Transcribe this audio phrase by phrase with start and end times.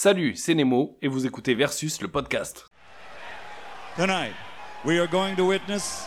[0.00, 2.66] Salut, c'est Nemo et vous écoutez Versus le podcast.
[3.96, 4.32] Tonight,
[4.84, 6.06] we are going to witness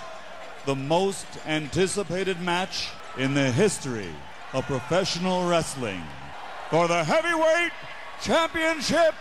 [0.66, 4.08] the most anticipated match in the history
[4.54, 6.02] of professional wrestling
[6.70, 7.74] for the heavyweight
[8.22, 9.14] championship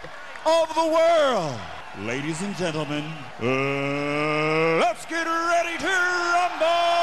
[0.46, 1.58] of the world.
[2.06, 3.02] Ladies and gentlemen,
[3.42, 6.99] uh, let's get ready to rumble!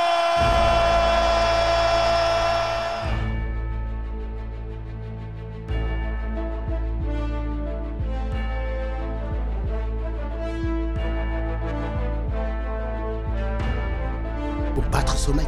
[15.33, 15.47] Mec,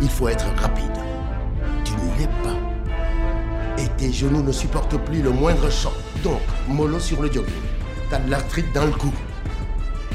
[0.00, 0.92] il faut être rapide.
[1.84, 3.82] Tu ne l'es pas.
[3.82, 5.92] Et tes genoux ne supportent plus le moindre choc.
[6.22, 7.54] Donc, mollo sur le jogging.
[8.10, 9.12] T'as de l'arthrite dans le cou.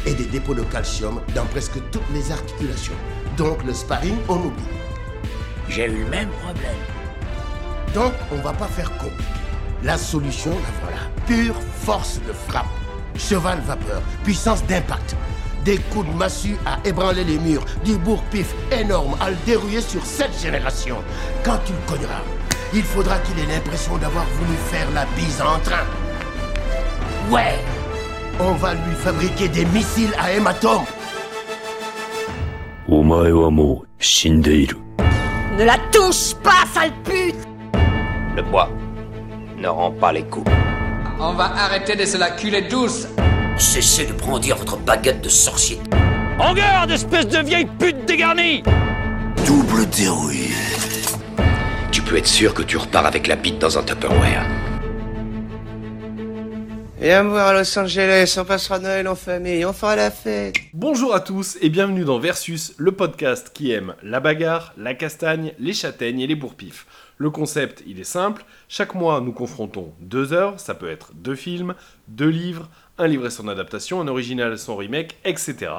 [0.05, 2.93] Et des dépôts de calcium dans presque toutes les articulations.
[3.37, 4.63] Donc, le sparring, on oublie.
[5.67, 6.75] J'ai eu le même problème.
[7.93, 9.09] Donc, on va pas faire con.
[9.83, 11.01] La solution, la voilà.
[11.27, 12.65] Pure force de frappe.
[13.17, 14.01] Cheval vapeur.
[14.23, 15.15] Puissance d'impact.
[15.63, 20.03] Des coups de massue à ébranler les murs, du bourg-pif énorme à le dérouiller sur
[20.03, 20.97] cette génération.
[21.43, 22.23] Quand tu le cogneras,
[22.73, 25.85] il faudra qu'il ait l'impression d'avoir voulu faire la bise en train.
[27.29, 27.59] Ouais
[28.39, 30.85] On va lui fabriquer des missiles à hématome
[35.57, 37.35] Ne la touche pas, sale pute
[38.35, 38.69] Le bois
[39.57, 40.51] ne rend pas les coups.
[41.19, 43.07] On va arrêter de se la culer douce
[43.61, 45.77] Cessez de brandir votre baguette de sorcier.
[46.39, 48.63] En garde, espèce de vieille pute dégarnie
[49.45, 50.49] Double dérouillé.
[51.91, 54.47] Tu peux être sûr que tu repars avec la bite dans un Tupperware.
[56.99, 60.55] Viens me voir à Los Angeles, on passera Noël en famille, on fera la fête.
[60.73, 65.53] Bonjour à tous et bienvenue dans Versus, le podcast qui aime la bagarre, la castagne,
[65.59, 66.85] les châtaignes et les bourpifs.
[67.17, 68.43] Le concept, il est simple.
[68.67, 70.59] Chaque mois, nous confrontons deux heures.
[70.59, 71.75] Ça peut être deux films,
[72.07, 72.67] deux livres,
[73.01, 75.71] un livre et son adaptation, un original son remake, etc.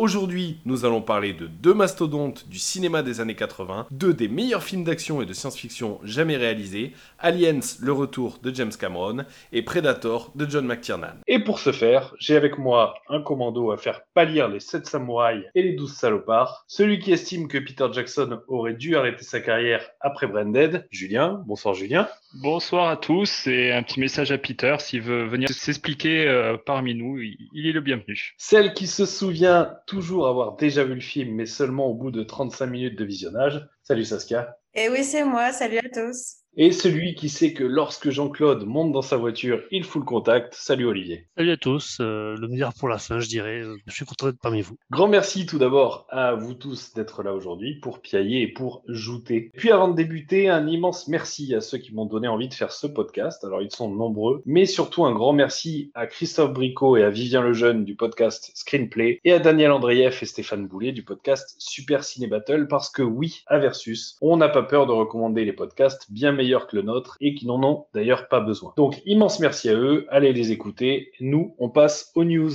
[0.00, 4.62] Aujourd'hui, nous allons parler de deux mastodontes du cinéma des années 80, deux des meilleurs
[4.62, 10.32] films d'action et de science-fiction jamais réalisés, Aliens, le retour de James Cameron et Predator
[10.34, 11.20] de John McTiernan.
[11.26, 15.44] Et pour ce faire, j'ai avec moi un commando à faire pâlir les 7 samouraïs
[15.54, 19.84] et les 12 salopards, celui qui estime que Peter Jackson aurait dû arrêter sa carrière
[20.00, 21.42] après Branded, Julien.
[21.46, 22.08] Bonsoir Julien.
[22.32, 26.94] Bonsoir à tous et un petit message à Peter s'il veut venir s'expliquer euh, parmi
[26.94, 28.34] nous, il, il est le bienvenu.
[28.38, 32.22] Celle qui se souvient toujours avoir déjà vu le film, mais seulement au bout de
[32.22, 33.68] 35 minutes de visionnage.
[33.82, 34.56] Salut Saskia.
[34.72, 35.52] Et oui, c'est moi.
[35.52, 36.39] Salut à tous.
[36.56, 40.52] Et celui qui sait que lorsque Jean-Claude monte dans sa voiture, il fout le contact.
[40.54, 41.26] Salut Olivier.
[41.36, 43.62] Salut à tous, euh, le meilleur pour la fin, je dirais.
[43.86, 44.76] Je suis content d'être parmi vous.
[44.90, 49.52] Grand merci tout d'abord à vous tous d'être là aujourd'hui pour piailler et pour jouter.
[49.56, 52.72] Puis avant de débuter, un immense merci à ceux qui m'ont donné envie de faire
[52.72, 53.44] ce podcast.
[53.44, 57.42] Alors ils sont nombreux, mais surtout un grand merci à Christophe Bricot et à Vivien
[57.42, 62.26] Lejeune du podcast Screenplay et à Daniel Andreev et Stéphane Boulet du podcast Super Ciné
[62.26, 66.39] Battle parce que oui, à Versus, on n'a pas peur de recommander les podcasts bien
[66.40, 68.72] que le nôtre et qui n'en ont d'ailleurs pas besoin.
[68.76, 71.12] Donc immense merci à eux, allez les écouter.
[71.20, 72.52] Nous, on passe aux news.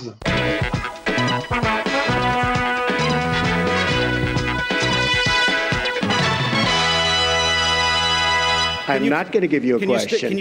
[8.87, 10.37] I'm not going to give you a question.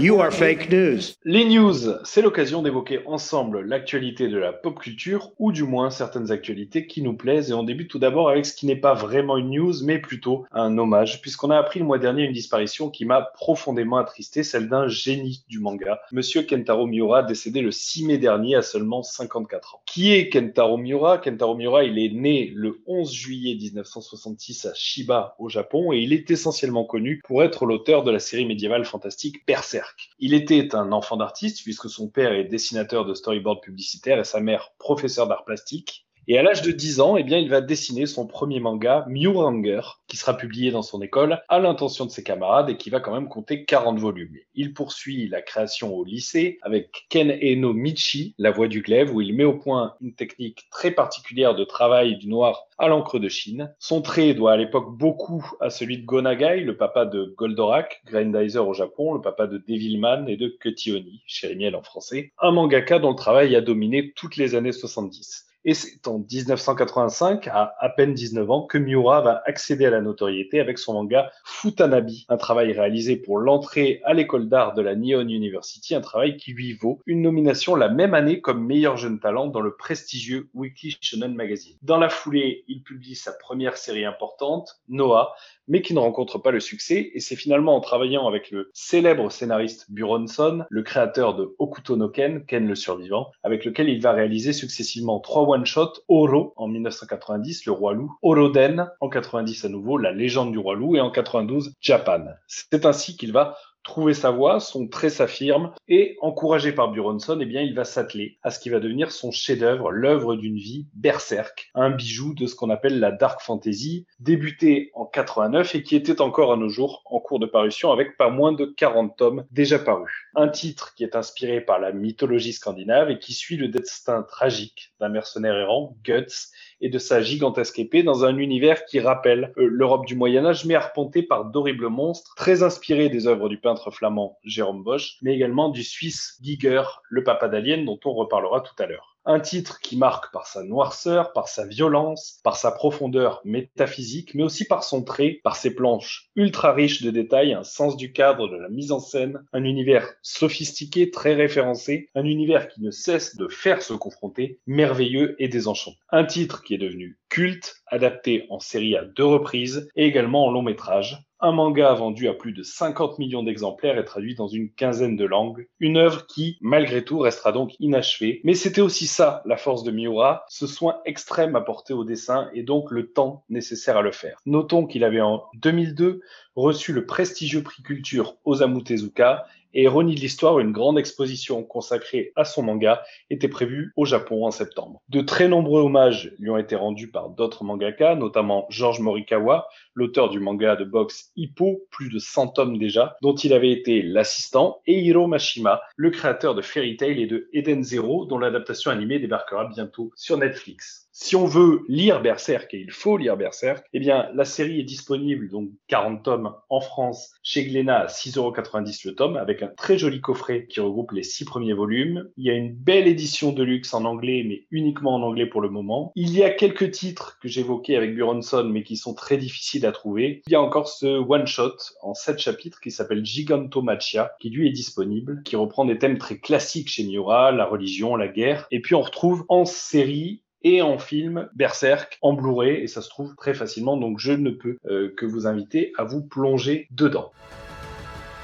[0.00, 1.16] You are fake news.
[1.24, 6.30] Les news, c'est l'occasion d'évoquer ensemble l'actualité de la pop culture, ou du moins certaines
[6.30, 7.50] actualités qui nous plaisent.
[7.50, 10.46] Et on débute tout d'abord avec ce qui n'est pas vraiment une news, mais plutôt
[10.52, 14.68] un hommage, puisqu'on a appris le mois dernier une disparition qui m'a profondément attristé, celle
[14.68, 19.74] d'un génie du manga, Monsieur Kentaro Miura, décédé le 6 mai dernier à seulement 54
[19.74, 19.82] ans.
[19.86, 21.18] Qui est Kentaro Miura?
[21.18, 26.12] Kentaro Miura, il est né le 11 juillet 1966 à Shiba, au Japon, et il
[26.12, 30.10] est essentiellement connu pour être l'auteur de la série médiévale fantastique Berserk.
[30.18, 34.40] Il était un enfant d'artiste puisque son père est dessinateur de storyboard publicitaire et sa
[34.40, 36.06] mère professeur d'art plastique.
[36.28, 39.80] Et à l'âge de 10 ans, eh bien, il va dessiner son premier manga, Muranger,
[40.06, 43.12] qui sera publié dans son école à l'intention de ses camarades et qui va quand
[43.12, 44.36] même compter 40 volumes.
[44.54, 49.20] Il poursuit la création au lycée avec Ken Eno Michi, La Voix du Glaive, où
[49.20, 53.28] il met au point une technique très particulière de travail du noir à l'encre de
[53.28, 53.74] Chine.
[53.78, 58.66] Son trait doit à l'époque beaucoup à celui de Gonagai, le papa de Goldorak, Grindizer
[58.66, 63.10] au Japon, le papa de Devilman et de Cutie Oni, en français, un mangaka dont
[63.10, 65.49] le travail a dominé toutes les années 70.
[65.64, 70.00] Et c'est en 1985, à à peine 19 ans, que Miura va accéder à la
[70.00, 74.94] notoriété avec son manga Futanabi, un travail réalisé pour l'entrée à l'école d'art de la
[74.94, 79.20] Nihon University, un travail qui lui vaut une nomination la même année comme meilleur jeune
[79.20, 81.76] talent dans le prestigieux Weekly Shonen Magazine.
[81.82, 85.34] Dans la foulée, il publie sa première série importante, Noah,
[85.68, 89.30] mais qui ne rencontre pas le succès, et c'est finalement en travaillant avec le célèbre
[89.30, 94.12] scénariste Buronson, le créateur de Okuto no Ken, Ken le survivant, avec lequel il va
[94.12, 99.98] réaliser successivement trois one-shots, Oro en 1990, le roi loup, Oroden en 90 à nouveau,
[99.98, 102.24] la légende du roi loup, et en 92, Japan.
[102.46, 107.46] C'est ainsi qu'il va trouver sa voie, son trait s'affirme, et encouragé par Buronson, eh
[107.46, 111.70] bien, il va s'atteler à ce qui va devenir son chef-d'œuvre, l'œuvre d'une vie, Berserk,
[111.74, 116.20] un bijou de ce qu'on appelle la dark fantasy, débuté en 89 et qui était
[116.20, 119.78] encore à nos jours en cours de parution avec pas moins de 40 tomes déjà
[119.78, 120.12] parus.
[120.34, 124.92] Un titre qui est inspiré par la mythologie scandinave et qui suit le destin tragique
[125.00, 126.50] d'un mercenaire errant, Guts,
[126.80, 130.64] et de sa gigantesque épée dans un univers qui rappelle euh, l'Europe du Moyen Âge,
[130.64, 135.34] mais arpenté par d'horribles monstres, très inspirés des œuvres du peintre flamand Jérôme Bosch, mais
[135.34, 139.16] également du Suisse Giger, le papa d'Alien, dont on reparlera tout à l'heure.
[139.26, 144.42] Un titre qui marque par sa noirceur, par sa violence, par sa profondeur métaphysique, mais
[144.42, 148.48] aussi par son trait, par ses planches ultra riches de détails, un sens du cadre,
[148.48, 153.36] de la mise en scène, un univers sophistiqué, très référencé, un univers qui ne cesse
[153.36, 155.98] de faire se confronter, merveilleux et désenchantant.
[156.10, 160.50] Un titre qui est devenu culte, adapté en série à deux reprises et également en
[160.50, 164.70] long métrage, un manga vendu à plus de 50 millions d'exemplaires et traduit dans une
[164.70, 165.66] quinzaine de langues.
[165.78, 168.40] Une œuvre qui, malgré tout, restera donc inachevée.
[168.44, 172.62] Mais c'était aussi ça, la force de Miura, ce soin extrême apporté au dessin et
[172.62, 174.38] donc le temps nécessaire à le faire.
[174.44, 176.20] Notons qu'il avait en 2002
[176.56, 182.32] reçu le prestigieux prix culture Osamu Tezuka et ironie de l'histoire, une grande exposition consacrée
[182.36, 185.00] à son manga était prévue au Japon en septembre.
[185.08, 190.30] De très nombreux hommages lui ont été rendus par d'autres mangaka, notamment George Morikawa, l'auteur
[190.30, 194.80] du manga de boxe Hippo, plus de 100 tomes déjà, dont il avait été l'assistant,
[194.86, 199.18] et Hiro Mashima, le créateur de Fairy Tail et de Eden Zero, dont l'adaptation animée
[199.18, 201.08] débarquera bientôt sur Netflix.
[201.12, 204.84] Si on veut lire Berserk, et il faut lire Berserk, eh bien, la série est
[204.84, 209.98] disponible, donc 40 tomes en France, chez Glénat à 6,90€ le tome, avec un très
[209.98, 212.28] joli coffret qui regroupe les six premiers volumes.
[212.36, 215.60] Il y a une belle édition de luxe en anglais, mais uniquement en anglais pour
[215.60, 216.12] le moment.
[216.16, 219.92] Il y a quelques titres que j'évoquais avec Buronson, mais qui sont très difficiles à
[219.92, 220.42] trouver.
[220.46, 224.72] Il y a encore ce one-shot en sept chapitres qui s'appelle Gigantomachia, qui lui est
[224.72, 228.66] disponible, qui reprend des thèmes très classiques chez Miura, la religion, la guerre.
[228.70, 233.08] Et puis on retrouve en série et en film Berserk en Blu-ray et ça se
[233.08, 237.32] trouve très facilement donc je ne peux euh, que vous inviter à vous plonger dedans.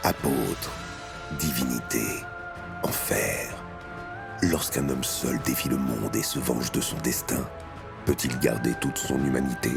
[0.02, 0.85] Apôtre,
[1.38, 2.02] divinité,
[2.82, 3.54] enfer.
[4.42, 7.48] Lorsqu'un homme seul défie le monde et se venge de son destin,
[8.04, 9.70] peut-il garder toute son humanité?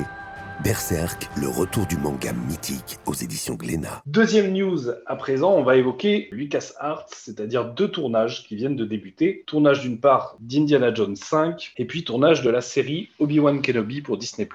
[0.63, 4.01] Berserk, le retour du manga mythique aux éditions Glénat.
[4.05, 8.85] Deuxième news à présent, on va évoquer Lucas Arts, c'est-à-dire deux tournages qui viennent de
[8.85, 9.43] débuter.
[9.47, 14.17] Tournage d'une part d'Indiana Jones 5 et puis tournage de la série Obi-Wan Kenobi pour
[14.17, 14.47] Disney+.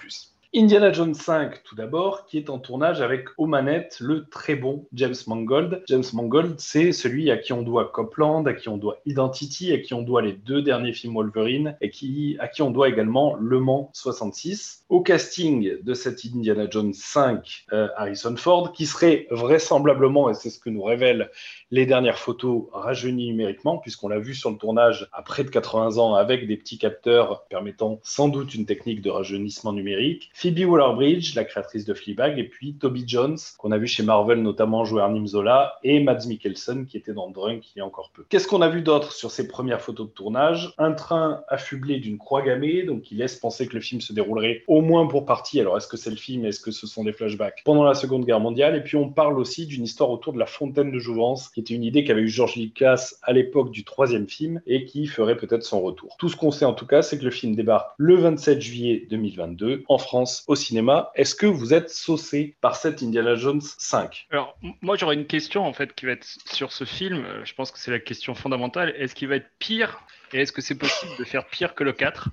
[0.56, 4.86] Indiana Jones 5, tout d'abord, qui est en tournage avec aux manettes le très bon
[4.92, 5.82] James Mangold.
[5.88, 9.78] James Mangold, c'est celui à qui on doit Copland, à qui on doit Identity, à
[9.78, 13.34] qui on doit les deux derniers films Wolverine, et qui, à qui on doit également
[13.34, 14.84] Le Mans 66.
[14.90, 20.50] Au casting de cet Indiana Jones 5, euh, Harrison Ford, qui serait vraisemblablement, et c'est
[20.50, 21.32] ce que nous révèlent
[21.72, 25.98] les dernières photos, rajeuni numériquement, puisqu'on l'a vu sur le tournage à près de 80
[25.98, 30.30] ans avec des petits capteurs permettant sans doute une technique de rajeunissement numérique.
[30.44, 34.42] Phoebe Waller-Bridge, la créatrice de Fleabag, et puis Toby Jones, qu'on a vu chez Marvel
[34.42, 38.10] notamment jouer Arnim Zola, et Mads Mikkelsen, qui était dans Drunk il y a encore
[38.12, 38.26] peu.
[38.28, 40.74] Qu'est-ce qu'on a vu d'autre sur ces premières photos de tournage?
[40.76, 44.64] Un train affublé d'une croix gammée, donc qui laisse penser que le film se déroulerait
[44.68, 45.60] au moins pour partie.
[45.60, 46.44] Alors est-ce que c'est le film?
[46.44, 47.62] Est-ce que ce sont des flashbacks?
[47.64, 48.76] Pendant la Seconde Guerre mondiale.
[48.76, 51.72] Et puis on parle aussi d'une histoire autour de la fontaine de jouvence, qui était
[51.72, 55.62] une idée qu'avait eu George Lucas à l'époque du troisième film et qui ferait peut-être
[55.62, 56.16] son retour.
[56.18, 59.06] Tout ce qu'on sait en tout cas, c'est que le film débarque le 27 juillet
[59.08, 61.10] 2022 en France au cinéma.
[61.14, 65.64] Est-ce que vous êtes saucé par cette Indiana Jones 5 Alors, moi j'aurais une question
[65.64, 67.24] en fait qui va être sur ce film.
[67.24, 68.94] Euh, je pense que c'est la question fondamentale.
[68.96, 70.00] Est-ce qu'il va être pire
[70.32, 72.30] et est-ce que c'est possible de faire pire que le 4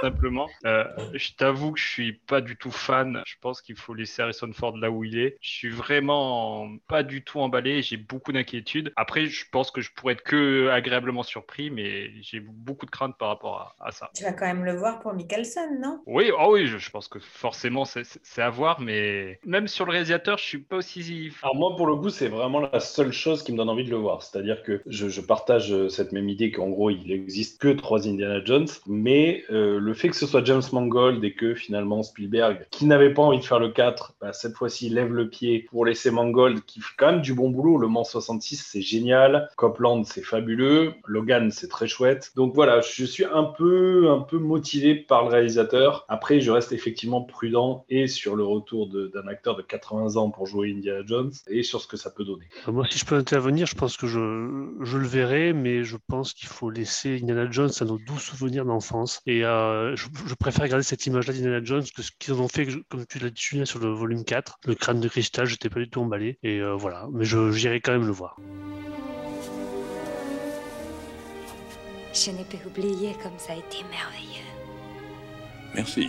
[0.00, 0.48] Simplement.
[0.64, 3.22] Euh, je t'avoue que je suis pas du tout fan.
[3.26, 5.36] Je pense qu'il faut laisser Harrison Ford là où il est.
[5.40, 7.82] Je suis vraiment pas du tout emballé.
[7.82, 8.92] J'ai beaucoup d'inquiétudes.
[8.96, 13.16] Après, je pense que je pourrais être que agréablement surpris, mais j'ai beaucoup de craintes
[13.18, 14.10] par rapport à, ça.
[14.14, 16.02] Tu vas quand même le voir pour Mikkelsen, non?
[16.06, 20.38] Oui, oh oui, je, pense que forcément c'est à voir, mais même sur le réalisateur,
[20.38, 21.32] je suis pas aussi.
[21.42, 23.90] Alors moi, pour le coup, c'est vraiment la seule chose qui me donne envie de
[23.90, 24.22] le voir.
[24.22, 28.40] C'est-à-dire que je, partage euh, cette même idée qu'en gros, il n'existe que trois Indiana
[28.44, 32.86] Jones, mais euh, le fait que ce soit James Mangold et que finalement Spielberg, qui
[32.86, 36.10] n'avait pas envie de faire le 4, bah, cette fois-ci lève le pied pour laisser
[36.10, 37.78] Mangold, qui fait quand même du bon boulot.
[37.78, 39.48] Le Mans 66, c'est génial.
[39.56, 40.94] Copland, c'est fabuleux.
[41.06, 42.32] Logan, c'est très chouette.
[42.36, 46.04] Donc voilà, je suis un peu, un peu motivé par le réalisateur.
[46.08, 50.46] Après, je reste effectivement prudent et sur le retour d'un acteur de 80 ans pour
[50.46, 52.46] jouer Indiana Jones et sur ce que ça peut donner.
[52.68, 55.96] Euh, moi, si je peux intervenir, je pense que je, je le verrai, mais je
[56.08, 59.20] pense qu'il faut laisser Indiana Jones à nos doux souvenirs d'enfance.
[59.26, 63.06] Et euh, je, préfère garder cette image-là d'Indiana Jones que ce qu'ils ont fait, comme
[63.06, 66.00] tu l'as dit, sur le volume 4, le crâne de cristal, j'étais pas du tout
[66.00, 66.38] emballé.
[66.42, 68.36] Et euh, voilà, mais j'irai quand même le voir.
[72.12, 74.46] Je n'ai pu oublier comme ça a été merveilleux.
[75.74, 76.08] Merci.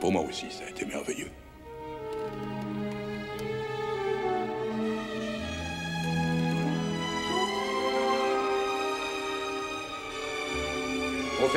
[0.00, 1.30] Pour moi aussi, ça a été merveilleux.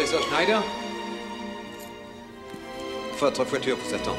[0.02, 0.64] Professeur Schneider?
[3.20, 4.16] Votre voiture vous attend.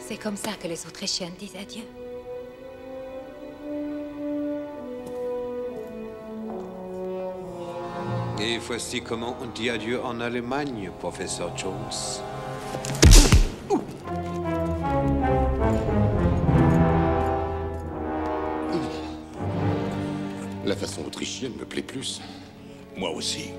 [0.00, 1.84] C'est comme ça que les Autrichiens disent adieu.
[8.40, 12.33] Et voici comment on dit adieu en Allemagne, professeur Jones.
[21.02, 22.20] Autrichienne me plaît plus.
[22.96, 23.50] Moi aussi.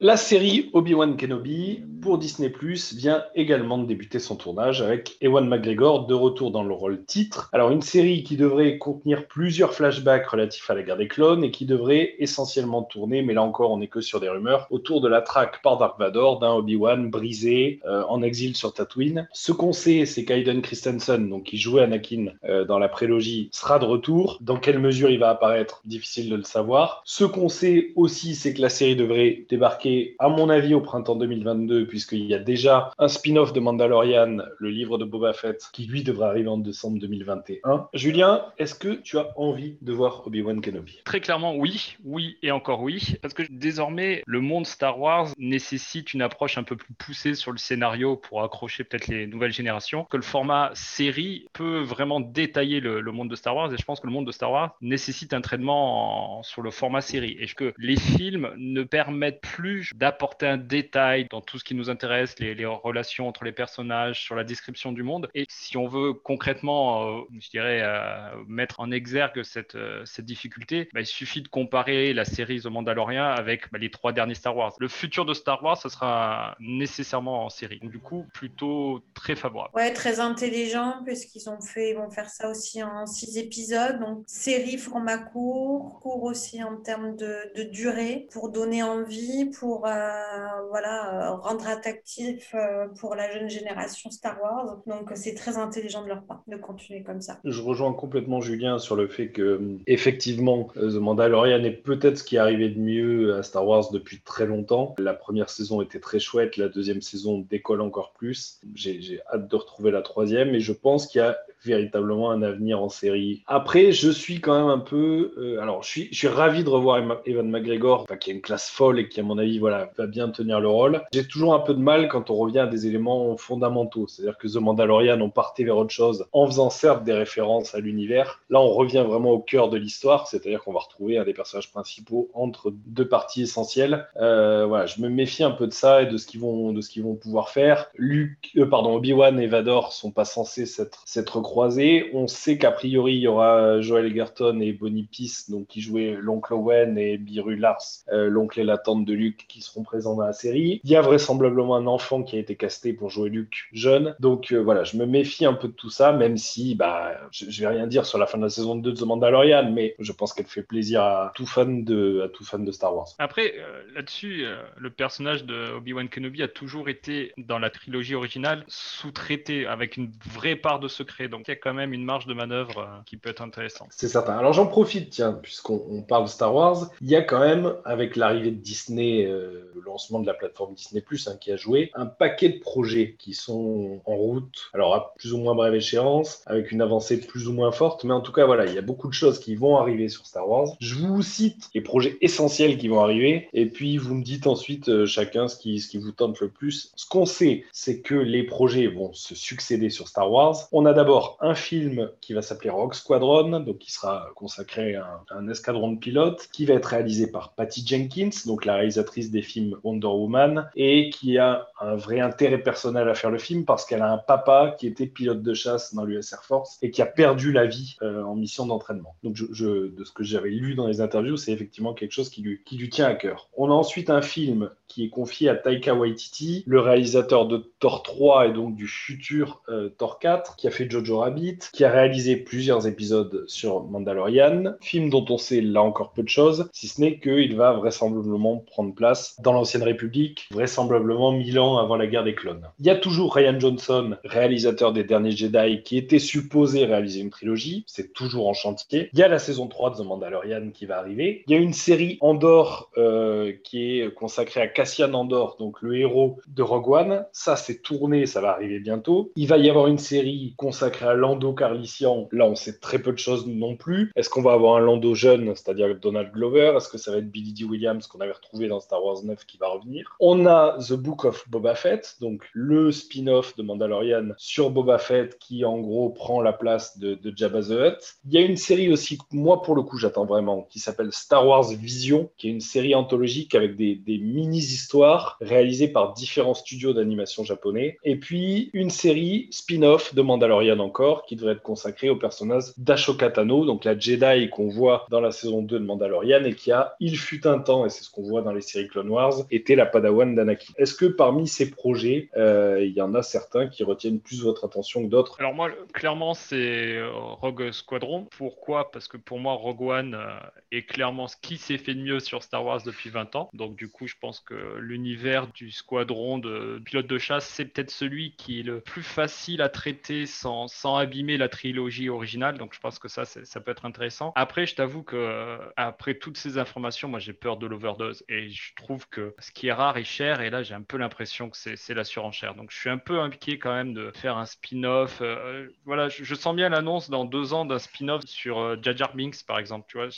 [0.00, 5.46] La série Obi-Wan Kenobi pour Disney Plus vient également de débuter son tournage avec Ewan
[5.46, 7.50] McGregor de retour dans le rôle titre.
[7.52, 11.50] Alors une série qui devrait contenir plusieurs flashbacks relatifs à la guerre des clones et
[11.50, 15.08] qui devrait essentiellement tourner, mais là encore on n'est que sur des rumeurs, autour de
[15.08, 19.28] la traque par Dark Vador d'un Obi-Wan brisé euh, en exil sur Tatooine.
[19.34, 23.78] Ce qu'on sait, c'est qu'Aiden Christensen, donc qui jouait Anakin euh, dans la prélogie, sera
[23.78, 24.38] de retour.
[24.40, 27.02] Dans quelle mesure il va apparaître, difficile de le savoir.
[27.04, 31.16] Ce qu'on sait aussi, c'est que la série devrait débarquer à mon avis, au printemps
[31.16, 35.84] 2022, puisqu'il y a déjà un spin-off de Mandalorian, le livre de Boba Fett, qui
[35.86, 37.88] lui devrait arriver en décembre 2021.
[37.92, 41.00] Julien, est-ce que tu as envie de voir Obi-Wan Kenobi?
[41.04, 46.14] Très clairement, oui, oui et encore oui, parce que désormais, le monde Star Wars nécessite
[46.14, 50.04] une approche un peu plus poussée sur le scénario pour accrocher peut-être les nouvelles générations,
[50.04, 53.98] que le format série peut vraiment détailler le, monde de Star Wars, et je pense
[53.98, 57.74] que le monde de Star Wars nécessite un traitement sur le format série, et que
[57.76, 62.66] les films ne permettent plus d'apporter un détail dans tout ce qui nous intéresse, les,
[62.66, 65.28] relations entre les personnages, sur la description du monde.
[65.34, 70.24] Et si on veut concrètement, euh, je dirais, euh, mettre en exergue cette, euh, cette
[70.24, 74.34] difficulté, bah, il suffit de comparer la série The Mandalorian avec bah, les trois derniers
[74.34, 74.74] Star Wars.
[74.78, 77.80] Le futur de Star Wars, ce sera nécessairement en série.
[77.82, 79.70] du coup, plutôt très favorable.
[79.74, 84.00] Ouais, très intelligent, puisqu'ils ont fait, ils vont faire ça aussi en six épisodes.
[84.00, 91.38] Donc, série format court, court aussi en termes de, durée, pour donner envie, pour voilà,
[91.42, 94.78] rendre attractif euh, pour la jeune génération Star Wars.
[94.86, 97.38] Donc c'est très intelligent de leur part de continuer comme ça.
[97.44, 102.36] Je rejoins complètement Julien sur le fait que effectivement The Mandalorian est peut-être ce qui
[102.36, 104.94] est arrivé de mieux à Star Wars depuis très longtemps.
[104.98, 108.60] La première saison était très chouette, la deuxième saison décolle encore plus.
[108.74, 112.82] J'ai hâte de retrouver la troisième et je pense qu'il y a véritablement un avenir
[112.82, 113.42] en série.
[113.46, 115.32] Après, je suis quand même un peu.
[115.38, 118.68] Euh, alors, je suis, je suis ravi de revoir Evan McGregor, qui a une classe
[118.70, 121.02] folle et qui, à mon avis, voilà, va bien tenir le rôle.
[121.12, 124.06] J'ai toujours un peu de mal quand on revient à des éléments fondamentaux.
[124.06, 127.80] C'est-à-dire que The Mandalorian, on partait vers autre chose en faisant certes des références à
[127.80, 128.40] l'univers.
[128.50, 131.70] Là, on revient vraiment au cœur de l'histoire, c'est-à-dire qu'on va retrouver un des personnages
[131.70, 134.06] principaux entre deux parties essentielles.
[134.16, 136.80] Euh, voilà, je me méfie un peu de ça et de ce qu'ils vont, de
[137.00, 137.90] vont pouvoir faire.
[137.96, 142.10] Luke, euh, pardon, Obi-Wan et Vador sont pas censés s'être, s'être croisés.
[142.12, 146.14] On sait qu'a priori, il y aura Joel Egerton et Bonnie Peace, donc qui jouaient
[146.20, 150.14] l'oncle Owen et Biru Lars, euh, l'oncle et la tante de Luke, qui seront présents
[150.14, 150.82] dans la série.
[150.84, 154.14] Il y a vraisemblablement un enfant qui a été casté pour jouer Luke jeune.
[154.20, 157.46] Donc euh, voilà, je me méfie un peu de tout ça, même si bah, je,
[157.46, 159.94] ne vais rien dire sur la fin de la saison 2 de The Mandalorian, mais
[159.98, 162.30] je pense qu'elle fait plaisir à tout fan de,
[162.72, 163.08] Star Wars.
[163.18, 164.44] Après, euh, là-dessus,
[164.76, 170.10] le personnage de Obi-Wan Kenobi a toujours été, dans la trilogie originale, sous-traité avec une
[170.34, 171.28] vraie part de secret.
[171.46, 173.88] Il y a quand même une marge de manœuvre euh, qui peut être intéressante.
[173.90, 174.36] C'est certain.
[174.36, 177.74] Alors j'en profite, tiens, puisqu'on on parle de Star Wars, il y a quand même,
[177.84, 181.90] avec l'arrivée de Disney, euh, le lancement de la plateforme Disney hein, qui a joué,
[181.94, 186.42] un paquet de projets qui sont en route, alors à plus ou moins brève échéance,
[186.46, 188.82] avec une avancée plus ou moins forte, mais en tout cas, voilà, il y a
[188.82, 190.76] beaucoup de choses qui vont arriver sur Star Wars.
[190.80, 194.88] Je vous cite les projets essentiels qui vont arriver, et puis vous me dites ensuite
[194.88, 196.92] euh, chacun ce qui vous tente le plus.
[196.96, 200.68] Ce qu'on sait, c'est que les projets vont se succéder sur Star Wars.
[200.72, 205.20] On a d'abord un film qui va s'appeler Rock Squadron, donc qui sera consacré à
[205.30, 209.42] un, escadron de pilotes, qui va être réalisé par Patty Jenkins, donc la réalisatrice des
[209.42, 213.84] films Wonder Woman, et qui a un vrai intérêt personnel à faire le film parce
[213.84, 217.02] qu'elle a un papa qui était pilote de chasse dans l'US Air Force et qui
[217.02, 219.14] a perdu la vie euh, en mission d'entraînement.
[219.22, 222.62] Donc, de ce que j'avais lu dans les interviews, c'est effectivement quelque chose qui lui,
[222.64, 223.48] qui lui tient à cœur.
[223.56, 228.02] On a ensuite un film qui est confié à Taika Waititi, le réalisateur de Thor
[228.02, 231.90] 3 et donc du futur euh, Thor 4, qui a fait Jojo Rabbit, qui a
[231.90, 236.88] réalisé plusieurs épisodes sur Mandalorian, film dont on sait là encore peu de choses, si
[236.88, 242.06] ce n'est qu'il va vraisemblablement prendre place dans l'ancienne République, vraisemblablement mille ans avant la
[242.06, 242.68] guerre des clones.
[242.78, 247.30] Il y a toujours Ryan Johnson, réalisateur des derniers Jedi, qui était supposé réaliser une
[247.30, 249.10] trilogie, c'est toujours en chantier.
[249.12, 251.44] Il y a la saison 3 de The Mandalorian qui va arriver.
[251.46, 255.96] Il y a une série Andor euh, qui est consacrée à Cassian Andor, donc le
[255.96, 257.26] héros de Rogue One.
[257.32, 259.32] Ça, c'est tourné, ça va arriver bientôt.
[259.36, 262.28] Il va y avoir une série consacrée Lando Carlisian.
[262.32, 264.12] Là, on sait très peu de choses non plus.
[264.16, 266.74] Est-ce qu'on va avoir un Lando jeune, c'est-à-dire Donald Glover?
[266.76, 267.64] Est-ce que ça va être Billy D.
[267.64, 270.16] Williams qu'on avait retrouvé dans Star Wars 9 qui va revenir?
[270.20, 275.38] On a The Book of Boba Fett, donc le spin-off de Mandalorian sur Boba Fett
[275.38, 278.18] qui en gros prend la place de, Jabba the Hutt.
[278.26, 281.46] Il y a une série aussi, moi pour le coup j'attends vraiment, qui s'appelle Star
[281.46, 287.44] Wars Vision, qui est une série anthologique avec des mini-histoires réalisées par différents studios d'animation
[287.44, 287.98] japonais.
[288.04, 293.30] Et puis une série spin-off de Mandalorian encore, qui devrait être consacrée au personnage d'Ashoka
[293.30, 296.96] Tano, donc la Jedi qu'on voit dans la saison 2 de Mandalorian et qui a,
[297.00, 299.76] il fut un temps, et c'est ce qu'on voit dans les séries Clone Wars, était
[299.76, 300.72] la Padawan d'Anakin.
[300.76, 304.64] Est-ce que parmi ces projets, euh, il y en a certains qui retiennent plus votre
[304.64, 305.36] attention que d'autres?
[305.38, 308.26] Alors moi, clairement, c'est euh, Rogue Squadron.
[308.36, 308.90] Pourquoi?
[308.90, 310.38] Parce que pour moi, Rogue One euh,
[310.72, 313.50] est clairement ce qui s'est fait de mieux sur Star Wars depuis 20 ans.
[313.54, 317.90] Donc du coup, je pense que l'univers du squadron de pilotes de chasse, c'est peut-être
[317.90, 322.58] celui qui est le plus facile à traiter sans abîmer la trilogie originale.
[322.58, 324.32] Donc je pense que ça, ça peut être intéressant.
[324.34, 328.74] Après, je t'avoue que après toutes ces informations, moi j'ai peur de l'overdose et je
[328.74, 331.56] trouve que ce qui est rare est cher et là j'ai un peu l'impression que
[331.56, 332.54] c'est la surenchère.
[332.54, 335.18] Donc je suis un peu impliqué quand même de faire un spin-off.
[335.20, 338.96] Euh, voilà, je, je, sens bien l'annonce dans deux ans d'un spin-off sur euh, Jar
[338.96, 339.86] Jar Binks par exemple.
[339.88, 340.08] Tu vois,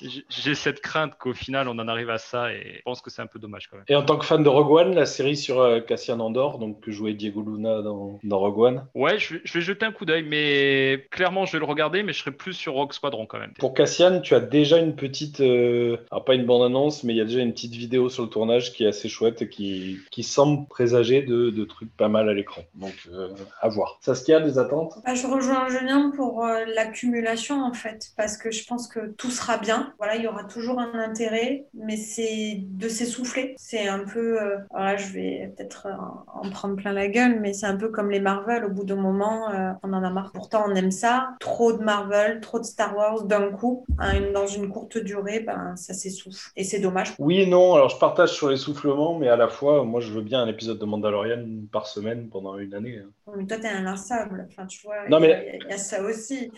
[0.00, 3.22] j'ai cette crainte qu'au final on en arrive à ça et je pense que c'est
[3.22, 3.86] un peu dommage quand même.
[3.88, 6.80] Et en tant que fan de Rogue One, la série sur euh, Cassian Andor, donc
[6.80, 8.86] que jouait Diego Luna dans, dans Rogue One?
[8.94, 12.12] Ouais, je je vais jeter un coup d'œil, mais clairement je vais le regarder, mais
[12.12, 13.52] je serai plus sur Rogue Squadron quand même.
[13.58, 17.16] Pour Cassian, tu as déjà une petite, euh, alors pas une bande annonce, mais il
[17.16, 19.98] y a déjà une petite vidéo sur le tournage qui est assez chouette et qui,
[20.10, 22.62] qui semble présager de, de trucs pas mal à l'écran.
[22.74, 23.28] Donc euh,
[23.60, 23.98] à voir.
[24.00, 24.94] Saskia, des attentes?
[25.04, 29.30] Bah, Je rejoins Julien pour euh, l'accumulation en fait, parce que je pense que tout
[29.30, 29.92] sera bien.
[29.98, 33.54] Voilà, il y aura toujours un intérêt, mais c'est de s'essouffler.
[33.58, 35.88] C'est un peu, euh, voilà, je vais peut-être
[36.34, 38.64] en prendre plein la gueule, mais c'est un peu comme les Marvel.
[38.64, 40.32] Au bout d'un moment, euh, on en a marre.
[40.32, 41.30] Pourtant, on aime ça.
[41.40, 45.74] Trop de Marvel, trop de Star Wars d'un coup, hein, dans une courte durée, ben
[45.76, 46.50] ça s'essouffle.
[46.56, 47.14] Et c'est dommage.
[47.18, 47.74] Oui et non.
[47.74, 50.78] Alors je partage sur l'essoufflement, mais à la fois, moi, je veux bien un épisode
[50.78, 52.98] de Mandalorian par semaine pendant une année.
[53.04, 53.32] hein.
[53.36, 54.46] Mais toi, t'es inlassable.
[54.50, 56.50] Enfin, tu vois, Non, il y a- mais- il y, a ça aussi.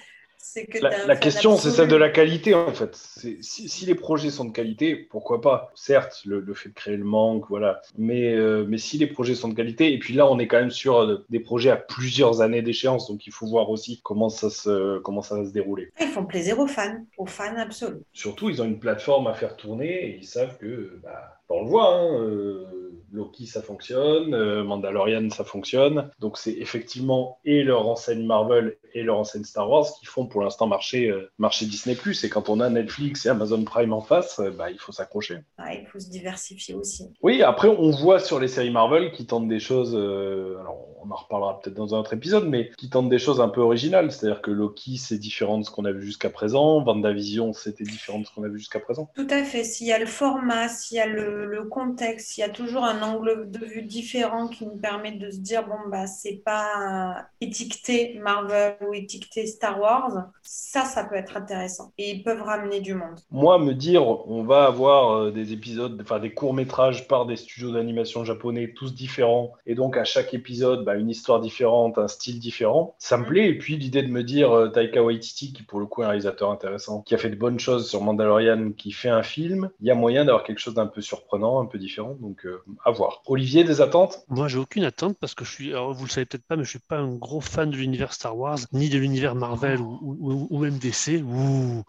[0.55, 2.97] Que La, question, c'est celle de la qualité, en fait.
[2.97, 5.71] Si, si les projets sont de qualité, pourquoi pas?
[5.75, 7.81] Certes, le, le fait de créer le manque, voilà.
[7.97, 10.59] Mais, euh, mais si les projets sont de qualité, et puis là, on est quand
[10.59, 14.29] même sur euh, des projets à plusieurs années d'échéance, donc il faut voir aussi comment
[14.29, 15.93] ça, se, comment ça va se dérouler.
[16.01, 18.01] Ils font plaisir aux fans, aux fans absolus.
[18.13, 21.69] Surtout, ils ont une plateforme à faire tourner, et ils savent que, bah, on le
[21.69, 22.65] voit, hein, euh,
[23.13, 26.11] Loki, ça fonctionne, euh, Mandalorian, ça fonctionne.
[26.21, 30.43] Donc c'est effectivement et leur enseigne Marvel et leur enseigne Star Wars qui font pour
[30.43, 31.97] l'instant marcher, euh, marcher Disney+.
[32.23, 35.39] Et quand on a Netflix et Amazon Prime en face, euh, bah, il faut s'accrocher.
[35.59, 37.11] Ah, il faut se diversifier aussi.
[37.23, 39.95] Oui, après, on voit sur les séries Marvel qui tentent des choses.
[39.95, 43.41] euh, alors, on en reparlera peut-être dans un autre épisode, mais qui tentent des choses
[43.41, 44.13] un peu originales.
[44.13, 46.85] C'est-à-dire que Loki, c'est différent de ce qu'on a vu jusqu'à présent.
[46.85, 49.11] WandaVision, c'était différent de ce qu'on a vu jusqu'à présent.
[49.15, 49.65] Tout à fait.
[49.65, 52.85] S'il y a le format, s'il y a le, le contexte, s'il y a toujours
[52.85, 57.27] un angle de vue différent qui nous permet de se dire bon bah c'est pas
[57.41, 61.93] étiqueté Marvel ou étiqueté Star Wars, ça, ça peut être intéressant.
[61.99, 63.19] Et ils peuvent ramener du monde.
[63.31, 67.73] Moi, me dire, on va avoir euh, des épisodes, enfin des courts-métrages par des studios
[67.73, 72.39] d'animation japonais, tous différents, et donc à chaque épisode, bah, une histoire différente, un style
[72.39, 73.49] différent, ça me plaît.
[73.49, 76.09] Et puis l'idée de me dire, euh, Taika Waititi, qui pour le coup est un
[76.09, 79.87] réalisateur intéressant, qui a fait de bonnes choses sur Mandalorian, qui fait un film, il
[79.87, 82.91] y a moyen d'avoir quelque chose d'un peu surprenant, un peu différent, donc euh, à
[82.91, 83.23] voir.
[83.27, 84.21] Olivier, des attentes?
[84.29, 86.65] Moi, j'ai aucune attente parce que je suis, alors vous le savez peut-être pas, mais
[86.65, 89.99] je suis pas un gros fan de l'univers Star Wars, ni de l'univers Marvel ou,
[90.03, 91.23] ou- ou même DC.
[91.25, 91.83] Ouh.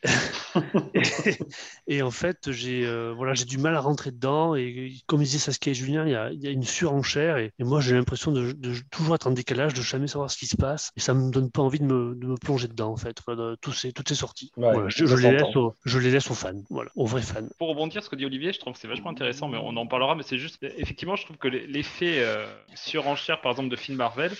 [1.87, 4.55] et en fait, j'ai euh, voilà, j'ai du mal à rentrer dedans.
[4.55, 7.37] Et comme disait Saskia et Julien, il y a, il y a une surenchère.
[7.37, 10.37] Et, et moi, j'ai l'impression de, de toujours être en décalage, de jamais savoir ce
[10.37, 10.91] qui se passe.
[10.97, 13.51] Et ça me donne pas envie de me, de me plonger dedans, en fait, voilà,
[13.51, 14.51] de tous ces, toutes ces sorties.
[14.57, 17.47] Ouais, Voilà, je, les laisse aux, je les laisse aux fans, voilà, aux vrais fans.
[17.57, 19.75] Pour rebondir sur ce que dit Olivier, je trouve que c'est vachement intéressant, mais on
[19.77, 20.15] en parlera.
[20.15, 24.31] Mais c'est juste, effectivement, je trouve que l'effet euh, surenchère, par exemple, de films Marvel,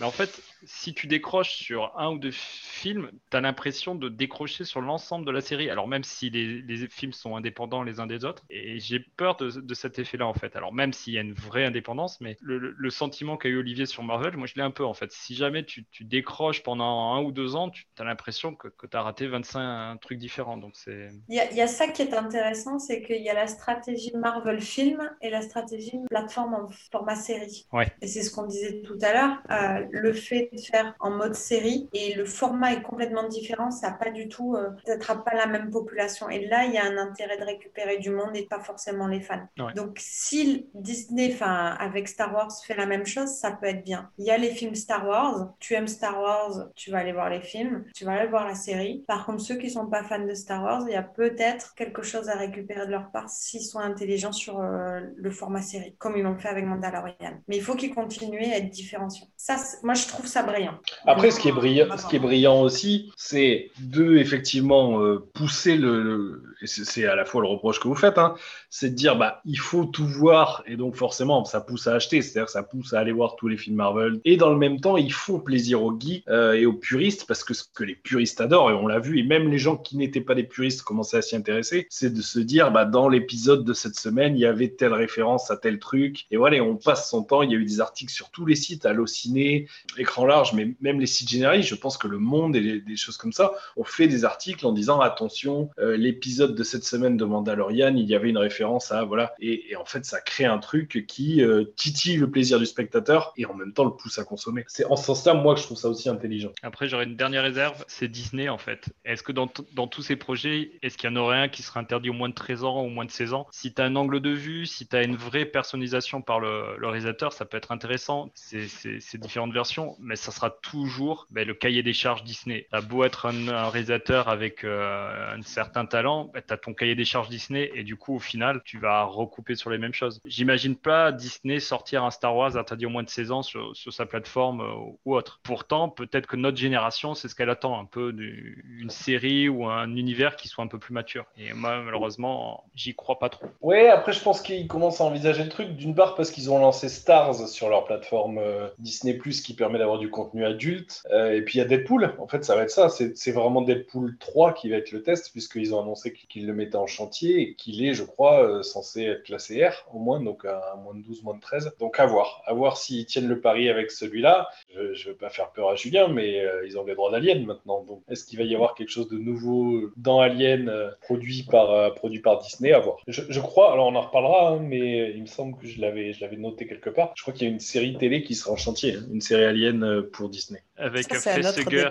[0.00, 4.08] bah, en fait, si tu décroches sur un ou deux films, tu as l'impression de
[4.08, 5.70] décrocher sur l'ensemble de la série.
[5.70, 9.36] Alors, même si les, les films sont indépendants les uns des autres, et j'ai peur
[9.36, 10.56] de, de cet effet-là, en fait.
[10.56, 13.58] Alors, même s'il y a une vraie indépendance, mais le, le- le sentiment qu'a eu
[13.58, 15.12] Olivier sur Marvel, moi, je l'ai un peu, en fait.
[15.12, 18.86] Si jamais tu, tu décroches pendant un ou deux ans, tu as l'impression que, que
[18.86, 20.56] tu as raté 25 trucs différents.
[20.56, 21.08] Donc, c'est.
[21.28, 23.46] Il y, a, il y a ça qui est intéressant, c'est qu'il y a la
[23.46, 27.66] stratégie Marvel film et la stratégie plateforme en format série.
[27.72, 27.88] Ouais.
[28.00, 31.34] Et c'est ce qu'on disait tout à l'heure, euh, le fait de faire en mode
[31.34, 35.34] série et le format est complètement différent, ça n'a pas du tout, euh, t'attrapes pas
[35.34, 36.28] la même population.
[36.28, 39.20] Et là, il y a un intérêt de récupérer du monde et pas forcément les
[39.20, 39.46] fans.
[39.58, 39.72] Ouais.
[39.74, 44.10] Donc si Disney, enfin avec Star Wars, fait la même chose, ça peut être bien.
[44.18, 47.30] Il y a les films Star Wars, tu aimes Star Wars, tu vas aller voir
[47.30, 49.04] les films, tu vas aller voir la série.
[49.06, 52.02] Par contre, ceux qui sont pas fans de Star Wars, il y a peut-être quelque
[52.02, 56.16] chose à récupérer de leur part s'ils sont intelligents sur euh, le format série, comme
[56.16, 57.40] ils l'ont fait avec Mandalorian.
[57.48, 59.28] Mais il faut qu'ils continuent à être différenciants.
[59.36, 60.78] Ça, moi, je trouve ça brillant.
[61.06, 61.67] Après, ce qui est brillant,
[61.98, 67.24] ce qui est brillant aussi, c'est de effectivement euh, pousser le, le- c'est à la
[67.24, 68.34] fois le reproche que vous faites, hein,
[68.70, 72.20] c'est de dire bah il faut tout voir et donc forcément ça pousse à acheter,
[72.22, 74.96] c'est-à-dire ça pousse à aller voir tous les films Marvel et dans le même temps
[74.96, 78.40] ils font plaisir aux geeks euh, et aux puristes parce que ce que les puristes
[78.40, 81.18] adorent et on l'a vu et même les gens qui n'étaient pas des puristes commençaient
[81.18, 84.46] à s'y intéresser, c'est de se dire bah dans l'épisode de cette semaine il y
[84.46, 87.58] avait telle référence à tel truc et voilà on passe son temps, il y a
[87.58, 91.74] eu des articles sur tous les sites, Allociné, écran large, mais même les sites je
[91.74, 94.72] pense que le monde et les- des choses comme ça ont fait des articles en
[94.72, 99.04] disant attention, euh, l'épisode de cette semaine de Mandalorian, il y avait une référence à
[99.04, 103.32] voilà, et, en fait ça crée un truc qui euh, titille le plaisir du spectateur
[103.36, 104.64] et en même temps le pousse à consommer.
[104.68, 106.50] C'est en ce sens-là, moi, que je trouve ça aussi intelligent.
[106.62, 108.86] Après, j'aurais une dernière réserve, c'est Disney en fait.
[109.04, 111.80] Est-ce que dans, dans tous ces projets, est-ce qu'il y en aurait un qui serait
[111.80, 113.46] interdit au moins de 13 ans ou moins de 16 ans?
[113.50, 116.76] Si tu as un angle de vue, si tu as une vraie personnalisation par le,
[116.78, 121.26] le réalisateur, ça peut être intéressant, ces, ces- ces différentes versions, mais ça sera toujours
[121.38, 122.66] ben, le cahier des charges Disney.
[122.74, 126.96] Tu beau être un, réalisateur avec euh, un certain talent, ben, tu as ton cahier
[126.96, 130.20] des charges Disney et du coup, au final, tu vas recouper sur les mêmes choses.
[130.24, 134.04] J'imagine pas Disney sortir un Star Wars interdit au moins de 16 ans sur, sa
[134.04, 135.38] plateforme euh, ou autre.
[135.44, 139.64] Pourtant, peut-être que notre génération, c'est ce qu'elle attend, un peu du- une série ou
[139.66, 141.24] un univers qui soit un peu plus mature.
[141.36, 143.46] Et moi, malheureusement, j'y crois pas trop.
[143.60, 146.58] Ouais, après, je pense qu'ils commencent à envisager le truc, d'une part parce qu'ils ont
[146.58, 151.06] lancé Stars sur leur plateforme euh, Disney qui permet d'avoir du contenu adulte.
[151.32, 152.14] Et puis il y a Deadpool.
[152.18, 152.88] En fait, ça va être ça.
[152.88, 156.76] C'est vraiment Deadpool 3 qui va être le test, puisqu'ils ont annoncé qu'ils le mettaient
[156.76, 160.44] en chantier et qu'il est, je crois, euh, censé être classé R au moins, donc
[160.44, 161.72] à moins de 12, moins de 13.
[161.78, 162.42] Donc à voir.
[162.46, 164.48] À voir s'ils tiennent le pari avec celui-là.
[164.74, 167.44] Je ne veux pas faire peur à Julien, mais euh, ils ont les droits d'Alien
[167.44, 167.84] maintenant.
[167.84, 171.70] Donc est-ce qu'il va y avoir quelque chose de nouveau dans Alien euh, produit, par,
[171.70, 172.72] euh, produit par Disney?
[172.72, 172.98] À voir.
[173.06, 176.66] Je, crois, alors on en reparlera, hein, mais il me semble que je l'avais noté
[176.66, 177.12] quelque part.
[177.16, 179.44] Je crois qu'il y a une série télé qui sera en chantier, hein, une série
[179.44, 180.60] Alien euh, pour Disney.
[180.78, 181.88] Avec Ça, un facehugger,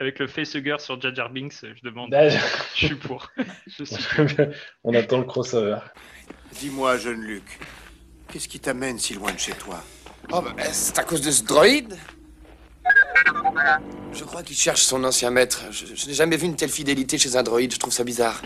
[0.00, 2.10] le facehugger sur Jar Jar Binks, je demande.
[2.10, 2.38] Bah, je-
[2.74, 3.30] je suis pour.
[3.66, 3.96] je suis
[4.84, 5.78] on attend le crossover.
[6.52, 7.58] Dis-moi, jeune Luc,
[8.32, 9.82] qu'est-ce qui t'amène si loin de chez toi?
[10.32, 11.94] Oh, bah, c'est à cause de ce droïde
[14.12, 15.64] Je crois qu'il cherche son ancien maître.
[15.70, 18.40] Je, je n'ai jamais vu une telle fidélité chez un droïde, je trouve ça bizarre.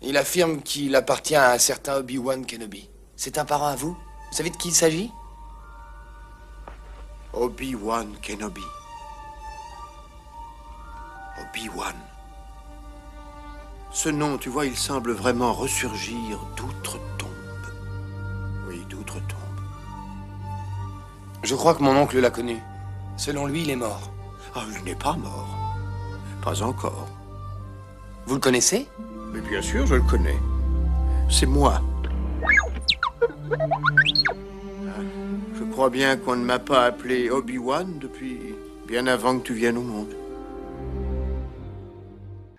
[0.00, 2.88] Il affirme qu'il appartient à un certain Obi-Wan Kenobi.
[3.16, 3.92] C'est un parent à vous?
[4.30, 5.10] Vous savez de qui il s'agit?
[7.32, 8.64] Obi-Wan Kenobi.
[11.40, 11.94] Obi-Wan.
[13.90, 17.28] Ce nom, tu vois, il semble vraiment ressurgir d'outre-tombe.
[18.68, 19.38] Oui, d'outre-tombe.
[21.42, 22.58] Je crois que mon oncle l'a connu.
[23.16, 24.10] Selon lui, il est mort.
[24.54, 25.48] Ah, il n'est pas mort.
[26.42, 27.08] Pas encore.
[28.26, 28.88] Vous le connaissez?
[29.32, 30.38] Mais bien sûr, je le connais.
[31.30, 31.80] C'est moi.
[35.82, 38.54] Je crois bien qu'on ne m'a pas appelé Obi-Wan depuis
[38.86, 40.14] Bien avant que tu viennes au monde.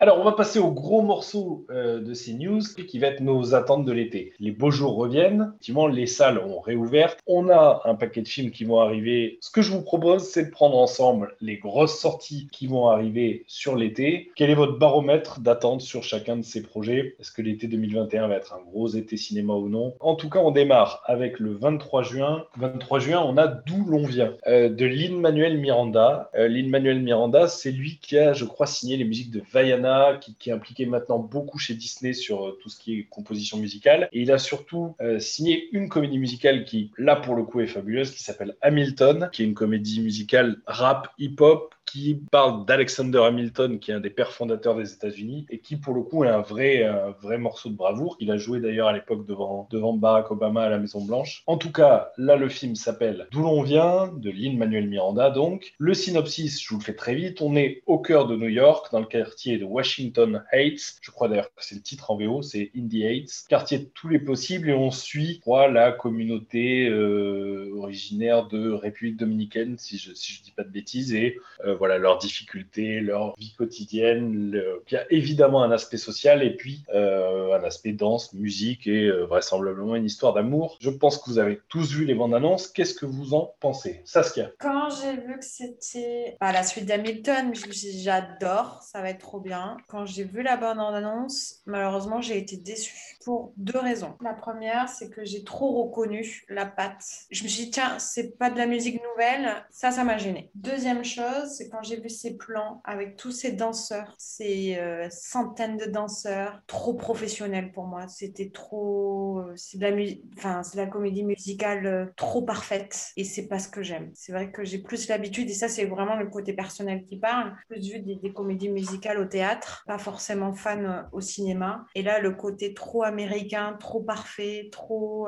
[0.03, 3.55] Alors, on va passer au gros morceau euh, de ces news qui va être nos
[3.55, 4.33] attentes de l'été.
[4.37, 5.53] Les beaux jours reviennent.
[5.53, 7.15] Effectivement, les salles ont réouvert.
[7.25, 9.37] On a un paquet de films qui vont arriver.
[9.39, 13.45] Ce que je vous propose, c'est de prendre ensemble les grosses sorties qui vont arriver
[13.47, 14.29] sur l'été.
[14.35, 17.15] Quel est votre baromètre d'attente sur chacun de ces projets?
[17.21, 19.93] Est-ce que l'été 2021 va être un gros été cinéma ou non?
[20.01, 22.43] En tout cas, on démarre avec le 23 juin.
[22.57, 26.29] 23 juin, on a D'où l'on vient euh, de Lin-Manuel Miranda.
[26.35, 30.49] Euh, Lin-Manuel Miranda, c'est lui qui a, je crois, signé les musiques de Vaiana qui,
[30.49, 34.09] est impliqué maintenant beaucoup chez Disney sur euh, tout ce qui est composition musicale.
[34.11, 37.67] Et il a surtout euh, signé une comédie musicale qui, là pour le coup, est
[37.67, 43.77] fabuleuse, qui s'appelle Hamilton, qui est une comédie musicale rap, hip-hop, qui parle d'Alexander Hamilton,
[43.77, 46.41] qui est un des pères fondateurs des États-Unis, et qui pour le coup est un
[46.41, 48.17] vrai, un vrai morceau de bravoure.
[48.19, 51.43] Il a joué d'ailleurs à l'époque devant, devant Barack Obama à la Maison Blanche.
[51.45, 55.75] En tout cas, là le film s'appelle D'où l'on vient, de Lin Manuel Miranda donc.
[55.77, 58.87] Le synopsis, je vous le fais très vite, on est au cœur de New York,
[58.91, 60.95] dans le quartier de Washington Heights.
[60.99, 64.07] Je crois d'ailleurs que c'est le titre en VO, c'est Indie Heights, quartier de tous
[64.07, 70.11] les possibles, et on suit, quoi, la communauté euh, originaire de République dominicaine, si je,
[70.15, 74.53] si je dis pas de bêtises, et euh, voilà leurs difficultés, leur vie quotidienne.
[74.87, 79.07] Il y a évidemment un aspect social et puis euh, un aspect danse, musique et
[79.07, 80.77] euh, vraisemblablement une histoire d'amour.
[80.79, 82.69] Je pense que vous avez tous vu les bandes annonces.
[82.69, 83.99] Qu'est-ce que vous en pensez?
[84.05, 84.51] Saskia?
[84.59, 89.75] Quand j'ai vu que c'était bah, la suite d'Hamilton, j'adore, ça va être trop bien.
[89.89, 94.13] Quand j'ai vu la bande annonce, malheureusement j'ai été déçue pour deux raisons.
[94.21, 97.03] La première, c'est que j'ai trop reconnu la patte.
[97.29, 100.49] Je me suis dit tiens, c'est pas de la musique nouvelle, ça, ça m'a gêné.
[100.55, 105.85] Deuxième chose, quand j'ai vu ces plans avec tous ces danseurs, ces euh, centaines de
[105.85, 108.07] danseurs, trop professionnels pour moi.
[108.07, 109.39] C'était trop.
[109.39, 113.59] euh, c'est de, la enfin, de la comédie musicale euh, trop parfaite et c'est pas
[113.59, 114.11] ce que j'aime.
[114.13, 117.55] C'est vrai que j'ai plus l'habitude, et ça, c'est vraiment le côté personnel qui parle,
[117.69, 121.85] plus vu des, comédies musicales au théâtre, pas forcément fan au cinéma.
[121.93, 125.27] Et là, le côté trop américain, trop parfait, trop.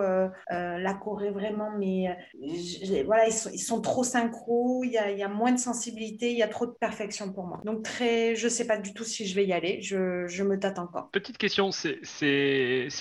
[0.50, 2.15] la Corée vraiment, mais
[3.06, 6.65] voilà, ils sont, trop synchro, il y a moins de sensibilité, il y a trop
[6.65, 7.61] de perfection pour moi.
[7.65, 10.59] Donc, très, je sais pas du tout si je vais y aller, je, je me
[10.59, 11.09] tâte encore.
[11.11, 11.99] Petite question, c'est-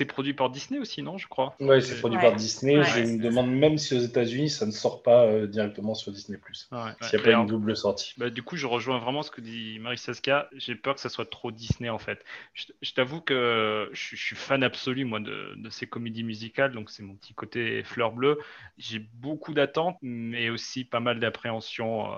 [0.04, 1.56] produit par Disney aussi, non, je crois?
[1.60, 2.22] Ouais, c'est produit Ouais.
[2.24, 2.76] par Disney.
[2.78, 2.84] Ouais.
[2.84, 6.38] Je me demande même si aux États-Unis ça ne sort pas euh, directement sur Disney+.
[6.38, 6.78] Ouais.
[7.00, 8.14] S'il n'y a pas une double sortie.
[8.16, 10.48] Bah, du coup, je rejoins vraiment ce que dit Marie Saskia.
[10.56, 12.24] J'ai peur que ça soit trop Disney en fait.
[12.52, 16.24] Je, je t'avoue que je, suis- je suis fan absolu moi de, de ces comédies
[16.24, 18.38] musicales, donc c'est mon petit côté fleur bleue.
[18.78, 22.16] J'ai beaucoup d'attentes, mais aussi pas mal d'appréhension euh,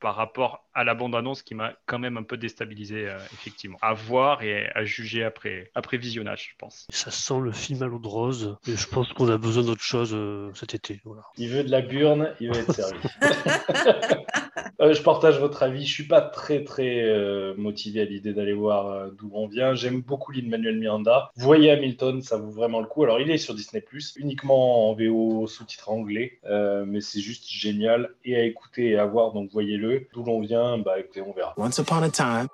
[0.00, 0.33] par rapport
[0.74, 3.78] à la bande-annonce qui m'a quand même un peu déstabilisé, euh, effectivement.
[3.82, 6.86] À voir et à juger après, après visionnage, je pense.
[6.90, 8.56] Ça sent le film à l'eau de rose.
[8.66, 11.00] Et je pense qu'on a besoin d'autre chose euh, cet été.
[11.04, 11.22] Voilà.
[11.36, 12.98] Il veut de la burne, il veut être servi.
[14.80, 15.86] Euh, je partage votre avis.
[15.86, 19.74] Je suis pas très très euh, motivé à l'idée d'aller voir euh, d'où on vient.
[19.74, 21.30] J'aime beaucoup Lin-Manuel Miranda.
[21.36, 23.04] Voyez Hamilton, ça vaut vraiment le coup.
[23.04, 23.84] Alors il est sur Disney+,
[24.16, 29.06] uniquement en VO sous-titre anglais, euh, mais c'est juste génial et à écouter et à
[29.06, 29.32] voir.
[29.32, 30.08] Donc voyez-le.
[30.12, 31.54] D'où l'on vient, bah écoutez, on verra.
[31.56, 32.48] Once upon a time,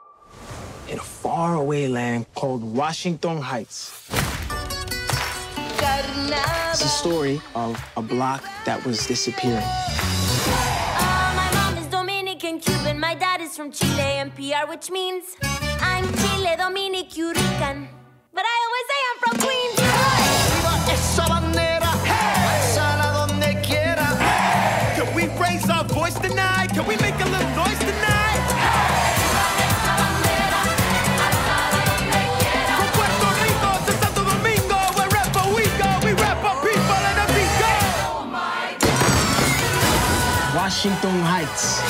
[0.89, 4.09] in a faraway land called Washington Heights.
[6.73, 9.65] It's a story of a block that was disappearing.
[9.65, 12.99] Oh, my mom is Dominican Cuban.
[12.99, 15.37] My dad is from Chile and PR, which means
[15.81, 17.89] I'm Chile, Dominic, Rican.
[18.33, 19.79] But I always say I'm from Queens.
[19.81, 24.09] Arriba esa bandera, alzala donde quiera.
[24.97, 26.69] Can we raise our voice tonight?
[26.73, 27.50] Can we make a little
[40.83, 41.83] Washington Heights.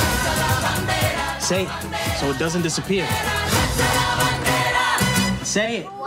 [1.47, 3.07] Say it so it doesn't disappear.
[5.45, 6.00] Say it.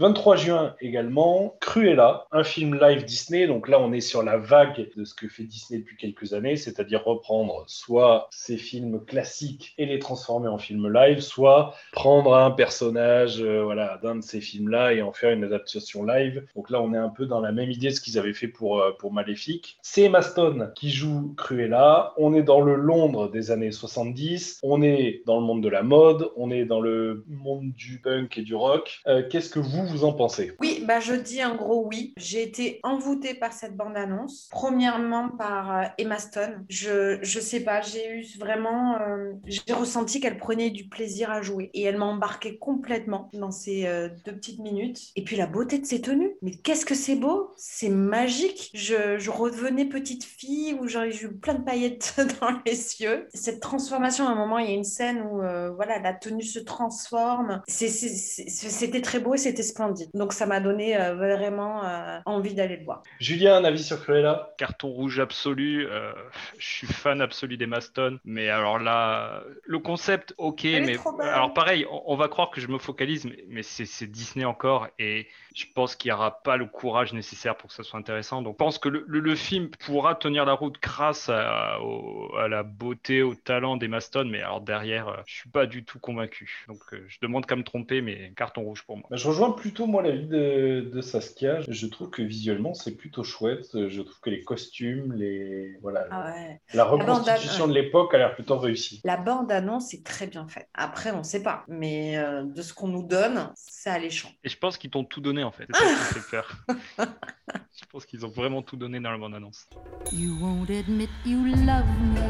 [0.00, 0.10] Washington High!
[0.10, 3.46] 23 juin également, Cruella, un film live Disney.
[3.46, 6.56] Donc là, on est sur la vague de ce que fait Disney depuis quelques années,
[6.56, 12.50] c'est-à-dire reprendre soit ces films classiques et les transformer en film live, soit prendre un
[12.50, 16.44] personnage euh, voilà, d'un de ces films-là et en faire une adaptation live.
[16.56, 18.48] Donc là, on est un peu dans la même idée de ce qu'ils avaient fait
[18.48, 19.78] pour, euh, pour Maléfique.
[19.82, 22.14] C'est Emma Stone qui joue Cruella.
[22.16, 24.60] On est dans le Londres des années 70.
[24.62, 26.30] On est dans le monde de la mode.
[26.36, 29.00] On est dans le monde du punk et du rock.
[29.06, 30.52] Euh, Qu'est-ce que vous, en pensez?
[30.60, 32.14] Oui, bah je dis un gros oui.
[32.16, 34.48] J'ai été envoûtée par cette bande-annonce.
[34.50, 36.64] Premièrement par euh, Emma Stone.
[36.68, 41.42] Je je sais pas, j'ai eu vraiment euh, j'ai ressenti qu'elle prenait du plaisir à
[41.42, 45.10] jouer et elle m'a embarqué complètement dans ces euh, deux petites minutes.
[45.16, 46.32] Et puis la beauté de ses tenues.
[46.42, 48.70] Mais qu'est-ce que c'est beau C'est magique.
[48.74, 53.28] Je, je revenais petite fille où j'aurais eu plein de paillettes dans les yeux.
[53.34, 55.40] Cette transformation, à un moment, il y a une scène où
[55.74, 57.62] voilà, la tenue se transforme.
[57.66, 60.10] C'était très beau et c'était splendide.
[60.14, 63.02] Donc ça m'a donné euh, vraiment euh, envie d'aller le voir.
[63.20, 64.50] Julien, un avis sur Cruella?
[64.58, 65.86] Carton rouge absolu.
[65.88, 66.12] euh,
[66.58, 68.18] je suis fan absolu d'Emma Stone.
[68.24, 70.64] Mais alors là, le concept, ok.
[70.64, 70.96] Elle mais
[71.32, 74.44] alors pareil, on, on va croire que je me focalise, mais, mais c'est c'est Disney
[74.44, 74.88] encore.
[74.98, 78.42] Et je pense qu'il n'y aura pas le courage nécessaire pour que ça soit intéressant.
[78.42, 82.34] Donc je pense que le, le- le film pourra tenir la route grâce à, au-
[82.36, 84.30] à la beauté, au talent d'Emma Stone.
[84.30, 86.64] Mais alors derrière, je suis pas du tout convaincu.
[86.68, 89.06] Donc euh, je demande qu'à me tromper, mais carton rouge pour moi.
[89.10, 91.60] Bah, Je rejoins plutôt moi l'avis de, de Saskia.
[91.68, 93.68] Je trouve que visuellement c'est plutôt chouette.
[93.88, 96.60] Je trouve que les costumes, les voilà, Ah ouais.
[96.74, 99.00] la bande- reconstitution de l'époque a l'air plutôt réussie.
[99.04, 100.68] La bande-annonce est très bien faite.
[100.74, 101.64] Après, on ne sait pas.
[101.68, 104.30] Mais euh, de ce qu'on nous donne, c'est alléchant.
[104.42, 105.66] Et je pense qu'ils t'ont tout donné en fait.
[105.72, 106.64] C'est ça qui me fait peur.
[107.48, 109.68] je pense qu'ils ont vraiment tout donné dans la bande-annonce.
[110.12, 112.20] You won't admit you love me.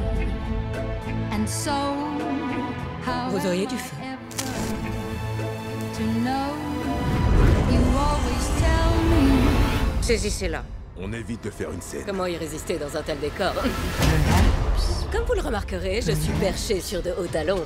[1.33, 4.19] And so, how Vous auriez dû faire.
[10.11, 10.65] Saisissez-la.
[10.97, 12.03] On évite de faire une scène.
[12.05, 13.55] Comment y résister dans un tel décor
[15.13, 17.65] Comme vous le remarquerez, je suis perché sur de hauts talons.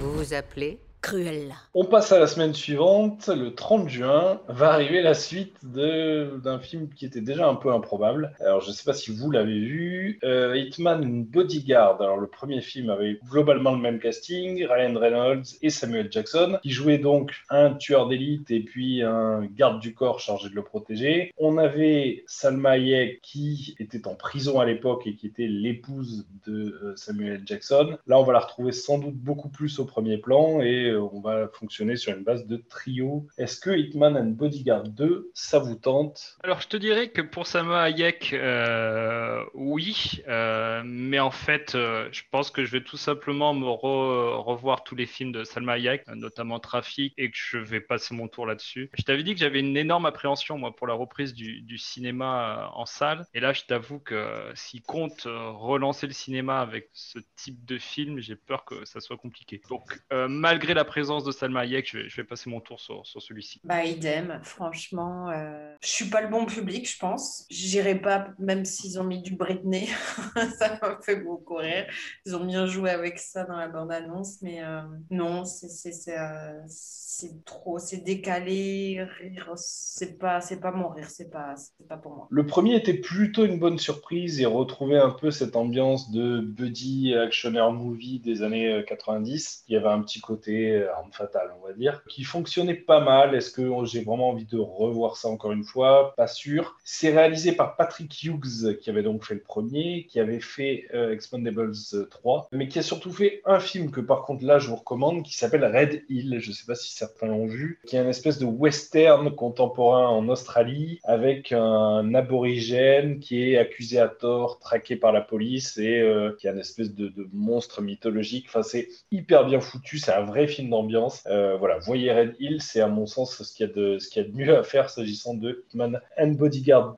[0.00, 1.54] Vous vous appelez Cruella.
[1.72, 6.88] On passe à la semaine suivante, le 30 juin, va arriver la suite d'un film
[6.90, 8.34] qui était déjà un peu improbable.
[8.40, 12.02] Alors je ne sais pas si vous l'avez vu, euh, Hitman Bodyguard.
[12.02, 16.70] Alors le premier film avait globalement le même casting, Ryan Reynolds et Samuel Jackson, qui
[16.70, 21.32] jouaient donc un tueur d'élite et puis un garde du corps chargé de le protéger.
[21.38, 26.78] On avait Salma Hayek qui était en prison à l'époque et qui était l'épouse de
[26.82, 27.96] euh, Samuel Jackson.
[28.06, 31.20] Là on va la retrouver sans doute beaucoup plus au premier plan et euh, on
[31.20, 33.26] va fonctionner sur une base de trio.
[33.38, 36.36] Est-ce que Hitman and Bodyguard 2, ça vous tente?
[36.42, 42.22] Alors, je te dirais que pour Sama Hayek, euh, oui, euh, mais en fait, je
[42.30, 46.06] pense que je vais tout simplement me re- revoir tous les films de Salma Hayek,
[46.08, 48.90] notamment Trafic, et que je vais passer mon tour là-dessus.
[48.96, 52.70] Je t'avais dit que j'avais une énorme appréhension, moi, pour la reprise du, du cinéma
[52.74, 57.18] en salle, et là, je t'avoue que s'ils comptent euh, relancer le cinéma avec ce
[57.36, 59.60] type de film, j'ai peur que ça soit compliqué.
[59.68, 63.06] Donc, malgré la présence de Salma Hayek, je vais, je vais passer mon tour sur,
[63.06, 63.60] sur celui-ci.
[63.64, 67.46] Bah, idem, franchement, euh, je suis pas le bon public, je pense.
[67.50, 69.88] J'irai pas, même s'ils ont mis du Britney,
[70.58, 71.86] ça m'a fait beaucoup rire.
[72.26, 75.70] Ils ont bien joué avec ça dans la bande-annonce, mais euh, non, c'est
[76.08, 81.86] euh, c'est trop, c'est décalé, rire, c'est pas, c'est pas mon rire, c'est pas, c'est
[81.86, 82.28] pas pour moi.
[82.30, 87.14] Le premier était plutôt une bonne surprise et retrouvait un peu cette ambiance de buddy
[87.14, 89.64] actionneur movie des années euh, 90.
[89.68, 93.00] Il y avait un petit côté euh, arme fatale, on va dire, qui fonctionnait pas
[93.00, 93.34] mal.
[93.34, 96.14] Est-ce que j'ai vraiment envie de revoir ça encore une fois?
[96.16, 96.76] Pas sûr.
[96.84, 101.12] C'est réalisé par Patrick Hughes, qui avait donc fait le premier, qui avait fait euh,
[101.12, 101.72] Expendables
[102.10, 105.22] 3, mais qui a surtout fait un film que par contre là je vous recommande,
[105.24, 106.38] qui s'appelle Red Hill.
[106.40, 110.28] Je sais pas si certains l'ont vu, qui est une espèce de western contemporain en
[110.28, 116.36] Australie avec un aborigène qui est accusé à tort, traqué par la police et euh,
[116.38, 118.46] qui est une espèce de monstre mythologique.
[118.48, 121.22] Enfin, c'est hyper bien foutu, c'est un vrai film d'ambiance.
[121.26, 124.08] Euh, voilà, voyez Red Hill, c'est à mon sens ce qu'il y a de, ce
[124.08, 126.96] qu'il y a de mieux à faire s'agissant de Hitman and Bodyguard.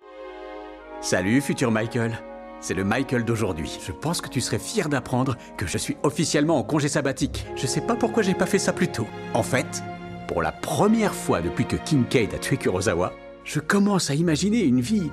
[1.01, 2.13] Salut, futur Michael.
[2.61, 3.79] C'est le Michael d'aujourd'hui.
[3.85, 7.45] Je pense que tu serais fier d'apprendre que je suis officiellement en congé sabbatique.
[7.57, 9.07] Je sais pas pourquoi j'ai pas fait ça plus tôt.
[9.35, 9.83] En fait,
[10.29, 13.13] pour la première fois depuis que Kincaid a tué Kurosawa,
[13.45, 15.11] je commence à imaginer une vie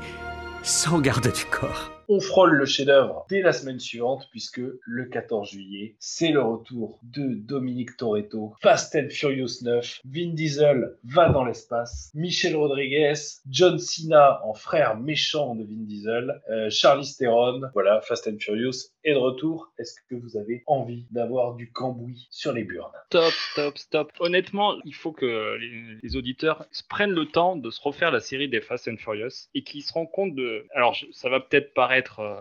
[0.62, 1.99] sans garde du corps.
[2.12, 7.00] On frôle le chef-d'œuvre dès la semaine suivante, puisque le 14 juillet, c'est le retour
[7.04, 13.13] de Dominique Toretto, Fast and Furious 9, Vin Diesel va dans l'espace, Michel Rodriguez,
[13.48, 18.89] John Cena en frère méchant de Vin Diesel, euh, Charlize Theron, voilà, Fast and Furious
[19.04, 19.72] est de retour.
[19.78, 22.91] Est-ce que vous avez envie d'avoir du cambouis sur les burnes?
[23.12, 24.12] Stop, stop, stop.
[24.19, 28.50] Honnêtement, il faut que les, les auditeurs prennent le temps de se refaire la série
[28.50, 30.65] des Fast and Furious et qu'ils se rendent compte de.
[30.74, 32.36] Alors, ça va peut-être paraître paraître euh,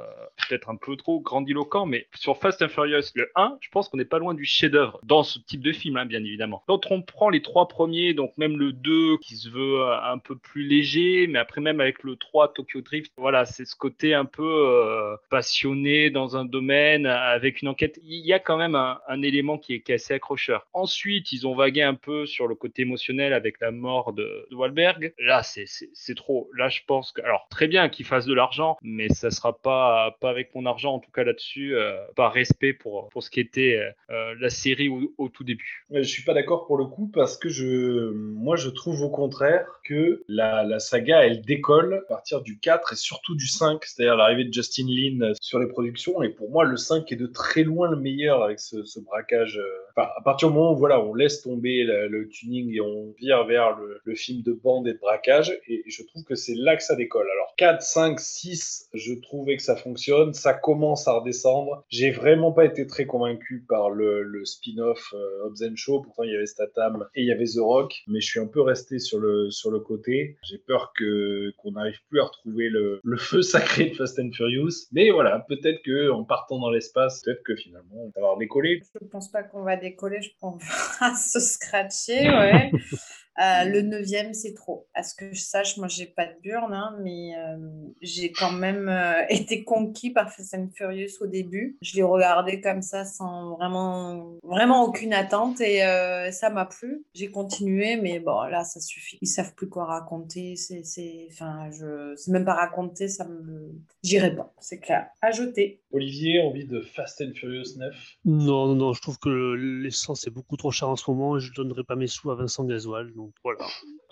[0.48, 3.96] peut-être un peu trop grandiloquent, mais sur Fast and Furious, le 1, je pense qu'on
[3.96, 6.62] n'est pas loin du chef-d'œuvre dans ce type de film, hein, bien évidemment.
[6.66, 10.18] Quand on prend les trois premiers, donc même le 2 qui se veut euh, un
[10.18, 14.14] peu plus léger, mais après même avec le 3 Tokyo Drift, voilà, c'est ce côté
[14.14, 17.98] un peu euh, passionné dans un domaine avec une enquête.
[18.02, 20.66] Il y a quand même un, élément qui est, qui assez accrocheur.
[20.72, 24.54] Ensuite, ils ont vagué un peu sur le côté émotionnel avec la mort de, de
[24.54, 25.12] Wahlberg.
[25.18, 26.48] Là, c'est trop.
[26.56, 30.16] Là, je pense que, alors très bien qu'ils fassent de l'argent, mais ça sera pas
[30.20, 33.40] pas avec mon argent en tout cas là-dessus, euh, par respect pour pour ce qui
[33.40, 33.80] était
[34.10, 35.84] euh, la série au, tout début.
[35.90, 39.66] Je suis pas d'accord pour le coup parce que je, moi, je trouve au contraire
[39.84, 44.16] que la, la saga, elle décolle à partir du 4 et surtout du 5, c'est-à-dire
[44.16, 46.22] l'arrivée de Justin Lin sur les productions.
[46.22, 49.60] Et pour moi, le 5 est de très loin le meilleur avec ce, ce braquage.
[49.98, 53.76] À partir du moment où voilà, on laisse tomber le, tuning et on vire vers
[53.76, 56.96] le, film de bande et de braquage, et je trouve que c'est là que ça
[56.96, 57.28] décolle.
[57.30, 61.84] Alors 4, 5, 6, je trouvais que ça fonctionne, ça commence à redescendre.
[61.88, 66.00] J'ai vraiment pas été très convaincu par le, le spin-off euh, Hobbs Shaw.
[66.02, 68.46] Pourtant, il y avait Statham et il y avait The Rock, mais je suis un
[68.46, 70.36] peu resté sur le sur le côté.
[70.42, 74.30] J'ai peur que qu'on n'arrive plus à retrouver le, le feu sacré de Fast and
[74.32, 74.88] Furious.
[74.92, 78.82] Mais voilà, peut-être que en partant dans l'espace, peut-être que finalement, ça va redécoller.
[78.94, 79.76] Je ne pense pas qu'on va
[80.20, 80.62] je pense
[81.00, 82.70] va se scratcher, ouais.
[83.38, 84.88] Euh, le neuvième, c'est trop.
[84.94, 87.56] À ce que je sache, moi, j'ai pas de burn, hein, mais euh,
[88.00, 91.78] j'ai quand même euh, été conquis par Fast and Furious au début.
[91.80, 97.04] Je l'ai regardé comme ça, sans vraiment, vraiment aucune attente, et euh, ça m'a plu.
[97.14, 99.18] J'ai continué, mais bon, là, ça suffit.
[99.20, 100.56] Ils savent plus quoi raconter.
[100.56, 103.72] C'est, c'est, enfin, je, c'est même pas raconter, ça me,
[104.02, 105.08] j'irai pas, c'est clair.
[105.22, 105.80] Ajouter.
[105.92, 110.30] Olivier, envie de Fast and Furious 9 Non, non, non, je trouve que l'essence est
[110.30, 112.64] beaucoup trop chère en ce moment et je ne donnerai pas mes sous à Vincent
[112.64, 113.12] Gasoil.
[113.14, 113.66] Donc voilà.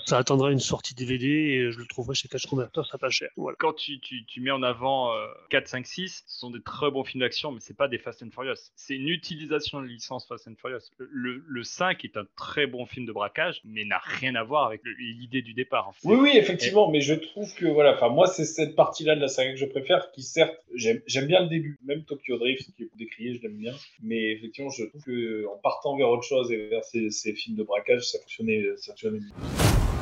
[0.07, 3.28] Ça attendra une sortie DVD et je le trouverai chez Cash Converter, ça pas cher.
[3.36, 3.57] Voilà.
[3.59, 6.92] Quand tu, tu, tu mets en avant euh, 4, 5, 6, ce sont des très
[6.92, 8.54] bons films d'action, mais c'est pas des Fast and Furious.
[8.76, 10.78] C'est une utilisation de licence Fast and Furious.
[10.98, 14.44] Le, le, le 5 est un très bon film de braquage, mais n'a rien à
[14.44, 15.88] voir avec l'idée du départ.
[15.88, 16.07] en fait.
[16.07, 19.28] Oui, oui, effectivement, mais je trouve que voilà, enfin moi c'est cette partie-là de la
[19.28, 22.84] saga que je préfère, qui certes j'aime j'aime bien le début, même Tokyo Drift qui
[22.84, 26.52] est décrié, je l'aime bien, mais effectivement je trouve que en partant vers autre chose
[26.52, 29.95] et vers ces, ces films de braquage, ça fonctionnait, ça fonctionnait bien.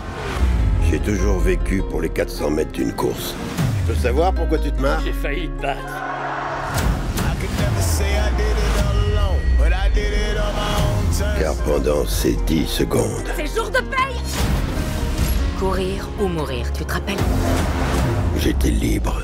[0.90, 3.34] J'ai toujours vécu pour les 400 mètres d'une course.
[3.86, 5.00] Je peux savoir pourquoi tu te marres?
[5.04, 5.80] J'ai failli te battre.
[11.38, 14.16] Car pendant ces 10 secondes, C'est jour de paye
[15.58, 17.18] Courir ou mourir, tu te rappelles?
[18.36, 19.22] j'étais libre.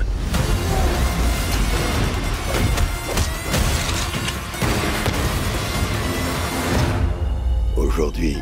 [7.76, 8.38] Aujourd'hui,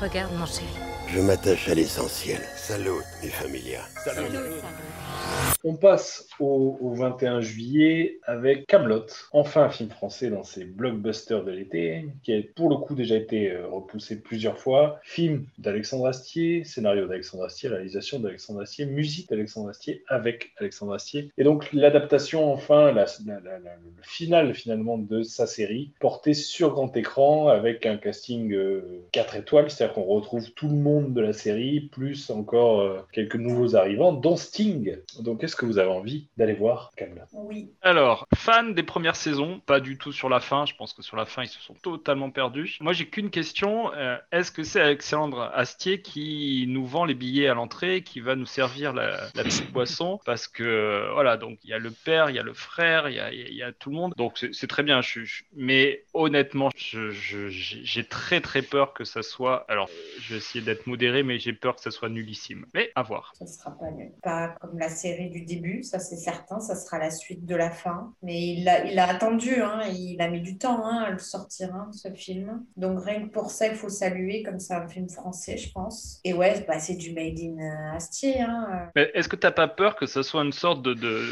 [0.00, 0.66] Regarde mon chéri.
[1.12, 2.40] Je m'attache à l'essentiel.
[2.62, 2.90] Salut,
[3.22, 3.86] mes familias.
[5.64, 11.44] On passe au, au 21 juillet avec Camelot, enfin un film français dans ces blockbusters
[11.44, 14.98] de l'été, qui a pour le coup déjà été euh, repoussé plusieurs fois.
[15.04, 21.30] Film d'Alexandre Astier, scénario d'Alexandre Astier, réalisation d'Alexandre Astier, musique d'Alexandre Astier avec Alexandre Astier.
[21.38, 26.34] Et donc l'adaptation, enfin, la, la- la- la- le final finalement de sa série, porté
[26.34, 28.54] sur grand écran avec un casting
[29.12, 33.36] 4 étoiles, c'est-à-dire qu'on retrouve tout le monde de la série, plus encore euh, quelques
[33.36, 34.96] nouveaux arrivants, dont Sting.
[35.20, 37.22] Donc est-ce que vous avez envie d'aller voir Camelot?
[37.32, 37.70] Oui.
[37.82, 40.66] Alors, fan des premières saisons, pas du tout sur la fin.
[40.66, 42.76] Je pense que sur la fin, ils se sont totalement perdus.
[42.80, 43.92] Moi, j'ai qu'une question.
[43.94, 48.36] euh, Est-ce que c'est Alexandre Astier qui nous vend les billets à l'entrée, qui va
[48.36, 50.20] nous servir la, la petite boisson?
[50.24, 53.08] Parce que, euh, voilà, donc il y a le père, il y a le frère,
[53.08, 54.12] il y a, il y a- il y a tout le monde.
[54.16, 55.00] Donc, c'est très bien.
[55.02, 59.64] Je, je- mais honnêtement, j'ai très, très peur que ça soit.
[59.68, 59.88] Alors,
[60.20, 62.08] je vais essayer d'être modéré, mais j'ai peur que ça soit
[62.74, 63.32] Mais à voir.
[63.38, 64.12] Ça sera pas nul.
[64.22, 67.70] Pas comme la série du début, ça c'est certain, ça sera la suite de la
[67.70, 68.14] fin.
[68.22, 71.18] Mais il a, il a attendu, hein, il a mis du temps hein, à le
[71.18, 72.64] sortir, hein, ce film.
[72.76, 76.20] Donc rien que pour ça, il faut saluer, comme c'est un film français, je pense.
[76.24, 78.40] Et ouais, bah, c'est du Made in euh, Astier.
[78.40, 78.90] Hein.
[78.94, 81.22] Mais est-ce que t'as pas peur que ça soit une sorte de, de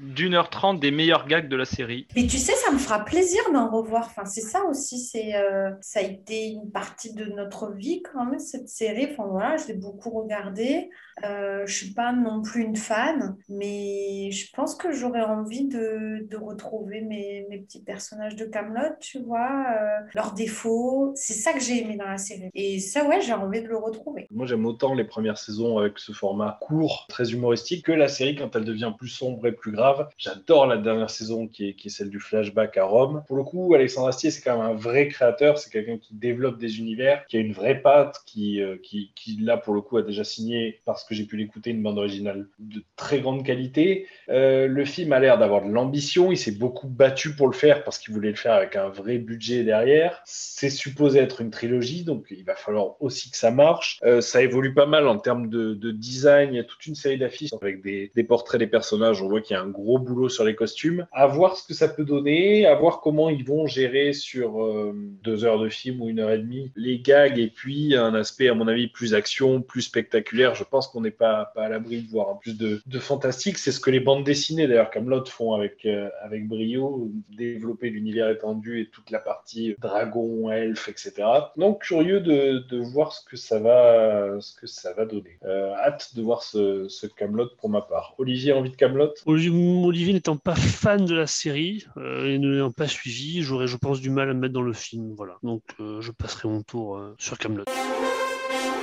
[0.00, 3.04] d'une heure trente des meilleurs gags de la série Mais tu sais, ça me fera
[3.04, 4.06] plaisir d'en revoir.
[4.06, 8.24] Enfin, c'est ça aussi, c'est, euh, ça a été une partie de notre vie quand
[8.24, 9.08] même, cette série.
[9.12, 10.90] Enfin voilà, je l'ai beaucoup regardée.
[11.24, 16.26] Euh, je suis pas non plus une fan, mais je pense que j'aurais envie de,
[16.28, 21.12] de retrouver mes, mes petits personnages de Camelot, tu vois, euh, leurs défauts.
[21.14, 22.50] C'est ça que j'ai aimé dans la série.
[22.54, 24.26] Et ça, ouais, j'ai envie de le retrouver.
[24.30, 28.36] Moi, j'aime autant les premières saisons avec ce format court, très humoristique, que la série
[28.36, 29.89] quand elle devient plus sombre et plus grave.
[30.18, 33.22] J'adore la dernière saison qui est, celle du flashback à Rome.
[33.26, 35.58] Pour le coup, Alexandre Astier, c'est quand même un vrai créateur.
[35.58, 39.36] C'est quelqu'un qui développe des univers, qui a une vraie patte, qui, euh, qui, qui
[39.40, 42.46] là, pour le coup, a déjà signé, parce que j'ai pu l'écouter, une bande originale
[42.58, 44.06] de très grande qualité.
[44.28, 46.30] Euh, le film a l'air d'avoir de l'ambition.
[46.30, 49.18] Il s'est beaucoup battu pour le faire parce qu'il voulait le faire avec un vrai
[49.18, 50.22] budget derrière.
[50.24, 53.98] C'est supposé être une trilogie, donc il va falloir aussi que ça marche.
[54.04, 56.50] Euh, ça évolue pas mal en termes de, de design.
[56.52, 59.22] Il y a toute une série d'affiches avec des, des portraits des personnages.
[59.22, 61.06] On voit qu'il y a un gros boulot sur les costumes.
[61.12, 64.94] À voir ce que ça peut donner, à voir comment ils vont gérer sur euh,
[65.22, 68.48] deux heures de film ou une heure et demie les gags et puis un aspect,
[68.48, 70.54] à mon avis, plus action, plus spectaculaire.
[70.54, 73.58] Je pense qu'on n'est pas, pas à l'abri de voir un plus de, de fantastique.
[73.58, 78.30] C'est ce que les bandes dessinées, d'ailleurs, comme font avec, euh, avec brio, développer l'univers
[78.30, 81.12] étendu et toute la partie dragon, elfe, etc.
[81.56, 85.38] Donc, curieux de, de voir ce que ça va, ce que ça va donner.
[85.44, 88.14] Euh, hâte de voir ce, ce Camelot pour ma part.
[88.18, 89.12] Olivier, envie de Camelot?
[89.84, 93.76] Olivier, n'étant pas fan de la série euh, et ne l'ayant pas suivi, j'aurais, je
[93.76, 95.12] pense, du mal à me mettre dans le film.
[95.16, 95.36] Voilà.
[95.42, 97.64] Donc, euh, je passerai mon tour euh, sur Camelot.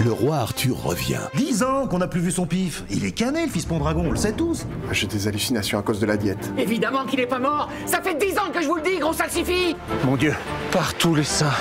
[0.03, 1.19] Le roi Arthur revient.
[1.33, 2.83] Dix ans qu'on n'a plus vu son pif.
[2.91, 4.67] Il est cané, le fils Pendragon, on le sait tous.
[4.91, 6.51] J'ai des hallucinations à cause de la diète.
[6.57, 9.13] Évidemment qu'il est pas mort Ça fait dix ans que je vous le dis, gros
[9.13, 9.75] salsifis
[10.05, 10.33] Mon dieu,
[10.71, 11.51] par tous les saints.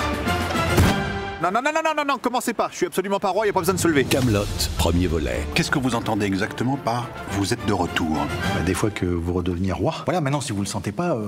[1.41, 2.67] Non, non, non, non, non, non, non, commencez pas.
[2.71, 4.05] Je suis absolument pas roi, y a pas besoin de se lever.
[4.05, 4.45] Camelot,
[4.79, 5.45] premier volet.
[5.53, 8.09] Qu'est-ce que vous entendez exactement par vous êtes de retour
[8.55, 9.93] Bah, des fois que vous redeveniez roi.
[10.05, 11.27] Voilà, maintenant, si vous le sentez pas, euh,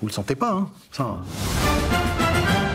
[0.00, 0.68] vous le sentez pas, hein.
[0.90, 1.16] Ça.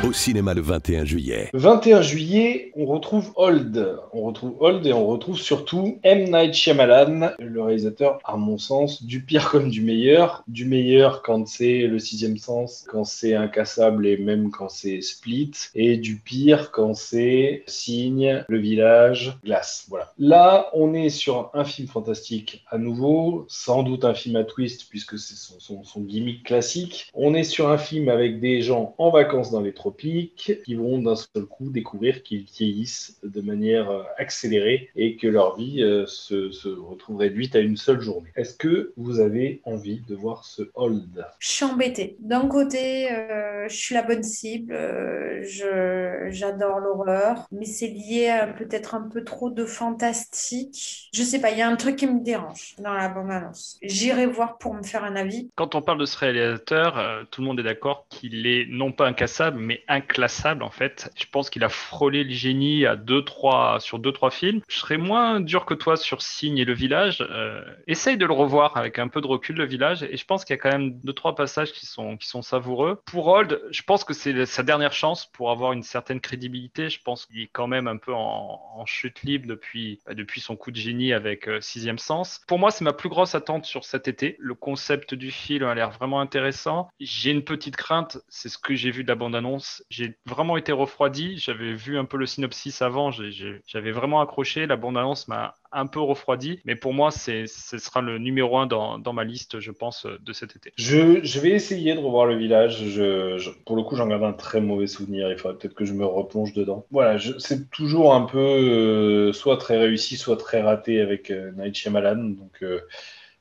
[0.03, 1.49] Au cinéma le 21 juillet.
[1.53, 3.99] 21 juillet, on retrouve Old.
[4.11, 6.29] On retrouve Old et on retrouve surtout M.
[6.29, 10.43] Night Shyamalan, le réalisateur, à mon sens, du pire comme du meilleur.
[10.49, 15.51] Du meilleur quand c'est le sixième sens, quand c'est incassable et même quand c'est split.
[15.73, 19.85] Et du pire quand c'est Signe, Le Village, Glace.
[19.87, 20.11] Voilà.
[20.19, 24.89] Là, on est sur un film fantastique à nouveau, sans doute un film à twist
[24.89, 27.09] puisque c'est son, son gimmick classique.
[27.13, 31.01] On est sur un film avec des gens en vacances dans les tropiques qui vont
[31.01, 36.05] d'un seul coup découvrir qu'ils vieillissent de manière euh, accélérée et que leur vie euh,
[36.07, 38.29] se, se retrouve réduite à une seule journée.
[38.35, 41.25] Est-ce que vous avez envie de voir ce hold?
[41.39, 42.15] Je suis embêtée.
[42.19, 48.29] D'un côté, euh, je suis la bonne cible, euh, je, j'adore l'horreur, mais c'est lié
[48.29, 51.09] à peut-être un peu trop de fantastique.
[51.13, 53.77] Je sais pas, il y a un truc qui me dérange dans la bande-annonce.
[53.81, 55.49] J'irai voir pour me faire un avis.
[55.55, 58.91] Quand on parle de ce réalisateur, euh, tout le monde est d'accord qu'il est non
[58.91, 61.11] pas incassable, mais inclassable en fait.
[61.15, 64.61] Je pense qu'il a frôlé le génie à deux, trois, sur deux, trois films.
[64.67, 67.21] Je serais moins dur que toi sur Signe et Le Village.
[67.21, 70.45] Euh, essaye de le revoir avec un peu de recul, Le Village, et je pense
[70.45, 73.01] qu'il y a quand même deux, trois passages qui sont, qui sont savoureux.
[73.05, 76.89] Pour Old, je pense que c'est sa dernière chance pour avoir une certaine crédibilité.
[76.89, 80.57] Je pense qu'il est quand même un peu en, chute libre depuis, bah, depuis son
[80.57, 82.41] coup de génie avec euh, Sixième Sens.
[82.47, 84.35] Pour moi, c'est ma plus grosse attente sur cet été.
[84.39, 86.89] Le concept du film a l'air vraiment intéressant.
[86.99, 89.72] J'ai une petite crainte, c'est ce que j'ai vu de la bande-annonce.
[89.89, 91.37] J'ai vraiment été refroidi.
[91.37, 93.11] J'avais vu un peu le synopsis avant.
[93.11, 94.65] J'avais vraiment accroché.
[94.67, 96.59] La bande-annonce m'a un peu refroidi.
[96.65, 100.05] Mais pour moi, c'est, ce sera le numéro un dans, dans ma liste, je pense,
[100.05, 100.71] de cet été.
[100.77, 102.83] je, je vais essayer de revoir le village.
[102.85, 105.31] Je, je- pour le coup, j'en garde un très mauvais souvenir.
[105.31, 106.85] Il faudrait peut-être que je me replonge dedans.
[106.91, 111.75] Voilà, c'est toujours un peu euh, soit très réussi, soit très raté avec euh, Night
[111.75, 112.15] Shyamalan.
[112.35, 112.81] Donc, euh,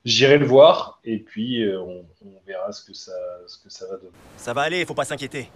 [0.05, 3.12] j'irai le voir et puis euh, on, on verra ce que ça,
[3.47, 4.11] ce que ça va donner.
[4.37, 5.49] Ça va aller, faut pas s'inquiéter.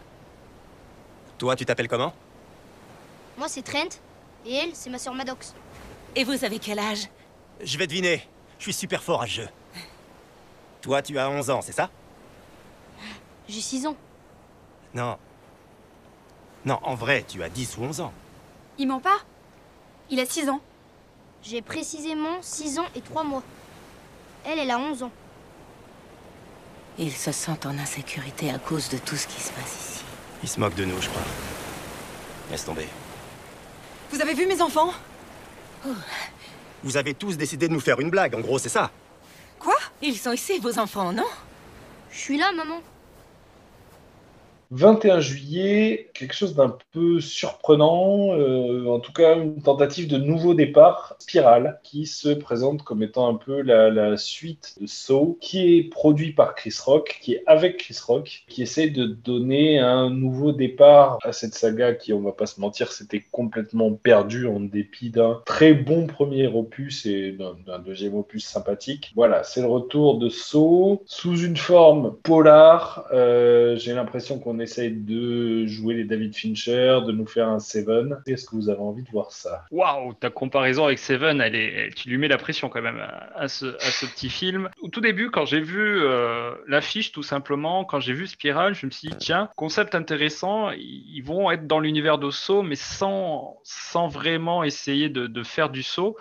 [1.39, 2.13] Toi, tu t'appelles comment
[3.37, 4.01] Moi, c'est Trent.
[4.47, 5.55] Et elle, c'est ma sœur Maddox.
[6.15, 7.09] Et vous avez quel âge
[7.63, 8.27] Je vais deviner.
[8.59, 9.49] Je suis super fort à ce jeu.
[10.81, 11.91] Toi, tu as 11 ans, c'est ça
[13.49, 13.97] J'ai 6 ans.
[14.95, 15.19] Non.
[16.65, 18.13] Non, en vrai, tu as 10 ou 11 ans.
[18.79, 19.19] Il ment pas?
[20.11, 20.61] Il a 6 ans.
[21.43, 23.43] J'ai précisément 6 ans et 3 mois.
[24.47, 25.13] Elle, elle a 11 ans.
[26.99, 30.05] Ils se sentent en insécurité à cause de tout ce qui se passe ici.
[30.47, 31.23] Il se moque de nous, je crois.
[32.53, 32.87] Laisse tomber.
[34.13, 34.93] Vous avez vu mes enfants?
[36.85, 38.93] Vous avez tous décidé de nous faire une blague, en gros, c'est ça
[39.59, 39.75] Quoi?
[40.03, 41.27] Ils sont ici, vos enfants, non?
[42.13, 42.81] Je suis là, maman.
[44.71, 50.55] 21 juillet, quelque chose d'un peu surprenant, euh, en tout cas une tentative de nouveau
[50.55, 55.83] départ, Spiral, qui se présente comme étant un peu la, suite de Saw, qui est
[55.85, 60.53] produit par Chris Rock, qui est avec Chris Rock, qui essaie de donner un nouveau
[60.53, 65.11] départ à cette saga qui, on va pas se mentir, s'était complètement perdue en dépit
[65.11, 69.13] d'un très bon premier opus et d'un deuxième opus sympathique.
[69.15, 73.07] Voilà, c'est le retour de Saw sous une forme polar.
[73.13, 77.59] Euh, J'ai l'impression qu'on qu'on essaye de jouer les David Fincher, de nous faire un
[77.59, 78.19] Seven.
[78.27, 79.65] Est-ce que vous avez envie de voir ça?
[79.71, 83.31] Waouh, ta comparaison avec Seven, elle est, tu lui mets la pression quand même à,
[83.37, 84.71] à ce, à ce petit film.
[84.81, 88.87] Au tout début, quand j'ai vu euh, l'affiche, tout simplement, quand j'ai vu Spiral, je
[88.87, 93.59] me suis dit, tiens, concept intéressant, ils vont être dans l'univers de saut, mais sans,
[93.63, 96.17] sans vraiment essayer de, de faire du saut.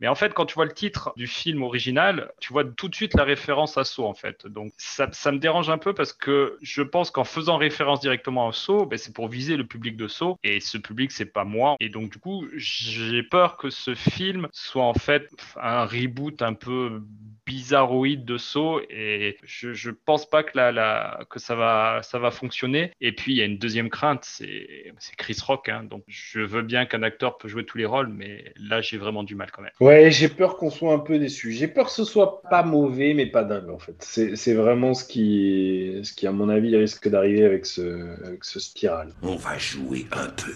[0.00, 2.94] Mais en fait, quand tu vois le titre du film original, tu vois tout de
[2.94, 4.46] suite la référence à Saw, en fait.
[4.46, 8.48] Donc, ça, ça me dérange un peu parce que je pense qu'en faisant référence directement
[8.48, 10.36] à Saw, ben, c'est pour viser le public de Saw.
[10.44, 11.76] Et ce public, c'est pas moi.
[11.80, 16.54] Et donc, du coup, j'ai peur que ce film soit en fait un reboot un
[16.54, 17.00] peu
[17.46, 22.18] bizarroïde de saut et je, je pense pas que, la, la, que ça, va, ça
[22.18, 22.92] va fonctionner.
[23.00, 25.68] Et puis il y a une deuxième crainte, c'est Chris Rock.
[25.68, 25.84] Hein.
[25.84, 29.22] donc je veux bien qu'un acteur peut jouer tous les rôles, mais là j'ai vraiment
[29.22, 29.72] du mal quand même.
[29.86, 31.52] Ouais, j'ai peur qu'on soit un peu déçu.
[31.52, 33.94] J'ai peur que ce soit pas mauvais, mais pas dingue en fait.
[34.00, 38.58] C'est vraiment ce qui, ce qui, à mon avis, risque d'arriver avec ce, avec ce
[38.58, 39.12] spiral.
[39.22, 40.54] On va jouer un peu.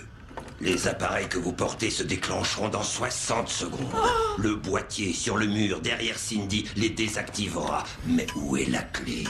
[0.61, 3.79] Les appareils que vous portez se déclencheront dans 60 secondes.
[4.37, 7.85] Le boîtier sur le mur derrière Cindy les désactivera.
[8.09, 9.23] Mais où est la clé?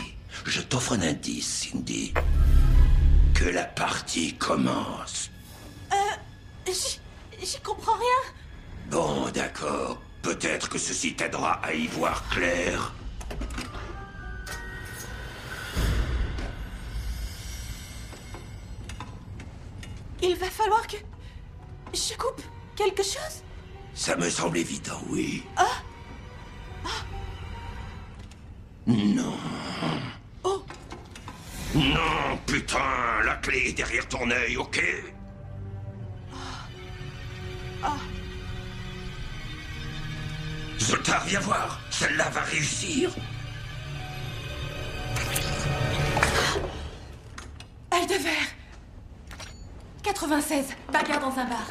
[0.47, 2.15] Je t'offre un indice, Cindy.
[3.35, 5.31] Que la partie commence.
[5.93, 6.73] Euh.
[7.43, 8.33] J'y comprends rien.
[8.91, 9.99] Bon, d'accord.
[10.23, 12.93] Peut-être que ceci t'aidera à y voir clair.
[20.23, 20.97] Il va falloir que.
[21.95, 22.43] Je coupe
[22.77, 23.43] quelque chose?
[23.95, 25.45] Ça me semble évident, oui.
[25.57, 25.83] Ah
[28.87, 29.37] Non.
[30.43, 30.63] Oh
[31.75, 34.83] Non, putain, la clé est derrière ton œil, ok?
[37.83, 37.97] Ah
[40.81, 41.81] Zoltar, viens voir.
[41.91, 43.11] Celle-là va réussir.
[47.93, 48.49] Œil de verre
[50.03, 51.67] 96, bagarre dans un bar.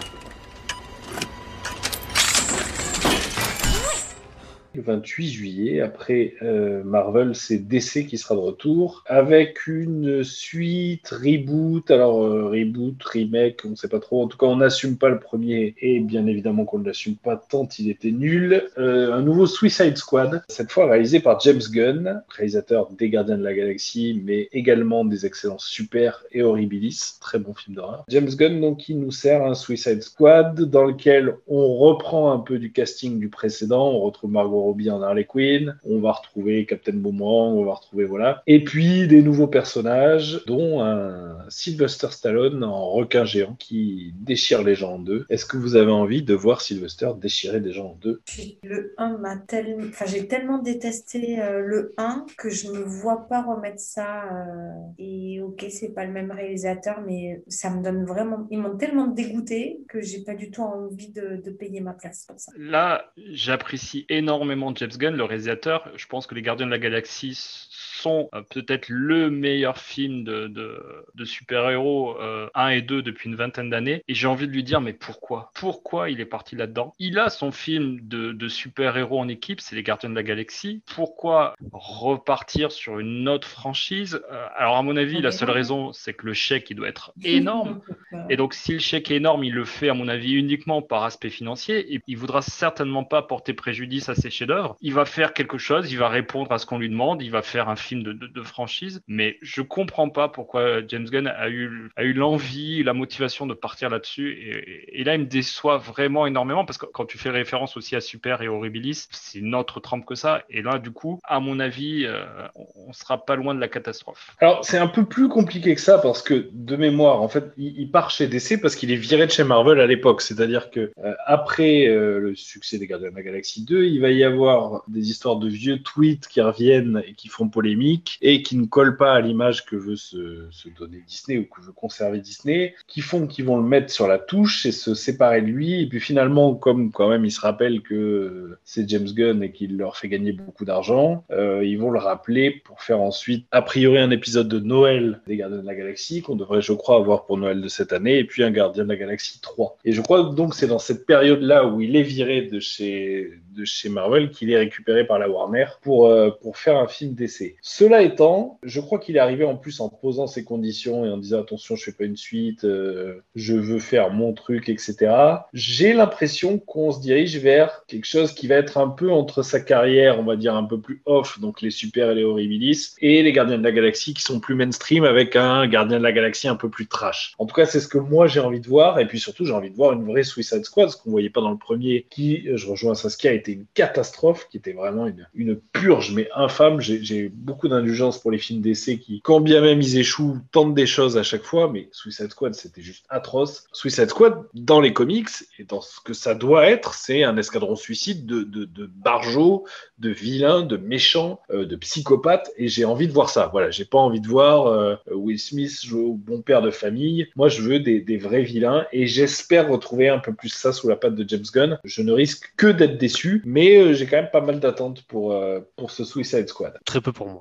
[4.79, 11.09] Le 28 juillet, après euh, Marvel, c'est DC qui sera de retour avec une suite,
[11.09, 11.91] reboot.
[11.91, 14.23] Alors, euh, reboot, remake, on ne sait pas trop.
[14.23, 17.35] En tout cas, on n'assume pas le premier et bien évidemment qu'on ne l'assume pas
[17.35, 18.69] tant il était nul.
[18.77, 23.43] Euh, un nouveau Suicide Squad, cette fois réalisé par James Gunn, réalisateur des Gardiens de
[23.43, 28.05] la Galaxie, mais également des excellents Super et Horribilis, très bon film d'horreur.
[28.07, 32.59] James Gunn, donc, qui nous sert un Suicide Squad dans lequel on reprend un peu
[32.59, 33.89] du casting du précédent.
[33.89, 38.05] On retrouve Margot Robbie en Harley Quinn, on va retrouver Captain Boomerang, on va retrouver
[38.05, 38.41] voilà.
[38.47, 44.75] Et puis des nouveaux personnages, dont un Sylvester Stallone en requin géant qui déchire les
[44.75, 45.25] gens en deux.
[45.29, 48.21] Est-ce que vous avez envie de voir Sylvester déchirer des gens en deux?
[48.63, 49.85] Le 1 m'a tellement.
[49.89, 54.23] Enfin, j'ai tellement détesté euh, le 1 que je me vois pas remettre ça.
[54.25, 58.47] euh, Et ok, c'est pas le même réalisateur, mais ça me donne vraiment.
[58.51, 62.25] Ils m'ont tellement dégoûté que j'ai pas du tout envie de, de payer ma place
[62.27, 62.51] pour ça.
[62.57, 65.89] Là, j'apprécie énormément James Gunn, le réalisateur.
[65.95, 67.68] Je pense que Les Gardiens de la Galaxie
[68.01, 70.81] sont euh, peut-être le meilleur film de, de,
[71.15, 74.03] de super-héros euh, 1 et 2 depuis une vingtaine d'années.
[74.07, 75.51] Et j'ai envie de lui dire, mais pourquoi?
[75.55, 76.93] Pourquoi il est parti là-dedans?
[76.99, 80.81] Il a son film de, de super-héros en équipe, c'est Les Gardiens de la Galaxie.
[80.95, 84.21] Pourquoi repartir sur une autre franchise?
[84.31, 87.11] Euh, Alors, à mon avis, la seule raison, c'est que le chèque, il doit être
[87.23, 87.81] énorme.
[88.29, 91.03] Et donc, si le chèque est énorme, il le fait, à mon avis, uniquement par
[91.03, 91.93] aspect financier.
[91.93, 94.77] Et il voudra certainement pas porter préjudice à ses chefs-d'œuvre.
[94.81, 97.41] Il va faire quelque chose, il va répondre à ce qu'on lui demande, il va
[97.41, 99.01] faire un film de, franchise.
[99.07, 104.85] Mais je comprends pas pourquoi James Gunn a eu, l'envie, la motivation de partir là-dessus.
[104.93, 108.01] Et, là, il me déçoit vraiment énormément parce que quand tu fais référence aussi à
[108.01, 110.43] Super et Horribilis, c'est une autre trempe que ça.
[110.49, 112.23] Et là, du coup, à mon avis, euh,
[112.55, 114.35] on sera pas loin de la catastrophe.
[114.39, 117.79] Alors, c'est un peu plus compliqué que ça parce que, de mémoire, en fait, il,
[117.79, 120.21] il part chez DC parce qu'il est viré de chez Marvel à l'époque.
[120.21, 124.11] C'est-à-dire que euh, après euh, le succès des Gardiens de la Galaxie 2, il va
[124.11, 127.78] y avoir des histoires de vieux tweets qui reviennent et qui font polémique
[128.21, 131.71] et qui ne collent pas à l'image que veut se, donner Disney ou que veut
[131.71, 135.47] conserver Disney, qui font qu'ils vont le mettre sur la touche et se séparer de
[135.47, 135.81] lui.
[135.81, 139.77] Et puis finalement, comme quand même il se rappelle que c'est James Gunn et qu'il
[139.77, 143.99] leur fait gagner beaucoup d'argent, euh, ils vont le rappeler pour faire ensuite, a priori,
[143.99, 147.37] un épisode de Noël des Gardiens de la Galaxie qu'on devrait, je crois, avoir pour
[147.37, 149.77] Noël de cette année, et puis un Gardien de la Galaxie 3.
[149.85, 153.31] Et je crois donc que c'est dans cette période-là où il est viré de chez,
[153.55, 156.87] de de chez Marvel qu'il est récupéré par la Warner pour, euh, pour faire un
[156.87, 157.57] film d'essai.
[157.71, 161.17] Cela étant, je crois qu'il est arrivé en plus en posant ses conditions et en
[161.17, 165.13] disant attention, je fais pas une suite, euh, je veux faire mon truc, etc.
[165.53, 169.59] J'ai l'impression qu'on se dirige vers quelque chose qui va être un peu entre sa
[169.59, 173.21] carrière, on va dire un peu plus off, donc les super et les horribilis, et
[173.21, 176.47] les Gardiens de la Galaxie qui sont plus mainstream avec un Gardien de la Galaxie
[176.47, 177.35] un peu plus trash.
[177.37, 179.53] En tout cas, c'est ce que moi j'ai envie de voir, et puis surtout j'ai
[179.53, 182.47] envie de voir une vraie Suicide Squad, ce qu'on voyait pas dans le premier, qui,
[182.51, 186.81] je rejoins Saskia, a été une catastrophe, qui était vraiment une, une purge, mais infâme.
[186.81, 187.29] J'ai j'ai
[187.67, 191.23] d'indulgence pour les films d'essai qui, quand bien même ils échouent, tentent des choses à
[191.23, 193.65] chaque fois, mais Suicide Squad, c'était juste atroce.
[193.73, 197.75] Suicide Squad, dans les comics, et dans ce que ça doit être, c'est un escadron
[197.75, 199.65] suicide de, de, de barjots,
[199.99, 203.49] de vilains, de méchants, euh, de psychopathes, et j'ai envie de voir ça.
[203.51, 207.27] Voilà, j'ai pas envie de voir euh, Will Smith jouer au bon père de famille.
[207.35, 210.95] Moi, je veux des, vrais vilains, et j'espère retrouver un peu plus ça sous la
[210.95, 211.79] patte de James Gunn.
[211.83, 215.35] Je ne risque que d'être déçu, mais euh, j'ai quand même pas mal d'attentes pour,
[215.75, 216.77] pour ce Suicide Squad.
[216.85, 217.39] Très peu pour moi.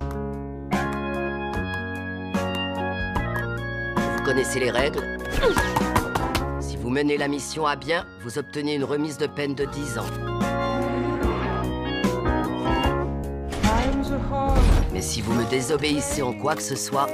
[4.39, 5.19] Connaissez les règles
[6.61, 9.99] Si vous menez la mission à bien, vous obtenez une remise de peine de 10
[9.99, 10.07] ans.
[14.93, 17.09] Mais si vous me désobéissez en quoi que ce soit,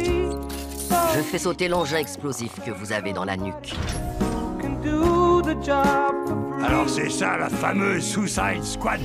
[0.00, 3.74] je fais sauter l'engin explosif que vous avez dans la nuque.
[6.64, 9.00] Alors c'est ça la fameuse Suicide Squad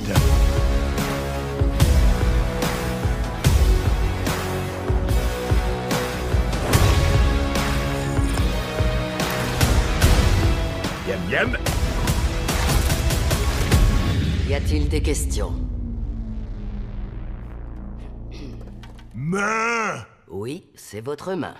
[14.48, 15.52] Y a-t-il des questions?
[19.14, 21.54] Main Oui, c'est votre main.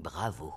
[0.00, 0.52] Bravo.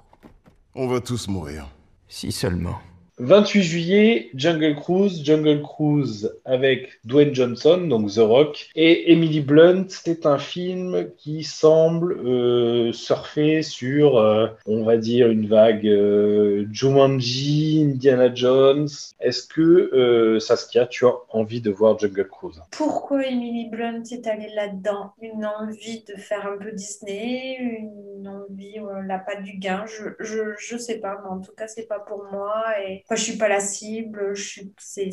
[0.74, 1.68] On va tous mourir.
[2.08, 2.80] Si seulement.
[3.20, 9.86] 28 juillet, Jungle Cruise, Jungle Cruise avec Dwayne Johnson, donc The Rock, et Emily Blunt.
[9.90, 16.66] C'est un film qui semble euh, surfer sur, euh, on va dire, une vague euh,
[16.72, 18.88] Jumanji, Indiana Jones.
[19.20, 22.62] Est-ce que, Saskia, tu as envie de voir Jungle Cruise?
[22.72, 25.12] Pourquoi Emily Blunt est allée là-dedans?
[25.22, 30.54] Une envie de faire un peu Disney, une envie, la patte du gain, je, je,
[30.58, 32.64] je sais pas, mais en tout cas, c'est pas pour moi.
[32.88, 34.34] Et enfin, je suis pas la cible,
[34.78, 35.10] c'est,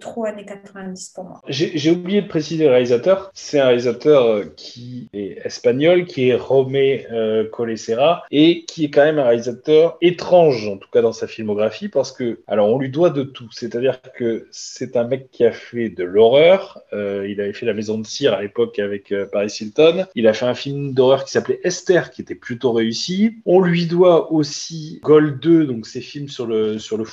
[0.00, 1.42] trop années 90 pour moi.
[1.48, 3.30] J'ai oublié de préciser le réalisateur.
[3.34, 8.90] C'est un réalisateur euh, qui est espagnol, qui est Romé euh, Colesera, et qui est
[8.90, 12.78] quand même un réalisateur étrange, en tout cas dans sa filmographie, parce que, alors on
[12.78, 13.48] lui doit de tout.
[13.52, 16.80] C'est-à-dire que c'est un mec qui a fait de l'horreur.
[16.92, 20.06] Euh, il avait fait La Maison de Cire à l'époque avec euh, Paris Hilton.
[20.14, 23.36] Il a fait un film d'horreur qui s'appelait Esther, qui était plutôt réussi.
[23.44, 27.04] On lui doit aussi Gold 2, donc ces films sur le, sur le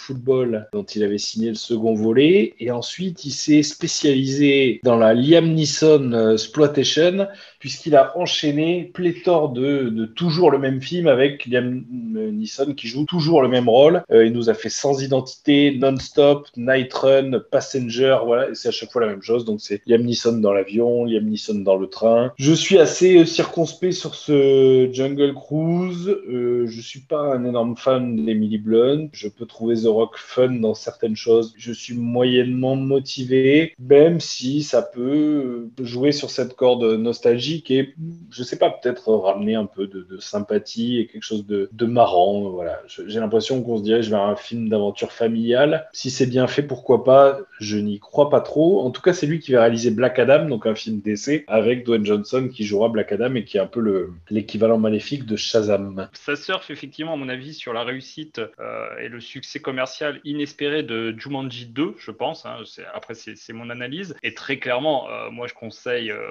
[0.71, 2.53] dont il avait signé le second volet.
[2.59, 7.27] Et ensuite, il s'est spécialisé dans la Liam Neeson euh, exploitation,
[7.59, 13.41] puisqu'il a enchaîné pléthore de, toujours le même film avec Liam Neeson qui joue toujours
[13.41, 14.03] le même rôle.
[14.11, 18.91] Euh, il nous a fait Sans identité, Non-Stop, Night Run, Passenger, voilà, c'est à chaque
[18.91, 19.45] fois la même chose.
[19.45, 22.31] Donc c'est Liam Neeson dans l'avion, Liam Neeson dans le train.
[22.37, 26.15] Je suis assez euh, circonspect sur ce Jungle Cruise.
[26.27, 29.07] Je suis pas un énorme fan d'Emily Blunt.
[29.13, 31.53] Je peux trouver The Rock fun dans certaines choses.
[31.57, 37.93] Je suis moyennement motivé, même si ça peut jouer sur cette corde nostalgique et,
[38.31, 42.49] je sais pas, peut-être ramener un peu de, sympathie et quelque chose de, marrant.
[42.49, 45.87] Voilà, j'ai l'impression qu'on se dirige vers un film d'aventure familiale.
[45.91, 47.39] Si c'est bien fait, pourquoi pas?
[47.59, 48.81] Je n'y crois pas trop.
[48.81, 51.85] En tout cas, c'est lui qui va réaliser Black Adam, donc un film d'essai avec
[51.85, 55.35] Dwayne Johnson qui jouera Black Adam et qui est un peu le- l'équivalent maléfique de
[55.35, 56.09] Shazam.
[56.13, 59.92] Ça surfe effectivement, à mon avis, sur la réussite euh, et le succès commercial
[60.23, 62.45] inespéré de Jumanji 2, je pense.
[62.45, 62.57] hein.
[62.93, 64.15] Après, c'est mon analyse.
[64.23, 66.27] Et très clairement, euh, moi, je conseille euh,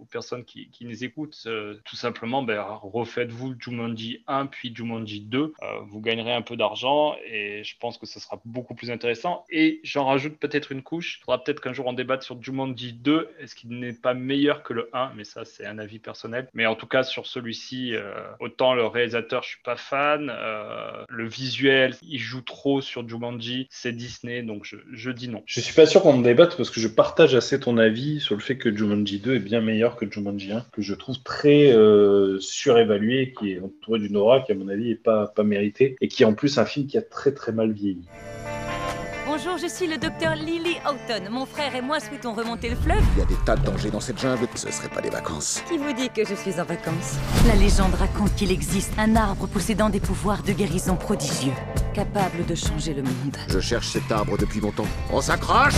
[0.00, 5.20] aux personnes qui, qui nous écoutent, euh, tout simplement, ben, refaites-vous Jumanji 1 puis Jumanji
[5.20, 5.38] 2.
[5.62, 9.44] Euh, vous gagnerez un peu d'argent et je pense que ce sera beaucoup plus intéressant.
[9.50, 11.18] Et j'en rajoute peut-être une couche.
[11.20, 13.28] Il faudra peut-être qu'un jour on débatte sur Jumanji 2.
[13.40, 16.48] Est-ce qu'il n'est pas meilleur que le 1 Mais ça, c'est un avis personnel.
[16.54, 17.94] Mais en tout cas, sur celui-ci,
[18.38, 20.32] autant le réalisateur, je suis pas fan.
[21.08, 23.66] le visuel, il joue trop Jumanji.
[23.70, 25.42] C'est Disney, donc je, dis non.
[25.46, 28.34] Je suis pas sûr qu'on en débatte parce que je partage assez ton avis sur
[28.34, 31.72] le fait que Jumanji 2 est bien meilleur que Jumanji 1, que je trouve très
[31.72, 35.96] euh, surévalué, qui est entouré d'une aura qui, à mon avis, est pas, pas méritée
[36.00, 38.08] et qui est en plus un film qui a très très mal vieilli.
[39.42, 41.30] Bonjour, je suis le docteur Lily Houghton.
[41.30, 43.02] Mon frère et moi souhaitons remonter le fleuve.
[43.14, 45.62] Il y a des tas de dangers dans cette jungle, ce serait pas des vacances.
[45.66, 47.16] Qui vous dit que je suis en vacances?
[47.46, 51.54] La légende raconte qu'il existe un arbre possédant des pouvoirs de guérison prodigieux,
[51.94, 53.36] capable de changer le monde.
[53.48, 54.86] Je cherche cet arbre depuis longtemps.
[55.10, 55.72] On s'accroche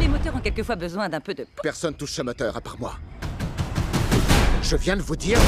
[0.00, 1.46] Les moteurs ont quelquefois besoin d'un peu de...
[1.62, 2.94] Personne touche ce moteur à part moi.
[4.62, 5.38] Je viens de vous dire...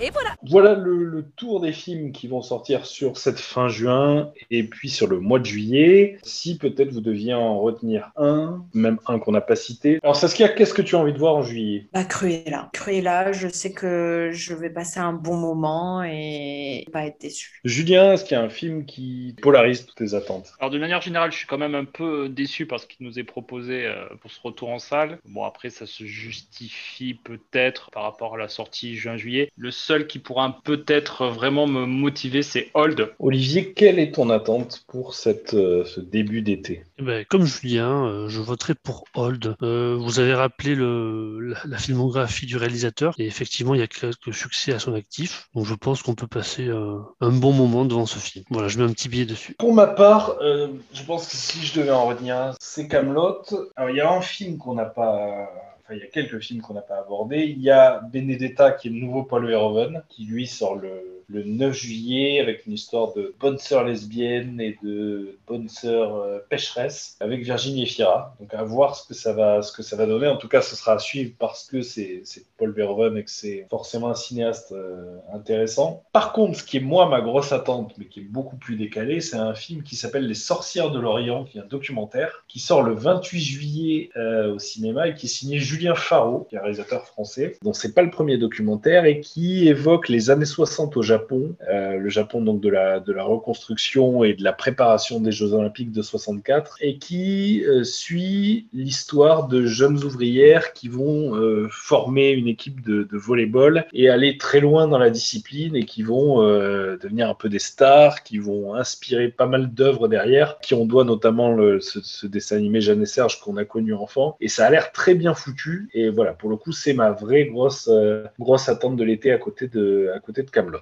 [0.00, 4.32] Et voilà Voilà le, le tour des films qui vont sortir sur cette fin juin
[4.50, 6.18] et puis sur le mois de juillet.
[6.24, 10.00] Si peut-être vous deviez en retenir un, même un qu'on n'a pas cité.
[10.02, 11.86] Alors Saskia, qu'est-ce que tu as envie de voir en juillet?
[11.92, 12.70] Bah, Cruella.
[12.72, 17.60] Cruella, je sais que je vais passer un bon moment et pas être déçu.
[17.64, 20.52] Julien, est-ce qu'il y a un film qui polarise toutes tes attentes?
[20.58, 23.18] Alors de manière générale, je suis quand même un peu déçu par ce qui nous
[23.18, 25.18] est proposé euh, pour ce retour en salle.
[25.24, 29.50] Bon après, ça se justifie peut-être par rapport à la sortie juin-juillet.
[29.56, 33.14] Le seul qui pourra peut-être vraiment me motiver, c'est Hold.
[33.18, 36.84] Olivier, quelle est ton attente pour cette, euh, ce début d'été?
[36.98, 39.56] Eh ben, comme Julien, euh, je voterai pour Hold.
[39.62, 43.86] Euh, vous avez rappelé le, la, la filmographie du réalisateur et effectivement, il y a
[43.86, 45.48] quelques succès à son actif.
[45.54, 48.44] Donc je pense qu'on peut passer euh, un bon moment devant ce film.
[48.50, 49.54] Voilà, je mets un petit billet dessus.
[49.58, 53.42] Pour ma part, euh, je pense que si je devais en retenir c'est Camelot.
[53.76, 55.50] Alors il y a un film qu'on n'a pas.
[55.84, 57.44] Enfin, il y a quelques films qu'on n'a pas abordés.
[57.44, 61.44] Il y a Benedetta, qui est le nouveau Paul Verhoeven, qui lui sort le, le
[61.44, 67.16] 9 juillet avec une histoire de bonne sœur lesbienne et de bonne sœur euh, pécheresse
[67.20, 68.34] avec Virginie Efira.
[68.40, 70.28] Donc à voir ce que ça va, ce que ça va donner.
[70.28, 72.22] En tout cas, ce sera à suivre parce que c'est
[72.56, 76.04] Paul Verhoeven et que c'est forcément un cinéaste euh, intéressant.
[76.12, 79.20] Par contre, ce qui est moi ma grosse attente, mais qui est beaucoup plus décalé,
[79.20, 82.82] c'est un film qui s'appelle Les Sorcières de l'Orient, qui est un documentaire, qui sort
[82.82, 86.62] le 28 juillet euh, au cinéma et qui est signé Julien Faro, qui est un
[86.62, 87.56] réalisateur français.
[87.62, 91.96] Donc c'est pas le premier documentaire et qui évoque les années 60 au Japon, euh,
[91.96, 95.90] le Japon donc de la de la reconstruction et de la préparation des Jeux Olympiques
[95.90, 103.03] de 64, et qui suit l'histoire de jeunes ouvrières qui vont former une équipe de,
[103.03, 107.33] de volleyball et aller très loin dans la discipline et qui vont euh, devenir un
[107.33, 111.79] peu des stars, qui vont inspirer pas mal d'œuvres derrière, qui on doit notamment le,
[111.79, 114.37] ce, ce dessin animé Jeanne et Serge qu'on a connu enfant.
[114.39, 115.89] Et ça a l'air très bien foutu.
[115.93, 119.37] Et voilà, pour le coup, c'est ma vraie grosse, euh, grosse attente de l'été à
[119.37, 120.79] côté de, à côté de Camelot.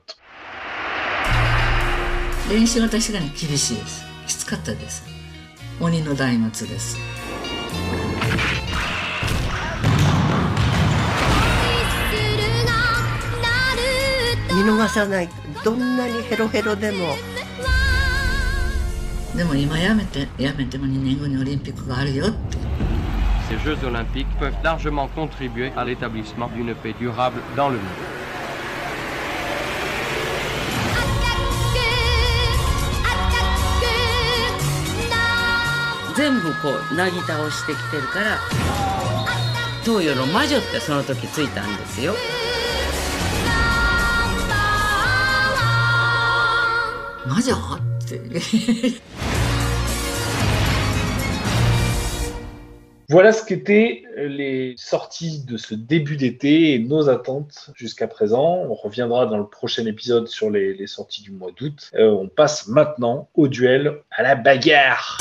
[2.50, 5.04] 練習は確かに厳しいですきつかったです
[5.82, 7.21] 鬼の大末です
[14.55, 15.29] 見逃さない
[15.65, 17.15] どんなにヘロヘロでも
[19.35, 22.59] でも今やめてやめても2年後にオリンピックがあるよって
[23.49, 28.23] Ces Jeux olympiques peuvent largement contribuer à l'établissement d'une paix durable dans le monde.
[36.15, 38.39] 全部こうなぎ倒してきてるから
[39.83, 42.15] 東洋の魔女ってその時ついたんですよ
[47.26, 48.20] 魔 女って
[53.10, 58.66] Voilà ce qu'étaient les sorties de ce début d'été et nos attentes jusqu'à présent.
[58.70, 61.90] On reviendra dans le prochain épisode sur les, les sorties du mois d'août.
[61.96, 65.20] Euh, on passe maintenant au duel, à la bagarre.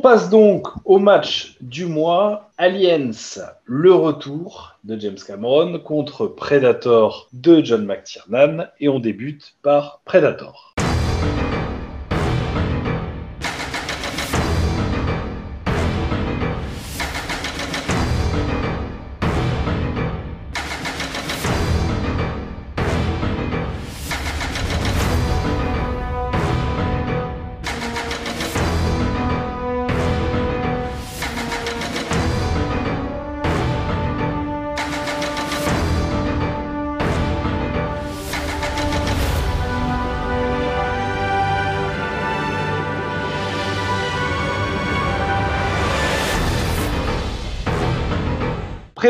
[0.00, 3.10] Passe donc au match du mois, Aliens,
[3.64, 10.69] le retour de James Cameron contre Predator de John McTiernan et on débute par Predator.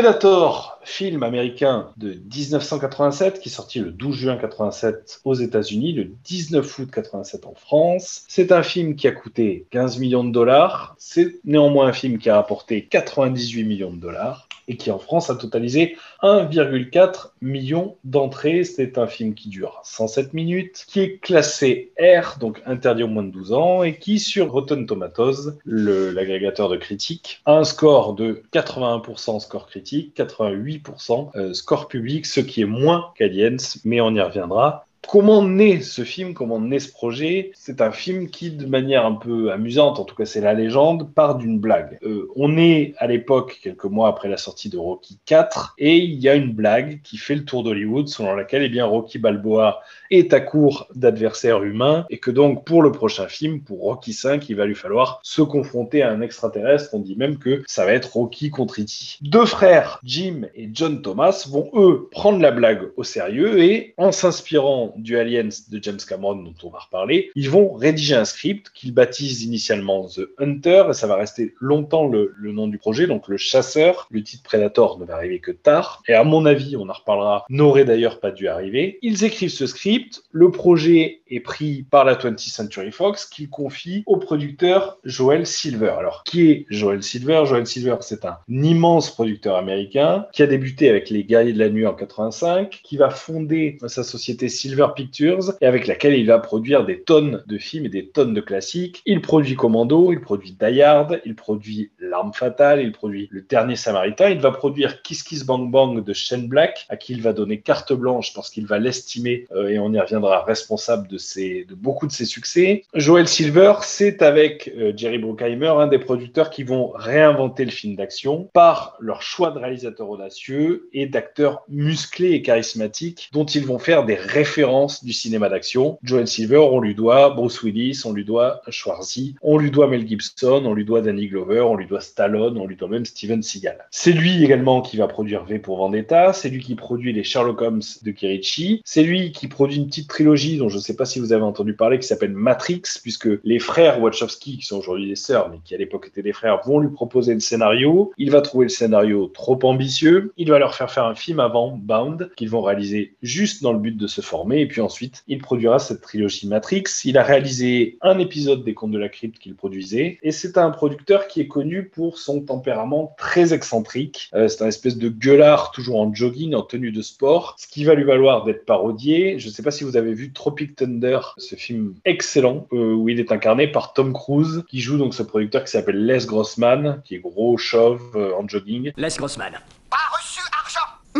[0.01, 6.09] Predator, film américain de 1987 qui est sorti le 12 juin 87 aux États-Unis, le
[6.23, 8.23] 19 août 87 en France.
[8.27, 10.95] C'est un film qui a coûté 15 millions de dollars.
[10.97, 14.47] C'est néanmoins un film qui a rapporté 98 millions de dollars.
[14.67, 18.63] Et qui en France a totalisé 1,4 million d'entrées.
[18.63, 23.23] C'est un film qui dure 107 minutes, qui est classé R, donc interdit aux moins
[23.23, 28.43] de 12 ans, et qui sur Rotten Tomatoes, l'agrégateur de critiques, a un score de
[28.53, 34.21] 81% score critique, 88% euh, score public, ce qui est moins qu'Aliens, mais on y
[34.21, 34.85] reviendra.
[35.07, 36.33] Comment naît ce film?
[36.33, 37.51] Comment naît ce projet?
[37.53, 41.13] C'est un film qui, de manière un peu amusante, en tout cas c'est la légende,
[41.13, 41.97] part d'une blague.
[42.03, 46.19] Euh, on est à l'époque, quelques mois après la sortie de Rocky 4, et il
[46.19, 49.81] y a une blague qui fait le tour d'Hollywood, selon laquelle eh bien, Rocky Balboa
[50.11, 54.47] est à court d'adversaires humains, et que donc pour le prochain film, pour Rocky 5,
[54.49, 56.89] il va lui falloir se confronter à un extraterrestre.
[56.93, 59.17] On dit même que ça va être Rocky contre E.T.
[59.21, 64.11] Deux frères, Jim et John Thomas, vont eux prendre la blague au sérieux et en
[64.11, 68.71] s'inspirant du Aliens de James Cameron dont on va reparler, ils vont rédiger un script
[68.73, 73.27] qu'ils baptisent initialement The Hunter et ça va rester longtemps le, nom du projet, donc
[73.27, 74.07] le chasseur.
[74.11, 77.45] Le titre Predator ne va arriver que tard et à mon avis, on en reparlera,
[77.49, 78.99] n'aurait d'ailleurs pas dû arriver.
[79.01, 84.03] Ils écrivent ce script, le projet est pris par la 20th Century Fox qu'ils confie
[84.05, 85.93] au producteur Joel Silver.
[85.97, 87.43] Alors, qui est Joel Silver?
[87.45, 91.69] Joel Silver, c'est un immense producteur américain qui a débuté avec les Guerriers de la
[91.69, 96.39] Nuit en 85, qui va fonder sa société Silver Pictures et avec laquelle il va
[96.39, 99.01] produire des tonnes de films et des tonnes de classiques.
[99.05, 103.75] Il produit Commando, il produit Die Hard, il produit L'arme fatale, il produit Le Dernier
[103.75, 107.33] Samaritain, il va produire Kiss Kiss Bang Bang de Shane Black, à qui il va
[107.33, 111.65] donner carte blanche parce qu'il va l'estimer, euh, et on y reviendra, responsable de, ses,
[111.65, 112.83] de beaucoup de ses succès.
[112.93, 117.95] Joel Silver, c'est avec euh, Jerry Bruckheimer, un des producteurs qui vont réinventer le film
[117.95, 123.79] d'action par leur choix de réalisateurs audacieux et d'acteurs musclés et charismatiques dont ils vont
[123.79, 124.70] faire des références
[125.03, 125.99] du cinéma d'action.
[126.01, 130.07] Joel Silver, on lui doit Bruce Willis, on lui doit Schwarzy, on lui doit Mel
[130.07, 133.41] Gibson, on lui doit Danny Glover, on lui doit Stallone, on lui doit même Steven
[133.41, 133.77] Seagal.
[133.91, 137.61] C'est lui également qui va produire V pour Vendetta, c'est lui qui produit les Sherlock
[137.61, 141.05] Holmes de Kirichi, c'est lui qui produit une petite trilogie dont je ne sais pas
[141.05, 145.07] si vous avez entendu parler qui s'appelle Matrix, puisque les frères Wachowski, qui sont aujourd'hui
[145.07, 148.13] des sœurs, mais qui à l'époque étaient des frères, vont lui proposer le scénario.
[148.17, 151.77] Il va trouver le scénario trop ambitieux, il va leur faire faire un film avant
[151.77, 155.39] Bound, qu'ils vont réaliser juste dans le but de se former, et puis ensuite il
[155.39, 156.83] produira cette trilogie Matrix.
[157.05, 160.69] Il a réalisé un épisode des Contes de la Crypte qu'il produisait, et c'est un
[160.69, 164.29] producteur qui est connu pour son tempérament très excentrique.
[164.33, 167.83] Euh, c'est un espèce de gueulard, toujours en jogging, en tenue de sport, ce qui
[167.83, 169.39] va lui valoir d'être parodié.
[169.39, 173.09] Je ne sais pas si vous avez vu Tropic Thunder, ce film excellent, euh, où
[173.09, 177.01] il est incarné par Tom Cruise, qui joue donc ce producteur qui s'appelle Les Grossman,
[177.03, 178.91] qui est gros, chauve, euh, en jogging.
[178.97, 179.53] Les Grossman.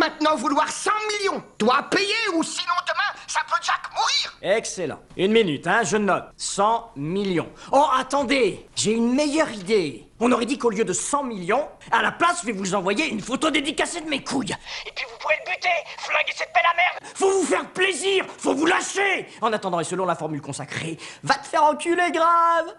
[0.01, 4.97] Maintenant vouloir 100 millions Dois payer ou sinon demain, ça peut Jack mourir Excellent.
[5.15, 6.23] Une minute, hein, je note.
[6.37, 7.47] 100 millions.
[7.71, 10.07] Oh, attendez, j'ai une meilleure idée.
[10.19, 13.09] On aurait dit qu'au lieu de 100 millions, à la place, je vais vous envoyer
[13.09, 14.55] une photo dédicacée de mes couilles.
[14.87, 18.25] Et puis vous pourrez le buter Flinguer cette pelle à merde Faut vous faire plaisir,
[18.39, 19.27] faut vous lâcher.
[19.39, 22.73] En attendant, et selon la formule consacrée, va te faire enculer grave.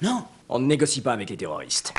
[0.00, 1.92] Non, on ne négocie pas avec les terroristes.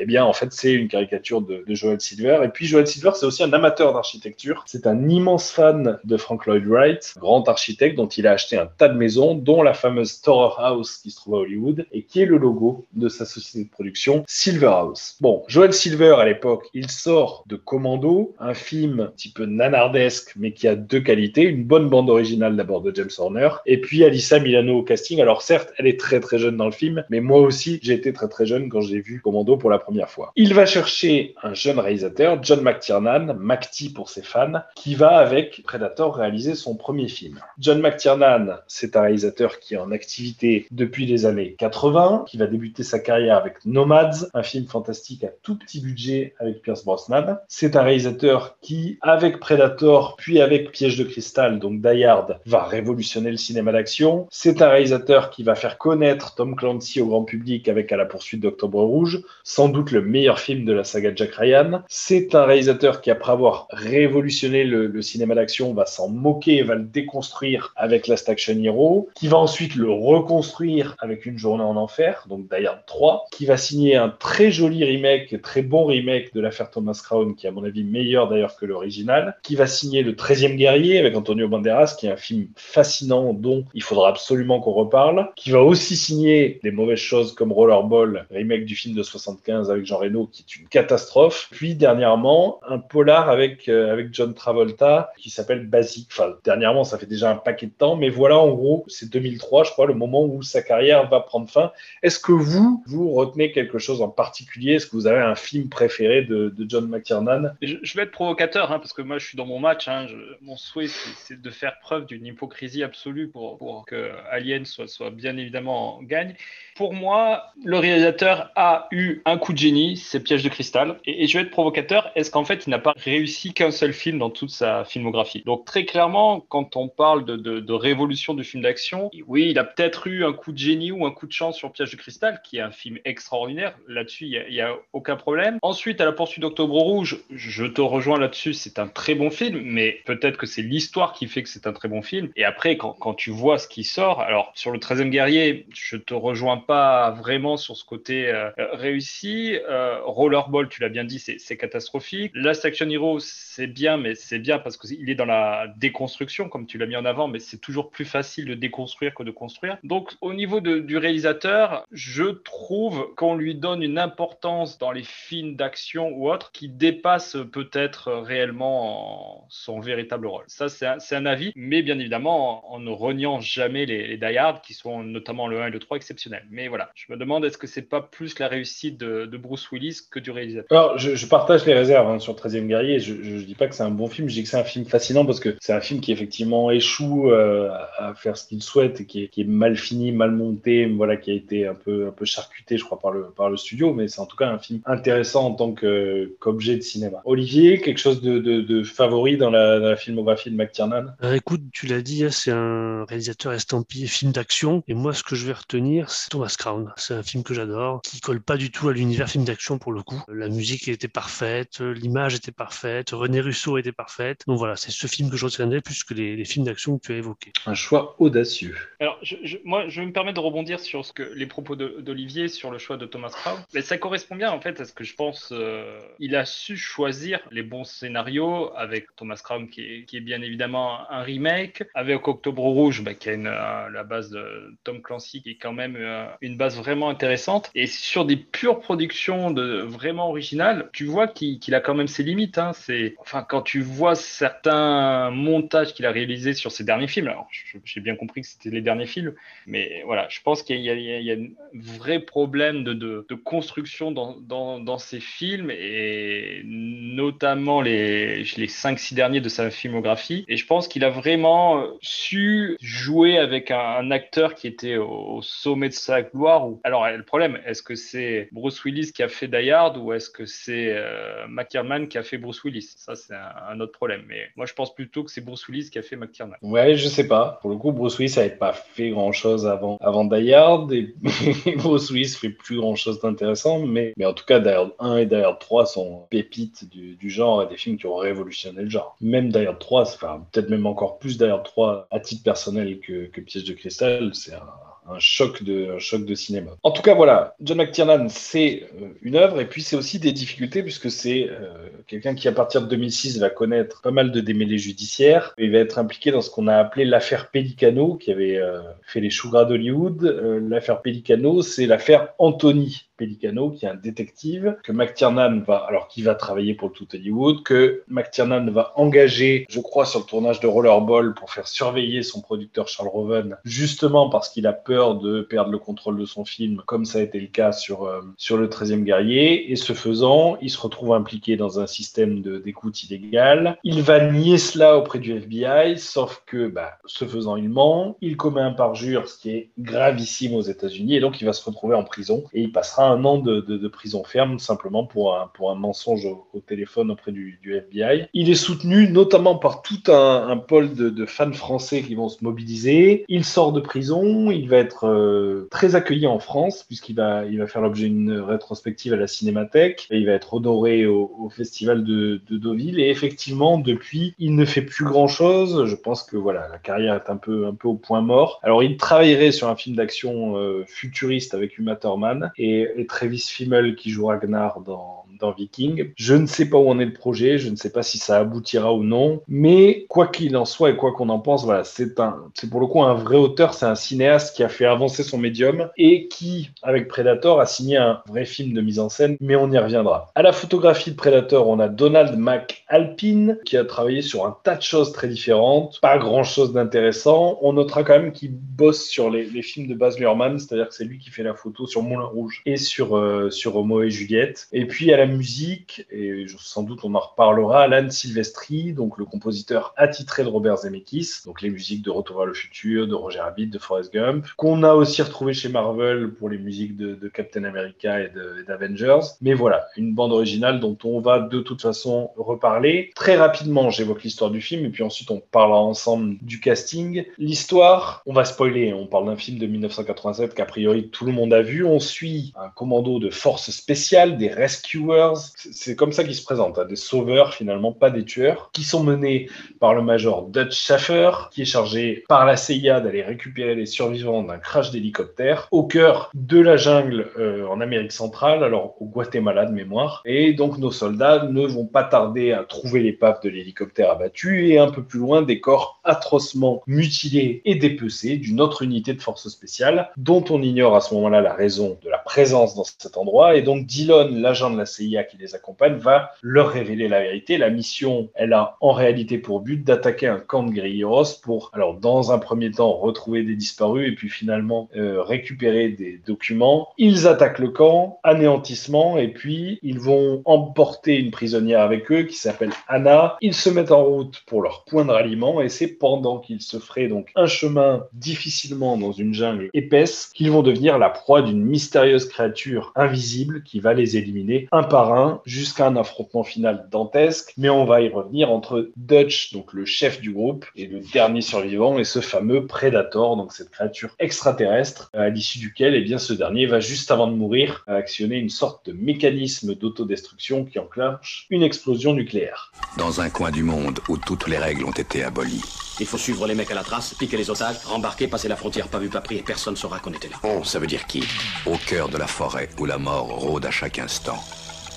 [0.00, 2.40] Eh bien, en fait, c'est une caricature de, de Joel Silver.
[2.44, 4.64] Et puis, Joel Silver, c'est aussi un amateur d'architecture.
[4.66, 8.66] C'est un immense fan de Frank Lloyd Wright, grand architecte dont il a acheté un
[8.66, 12.22] tas de maisons, dont la fameuse Storer House qui se trouve à Hollywood et qui
[12.22, 15.16] est le logo de sa société de production, Silver House.
[15.20, 20.32] Bon, Joel Silver, à l'époque, il sort de Commando, un film un petit peu nanardesque,
[20.36, 21.42] mais qui a deux qualités.
[21.42, 25.20] Une bonne bande originale d'abord de James Horner, et puis Alyssa Milano au casting.
[25.20, 28.12] Alors certes, elle est très très jeune dans le film, mais moi aussi, j'ai été
[28.12, 29.87] très très jeune quand j'ai vu Commando pour la première
[30.36, 35.62] Il va chercher un jeune réalisateur, John McTiernan, McT pour ses fans, qui va avec
[35.64, 37.40] Predator réaliser son premier film.
[37.58, 42.46] John McTiernan, c'est un réalisateur qui est en activité depuis les années 80, qui va
[42.46, 47.38] débuter sa carrière avec Nomads, un film fantastique à tout petit budget avec Pierce Brosnan.
[47.48, 52.64] C'est un réalisateur qui, avec Predator, puis avec Piège de cristal, donc Die Hard, va
[52.64, 54.26] révolutionner le cinéma d'action.
[54.30, 58.04] C'est un réalisateur qui va faire connaître Tom Clancy au grand public avec À la
[58.04, 61.82] poursuite d'Octobre Rouge, sans doute le meilleur film de la saga Jack Ryan.
[61.88, 66.74] C'est un réalisateur qui, après avoir révolutionné le, cinéma d'action, va s'en moquer et va
[66.74, 71.76] le déconstruire avec Last Action Hero, qui va ensuite le reconstruire avec Une journée en
[71.76, 76.34] enfer, donc Die Hard 3, qui va signer un très joli remake, très bon remake
[76.34, 79.66] de l'affaire Thomas Crown, qui est à mon avis meilleur d'ailleurs que l'original, qui va
[79.66, 84.08] signer Le 13e guerrier avec Antonio Banderas, qui est un film fascinant dont il faudra
[84.08, 88.94] absolument qu'on reparle, qui va aussi signer des mauvaises choses comme Rollerball, remake du film
[88.94, 91.48] de 75 Avec Jean Reno, qui est une catastrophe.
[91.50, 96.08] Puis dernièrement, un polar avec, euh, avec John Travolta qui s'appelle Basic.
[96.10, 99.64] Enfin, dernièrement, ça fait déjà un paquet de temps, mais voilà, en gros, c'est 2003,
[99.64, 101.72] je crois, le moment où sa carrière va prendre fin.
[102.02, 104.74] Est-ce que vous, vous retenez quelque chose en particulier?
[104.74, 107.54] Est-ce que vous avez un film préféré de, John McTiernan?
[107.62, 109.88] Je, vais être provocateur, hein, parce que moi, je suis dans mon match.
[109.88, 110.06] Hein,
[110.42, 116.00] mon souhait, c'est de faire preuve d'une hypocrisie absolue pour, que Alien soit, bien évidemment
[116.02, 116.34] gagne.
[116.76, 120.98] Pour moi, le réalisateur a eu un coup de génie, c'est Piège de cristal.
[121.04, 124.18] Et, je vais être provocateur, est-ce qu'en fait, il n'a pas réussi qu'un seul film
[124.18, 125.42] dans toute sa filmographie?
[125.44, 130.06] Donc très clairement, quand on parle de, révolution du film d'action, oui, il a peut-être
[130.08, 132.56] eu un coup de génie ou un coup de chance sur Piège de cristal, qui
[132.56, 133.76] est un film extraordinaire.
[133.86, 135.58] Là-dessus, il n'y a, aucun problème.
[135.62, 139.60] Ensuite, à la poursuite d'Octobre Rouge, je te rejoins là-dessus, c'est un très bon film,
[139.62, 142.30] mais peut-être que c'est l'histoire qui fait que c'est un très bon film.
[142.36, 145.96] Et après, quand, quand tu vois ce qui sort, alors sur le 13e guerrier, je
[145.96, 149.37] te rejoins pas vraiment sur ce côté euh, réussi.
[149.68, 152.32] Euh, Rollerball, tu l'as bien dit, c'est catastrophique.
[152.34, 156.66] Last Action Hero, c'est bien, mais c'est bien parce qu'il est dans la déconstruction, comme
[156.66, 159.78] tu l'as mis en avant, mais c'est toujours plus facile de déconstruire que de construire.
[159.84, 165.56] Donc, au niveau du réalisateur, je trouve qu'on lui donne une importance dans les films
[165.56, 170.44] d'action ou autres qui dépasse peut-être réellement son véritable rôle.
[170.46, 174.38] Ça, c'est un, un, avis, mais bien évidemment, en ne reniant jamais les, les Die
[174.38, 176.46] Hard, qui sont notamment le 1 et le 3 exceptionnels.
[176.50, 179.70] Mais voilà, je me demande est-ce que c'est pas plus la réussite de, de, Bruce
[179.70, 182.98] Willis que du réalisateur Alors, je, je partage les réserves hein, sur 13e guerrier.
[182.98, 184.84] Je, je, dis pas que c'est un bon film, je dis que c'est un film
[184.84, 189.00] fascinant parce que c'est un film qui effectivement échoue euh, à faire ce qu'il souhaite
[189.00, 192.08] et qui est, qui est, mal fini, mal monté, voilà, qui a été un peu,
[192.08, 194.48] un peu charcuté, je crois, par le, par le studio, mais c'est en tout cas
[194.48, 197.22] un film intéressant en tant qu'objet de cinéma.
[197.24, 201.14] Olivier, quelque chose de, de, de favori dans la, dans la, filmographie de McTiernan?
[201.22, 205.22] Euh, Écoute, tu l'as dit, hein, c'est un réalisateur estampillé film d'action, et moi, ce
[205.22, 206.92] que je vais retenir, c'est Thomas Crown.
[206.96, 209.92] C'est un film que j'adore, qui colle pas du tout à l'univers film d'action pour
[209.92, 210.22] le coup.
[210.28, 214.42] La musique était parfaite, l'image était parfaite, René Russo était parfaite.
[214.46, 217.06] Donc voilà, c'est ce film que je retiendrai plus que les, les films d'action que
[217.06, 217.52] tu as évoqués.
[217.66, 218.76] Un choix audacieux.
[219.00, 222.48] Alors, je, je, moi, je me permets de rebondir sur ce que, les propos d'Olivier
[222.48, 223.58] sur le choix de Thomas Crown.
[223.74, 225.50] Mais ça correspond bien en fait à ce que je pense.
[225.52, 230.20] Euh, il a su choisir les bons scénarios avec Thomas Crown qui est, qui est
[230.20, 234.76] bien évidemment un remake, avec Octobre Rouge bah, qui a une, euh, la base de
[234.84, 237.70] Tom Clancy qui est quand même euh, une base vraiment intéressante.
[237.74, 239.07] Et sur des pures productions
[239.54, 242.58] de, vraiment originales, tu vois qu'il qu a quand même ses limites.
[242.58, 242.72] Hein.
[242.74, 247.48] C'est, enfin, quand tu vois certains montages qu'il a réalisés sur ses derniers films, alors
[247.84, 249.34] j'ai bien compris que c'était les derniers films,
[249.66, 254.98] mais voilà, je pense qu'il y, a un vrai problème de, construction dans, dans, dans,
[255.20, 260.44] films et notamment les, les 5-6 derniers de sa filmographie.
[260.48, 265.88] Et je pense qu'il a vraiment su jouer avec un, acteur qui était au sommet
[265.88, 266.66] de sa gloire.
[266.82, 270.30] Alors, le problème, est-ce que c'est Bruce Willis qui a fait Die Hard ou est-ce
[270.30, 272.94] que c'est euh, McTiernan qui a fait Bruce Willis?
[272.96, 274.22] Ça, c'est un, autre problème.
[274.28, 276.56] Mais moi, je pense plutôt que c'est Bruce Willis qui a fait McTiernan.
[276.62, 277.58] Ouais, je sais pas.
[277.60, 280.48] Pour le coup, Bruce Willis n'avait pas fait grand-chose avant, avant Die
[280.92, 281.14] et
[281.76, 283.86] Bruce Willis fait plus grand-chose d'intéressant.
[283.86, 287.30] Mais, mais en tout cas, Die Hard 1 et Die Hard 3 sont pépites du,
[287.30, 289.16] genre et des films qui ont révolutionné le genre.
[289.20, 293.00] Même Die Hard 3, enfin, peut-être même encore plus Die Hard 3 à titre personnel
[293.00, 296.72] que, que de cristal, c'est un un choc de un choc de cinéma.
[296.82, 300.32] En tout cas, voilà, John McTiernan, c'est euh, une œuvre et puis c'est aussi des
[300.32, 301.70] difficultés puisque c'est euh,
[302.06, 305.54] quelqu'un qui à partir de 2006 va connaître pas mal de démêlés judiciaires.
[305.58, 309.20] Il va être impliqué dans ce qu'on a appelé l'affaire Pelicano, qui avait euh, fait
[309.20, 310.22] les choux gras d'Hollywood.
[310.68, 313.07] L'affaire Pelicano, c'est l'affaire Anthony.
[313.18, 317.08] Pelicano, qui est un détective, que McTiernan va, alors qui va travailler pour le tout
[317.12, 322.22] Hollywood, que McTiernan va engager, je crois, sur le tournage de Rollerball pour faire surveiller
[322.22, 326.44] son producteur Charles Roven, justement parce qu'il a peur de perdre le contrôle de son
[326.44, 329.70] film, comme ça a été le cas sur, euh, sur le 13e guerrier.
[329.70, 333.78] Et ce faisant, il se retrouve impliqué dans un système d'écoute illégale.
[333.82, 338.16] Il va nier cela auprès du FBI, sauf que, bah, ce faisant, il ment.
[338.20, 341.64] Il commet un parjure, ce qui est gravissime aux États-Unis, et donc il va se
[341.64, 345.36] retrouver en prison et il passera un an de, de, de, prison ferme simplement pour
[345.36, 348.26] un, pour un mensonge au, téléphone auprès du, du, FBI.
[348.34, 352.28] Il est soutenu notamment par tout un, un pôle de, de, fans français qui vont
[352.28, 353.24] se mobiliser.
[353.28, 357.58] Il sort de prison, il va être euh, très accueilli en France puisqu'il va, il
[357.58, 361.48] va faire l'objet d'une rétrospective à la Cinémathèque et il va être honoré au, au
[361.48, 363.00] festival de, de, Deauville.
[363.00, 365.86] Et effectivement, depuis, il ne fait plus grand chose.
[365.86, 368.60] Je pense que voilà, la carrière est un peu, un peu au point mort.
[368.62, 373.46] Alors, il travaillerait sur un film d'action euh, futuriste avec Uma Thurman et et Travis
[373.48, 375.24] Fimmel qui joue Ragnar dans,
[375.56, 376.10] Viking.
[376.16, 378.38] Je ne sais pas où en est le projet, je ne sais pas si ça
[378.38, 382.18] aboutira ou non, mais quoi qu'il en soit et quoi qu'on en pense, voilà, c'est
[382.18, 385.22] un, c'est pour le coup un vrai auteur, c'est un cinéaste qui a fait avancer
[385.22, 389.36] son médium et qui, avec Predator, a signé un vrai film de mise en scène,
[389.40, 390.26] mais on y reviendra.
[390.34, 394.74] À la photographie de Predator, on a Donald McAlpine qui a travaillé sur un tas
[394.74, 397.58] de choses très différentes, pas grand chose d'intéressant.
[397.62, 400.94] On notera quand même qu'il bosse sur les, les films de Baz Luhrmann, c'est-à-dire que
[400.94, 404.68] c'est lui qui fait la photo sur Moulin Rouge et sur, euh, Homo et Juliette.
[404.72, 409.24] Et puis à la musique, et sans doute on en reparlera, Alan Silvestri, donc le
[409.24, 413.40] compositeur attitré de Robert Zemeckis, donc les musiques de Retour vers le futur, de Roger
[413.40, 417.28] Rabbit, de Forrest Gump, qu'on a aussi retrouvé chez Marvel pour les musiques de, de
[417.28, 418.30] Captain America et
[418.66, 419.36] d'Avengers.
[419.40, 423.10] Mais voilà, une bande originale dont on va de toute façon reparler.
[423.14, 427.24] Très rapidement, j'évoque l'histoire du film, et puis ensuite on parlera ensemble du casting.
[427.38, 431.52] L'histoire, on va spoiler, on parle d'un film de 1987 qu'a priori tout le monde
[431.52, 431.84] a vu.
[431.84, 436.78] On suit un commando de force spéciale, des rescuers, c'est comme ça qu'ils se présentent,
[436.78, 439.50] hein, des sauveurs finalement, pas des tueurs, qui sont menés
[439.80, 444.44] par le major Dutch Schaffer, qui est chargé par la CIA d'aller récupérer les survivants
[444.44, 449.66] d'un crash d'hélicoptère au cœur de la jungle euh, en Amérique centrale, alors au Guatemala
[449.66, 450.22] de mémoire.
[450.24, 454.78] Et donc nos soldats ne vont pas tarder à trouver l'épave de l'hélicoptère abattu et
[454.78, 459.48] un peu plus loin des corps atrocement mutilés et dépecés d'une autre unité de force
[459.48, 463.56] spéciale dont on ignore à ce moment-là la raison de la présence dans cet endroit.
[463.56, 467.58] Et donc Dillon, l'agent de la CIA qui les accompagne, va leur révéler la vérité.
[467.58, 471.94] La mission, elle a en réalité pour but d'attaquer un camp de guerrilleros pour, alors
[471.94, 476.88] dans un premier temps, retrouver des disparus et puis finalement euh, récupérer des documents.
[476.98, 482.36] Ils attaquent le camp, anéantissement, et puis ils vont emporter une prisonnière avec eux qui
[482.36, 483.36] s'appelle Anna.
[483.40, 486.78] Ils se mettent en route pour leur point de ralliement et c'est pendant qu'ils se
[486.78, 491.64] feraient donc un chemin difficilement dans une jungle épaisse qu'ils vont devenir la proie d'une
[491.64, 492.47] mystérieuse créature
[492.94, 497.52] invisible qui va les éliminer un par un jusqu'à un affrontement final dantesque.
[497.56, 501.40] Mais on va y revenir entre Dutch, donc le chef du groupe, et le dernier
[501.40, 506.32] survivant, et ce fameux Predator, donc cette créature extraterrestre, à l'issue duquel, eh bien, ce
[506.32, 511.62] dernier va juste avant de mourir actionner une sorte de mécanisme d'autodestruction qui enclenche une
[511.62, 512.72] explosion nucléaire.
[512.96, 515.87] Dans un coin du monde où toutes les règles ont été abolies.
[516.00, 518.86] Il faut suivre les mecs à la trace, piquer les otages, rembarquer, passer la frontière
[518.88, 520.36] pas vu pas pris et personne saura qu'on était là.
[520.44, 521.26] On, ça veut dire qui?
[521.66, 524.38] Au cœur de la forêt où la mort rôde à chaque instant.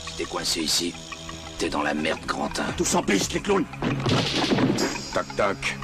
[0.07, 0.93] Si t'es coincé ici,
[1.57, 2.65] t'es dans la merde, Grantin.
[2.77, 3.65] Tous en piste, les clowns
[5.13, 5.77] Toc toc.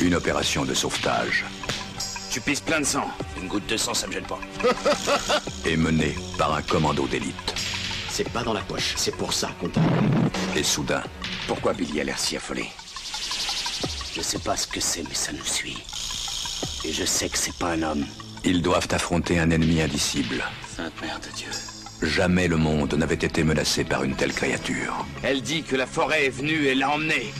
[0.00, 1.44] Une opération de sauvetage
[2.30, 3.08] Tu pisses plein de sang.
[3.40, 4.40] Une goutte de sang, ça me gêne pas.
[5.66, 7.73] est menée par un commando d'élite.
[8.16, 9.80] C'est pas dans la poche, c'est pour ça qu'on t'a.
[10.54, 11.02] Et soudain,
[11.48, 12.66] Pourquoi Billy a l'air si affolé?
[14.14, 15.82] Je sais pas ce que c'est, mais ça nous suit.
[16.84, 18.06] Et je sais que c'est pas un homme.
[18.44, 20.44] ils doivent affronter un ennemi indicible.
[20.76, 21.48] Sainte mère de Dieu.
[22.02, 25.04] Jamais le monde n'avait été menacé par une telle créature.
[25.24, 27.34] Elle dit que la forêt est venue et l'a emmené.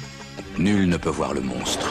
[0.59, 1.89] Nul ne peut voir le monstre.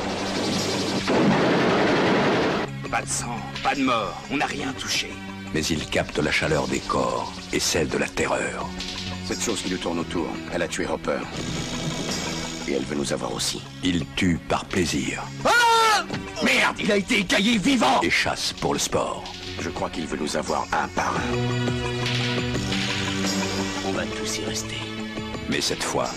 [2.91, 5.09] Pas de sang, pas de mort, on n'a rien touché.
[5.53, 8.67] Mais il capte la chaleur des corps et celle de la terreur.
[9.25, 11.19] Cette chose qui nous tourne autour, elle a tué Hopper.
[12.67, 13.61] Et elle veut nous avoir aussi.
[13.83, 16.03] Il tue par plaisir Ah
[16.43, 19.23] Merde, il a été écaillé vivant et chasse pour le sport.
[19.59, 21.37] Je crois qu'il veut nous avoir un par un.
[23.87, 24.77] On va tous y rester.
[25.49, 26.09] Mais cette fois,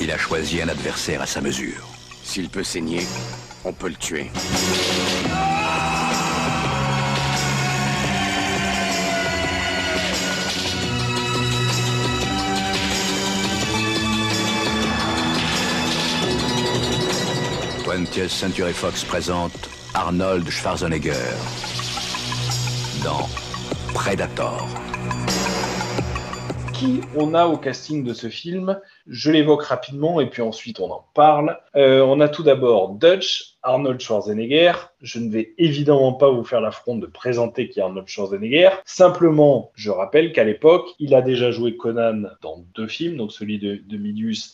[0.00, 1.88] il a choisi un adversaire à sa mesure.
[2.24, 3.06] S'il peut saigner,
[3.64, 4.30] on peut le tuer.
[17.92, 21.12] «20th Century Fox présente Arnold Schwarzenegger
[23.04, 23.28] dans
[23.92, 24.66] Predator.
[26.72, 30.90] Qui on a au casting de ce film Je l'évoque rapidement et puis ensuite on
[30.90, 31.58] en parle.
[31.76, 34.72] Euh, on a tout d'abord Dutch, Arnold Schwarzenegger.
[35.00, 38.70] Je ne vais évidemment pas vous faire l'affront de présenter qui est Arnold Schwarzenegger.
[38.84, 43.58] Simplement, je rappelle qu'à l'époque, il a déjà joué Conan dans deux films, donc celui
[43.58, 43.98] de, de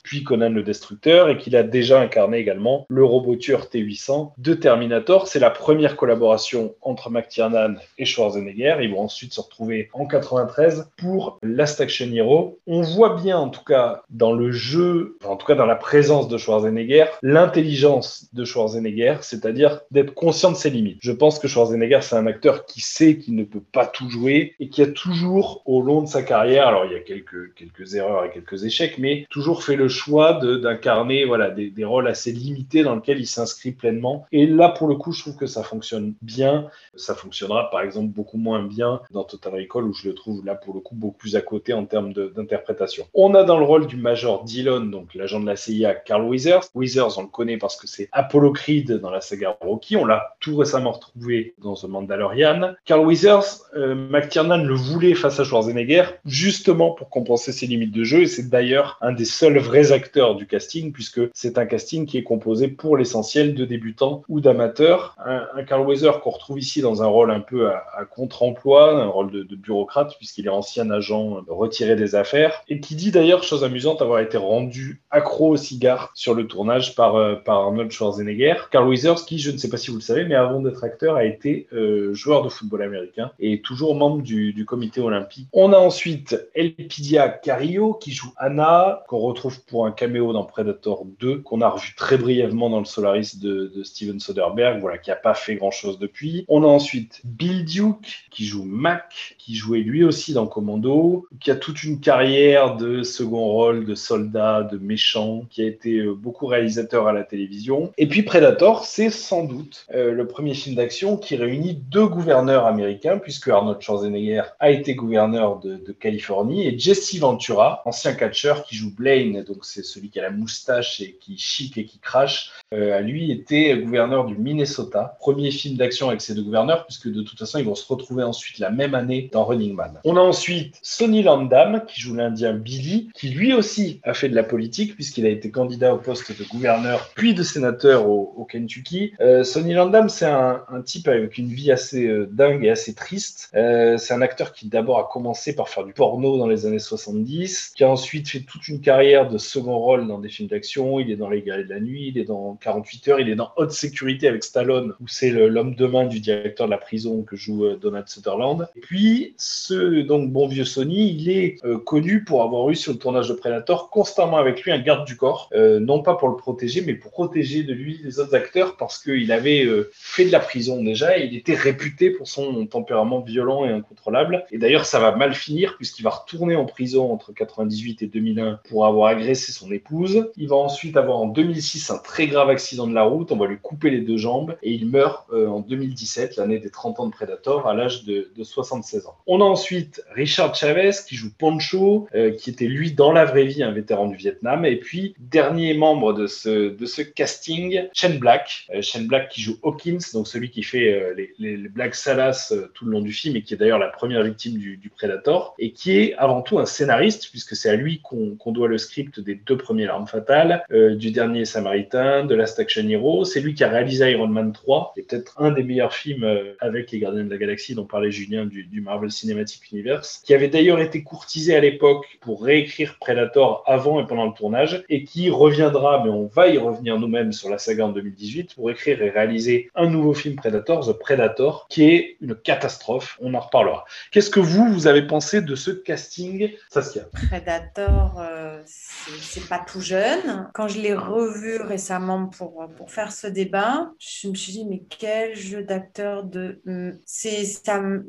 [0.03, 4.55] puis Conan le Destructeur, et qu'il a déjà incarné également le robot tueur T800 de
[4.55, 5.27] Terminator.
[5.27, 8.77] C'est la première collaboration entre McTiernan et Schwarzenegger.
[8.81, 12.59] Ils vont ensuite se retrouver en 93 pour Last Action Hero.
[12.67, 16.29] On voit bien, en tout cas, dans jeu, enfin, en tout cas dans la présence
[16.29, 20.99] de Schwarzenegger, l'intelligence de Schwarzenegger, c'est-à-dire d'être conscient de ses limites.
[21.01, 24.55] Je pense que Schwarzenegger, c'est un acteur qui sait qu'il ne peut pas tout jouer
[24.61, 27.95] et qui a toujours, au long de sa carrière, alors il y a quelques, quelques
[27.95, 32.33] erreurs et quelques échecs, mais toujours fait le choix d'incarner voilà, des, des rôles assez
[32.33, 34.27] limités dans lesquels il s'inscrit pleinement.
[34.33, 36.69] Et là, pour le coup, je trouve que ça fonctionne bien.
[36.95, 40.55] Ça fonctionnera, par exemple, beaucoup moins bien dans Total Recall, où je le trouve là,
[40.55, 43.07] pour le coup, beaucoup plus à côté en termes d'interprétation.
[43.15, 46.65] On a dans le rôle du Major Dillon, donc l'agent de la CIA, Carl Weathers.
[46.75, 49.97] Weathers, on le connaît parce que c'est Apollo Creed dans la saga Rocky.
[49.97, 52.75] On l'a tout récemment retrouvé dans The Mandalorian.
[52.85, 58.05] Carl Weathers, euh, McTiernan le voulait face à Schwarzenegger, justement pour compenser ses limites de
[58.05, 58.23] jeu.
[58.23, 62.19] Et c'est d'ailleurs un des seuls vrais acteurs du casting, puisque c'est un casting qui
[62.19, 65.17] est composé pour l'essentiel de débutants ou d'amateurs.
[65.25, 69.31] Un, Carl Weathers qu'on retrouve ici dans un rôle un peu à, contre-emploi, un rôle
[69.31, 73.65] de, de bureaucrate, puisqu'il est ancien agent retiré des affaires, et qui dit d'ailleurs, chose
[73.65, 78.55] amusante, avoir été rendu accro au cigare sur le tournage par, euh, par Arnold Schwarzenegger.
[78.71, 81.17] Carl Weathers, qui, je ne sais pas si vous le savez, mais avant d'être acteur,
[81.17, 85.49] a été euh, joueur de football américain et toujours membre du, comité olympique.
[85.53, 91.07] On a ensuite Elpidia Carrillo, qui joue Anna, qu'on retrouve pour un caméo dans Predator
[91.21, 95.11] 2, qu'on a revu très brièvement dans le Solaris de, de Steven Soderbergh, voilà, qui
[95.11, 96.45] n'a pas fait grand-chose depuis.
[96.49, 101.51] On a ensuite Bill Duke, qui joue Mac, qui jouait lui aussi dans Commando, qui
[101.51, 106.15] a toute une carrière de second rôle, de soldat, de méchant, qui a été euh,
[106.15, 107.93] beaucoup réalisateur à la télévision.
[107.99, 112.67] Et puis Predator, c'est sans doute euh, le premier film d'action qui réunit deux gouverneurs
[112.67, 118.65] américains, puisque Arnold Schwarzenegger a été gouverneur de, de Californie, et Jesse Ventura, ancien catcheur
[118.65, 121.99] qui joue Blaine, donc c'est celui qui a la moustache et qui chic et qui
[121.99, 125.17] crache, euh, a lui été gouverneur du Minnesota.
[125.21, 128.25] Premier film d'action avec ces deux gouverneurs, puisque de toute façon, ils vont se retrouver
[128.25, 130.01] ensuite la même année dans Running Man.
[130.05, 134.35] On a ensuite Sonny Landam, qui joue l'Indien Billy, qui lui aussi a fait de
[134.35, 138.45] la politique, puisqu'il a été candidat au poste de gouverneur, puis de sénateur au, au
[138.45, 139.13] Kentucky.
[139.21, 142.95] Euh, Sonny Landam, c'est un, un type avec une vie assez euh, dingue et assez
[142.95, 143.51] triste.
[143.55, 146.79] Euh, c'est un acteur qui d'abord a commencé par faire du porno dans les années
[146.79, 151.01] 70, qui a ensuite fait toute une carrière de second rôle dans des films d'action.
[151.01, 153.35] Il est dans Les Guerriers de la Nuit, il est dans 48 heures, il est
[153.35, 157.23] dans Haute Sécurité avec Stallone, où c'est l'homme de main du directeur de la prison
[157.23, 158.69] que joue euh, Donald Sutherland.
[158.77, 162.93] Et puis, ce donc bon vieux Sony, il est euh, connu pour avoir eu sur
[162.93, 166.29] le tournage de Predator constamment avec lui un garde du corps, euh, non pas pour
[166.29, 170.25] le protéger, mais pour protéger de lui les autres acteurs, parce qu'il avait euh, fait
[170.25, 174.45] de la prison déjà et il était réputé pour son tempérament violent et incontrôlable.
[174.53, 178.61] Et d'ailleurs, ça va mal finir puisqu'il va retourner en prison entre 98 et 2001
[178.69, 180.31] pour avoir agressé son épouse.
[180.37, 183.47] Il va ensuite avoir en 2006 un très grave accident de la route, on va
[183.47, 187.07] lui couper les deux jambes et il meurt euh, en 2017, l'année des 30 ans
[187.07, 189.15] de Predator, à l'âge de, de 76 ans.
[189.27, 193.45] On a ensuite Richard Chavez qui joue Poncho, euh, qui était lui dans la vraie
[193.45, 194.65] vie un vétéran du Vietnam.
[194.65, 198.67] Et puis, dernier membre de ce, de ce casting, Shane Black.
[198.75, 202.53] Euh, Black qui joue Hawkins, donc celui qui fait euh, les, les, les blagues salaces
[202.53, 205.55] euh, tout le long du film et qui est d'ailleurs la première victime du, Predator.
[205.59, 208.79] Et qui est avant tout un scénariste, puisque c'est à lui qu'on qu'on doit le
[208.79, 213.25] script des deux premiers Larmes Fatales, euh, du dernier Samaritain, de Last Action Hero.
[213.25, 216.27] C'est lui qui a réalisé Iron Man 3, qui est peut-être un des meilleurs films
[216.61, 220.49] avec les Gardiens de la Galaxie dont parlait Julien du Marvel Cinematic Universe, qui avait
[220.49, 225.31] d'ailleurs été courtisé à l'époque pour réécrire Predator avant et pendant le tournage, et qui
[225.31, 229.11] reviendra, mais on va y revenir nous-mêmes sur la saga en 2018, pour écrire et
[229.11, 233.19] réaliser un nouveau film Predator, The Predator, qui est une catastrophe.
[233.21, 233.85] On en reparlera.
[234.11, 237.05] Qu'est-ce que vous, vous avez pensé de ce casting Saskia?
[237.29, 240.49] Predator, euh, c'est pas tout jeune.
[240.55, 244.83] Quand je l'ai revu récemment pour, pour faire ce débat, je me suis dit, mais
[244.89, 246.61] quel jeu d'acteur de.
[246.67, 247.45] Hum, C'est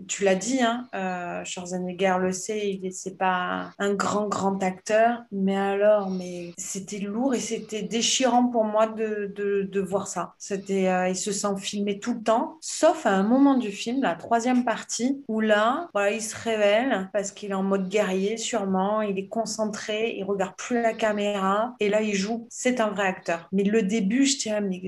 [0.08, 5.56] tu l'as dit, hein, euh, Schwarzenegger le sait, c'est pas un grand, grand acteur, mais
[5.56, 10.34] alors, mais c'était lourd et c'était déchirant pour moi de, de, de voir ça.
[10.38, 14.02] C'était, euh, il se sent filmé tout le temps, sauf à un moment du film,
[14.02, 18.38] la troisième partie, où là, voilà, il se révèle parce qu'il est en mode guerrier,
[18.38, 22.48] sûrement, il est concentré, il regarde plus la caméra, et là, il joue.
[22.50, 23.48] C'est un vrai acteur.
[23.52, 24.82] Mais le début, je dirais, mais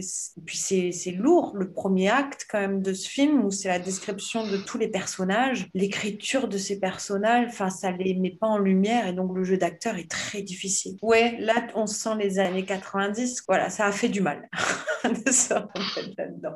[0.45, 3.79] puis c'est c'est lourd, le premier acte quand même de ce film, où c'est la
[3.79, 8.57] description de tous les personnages, l'écriture de ces personnages, enfin, ça les met pas en
[8.57, 10.97] lumière, et donc le jeu d'acteur est très difficile.
[11.01, 14.49] Ouais, là, on sent les années 90, voilà, ça a fait du mal.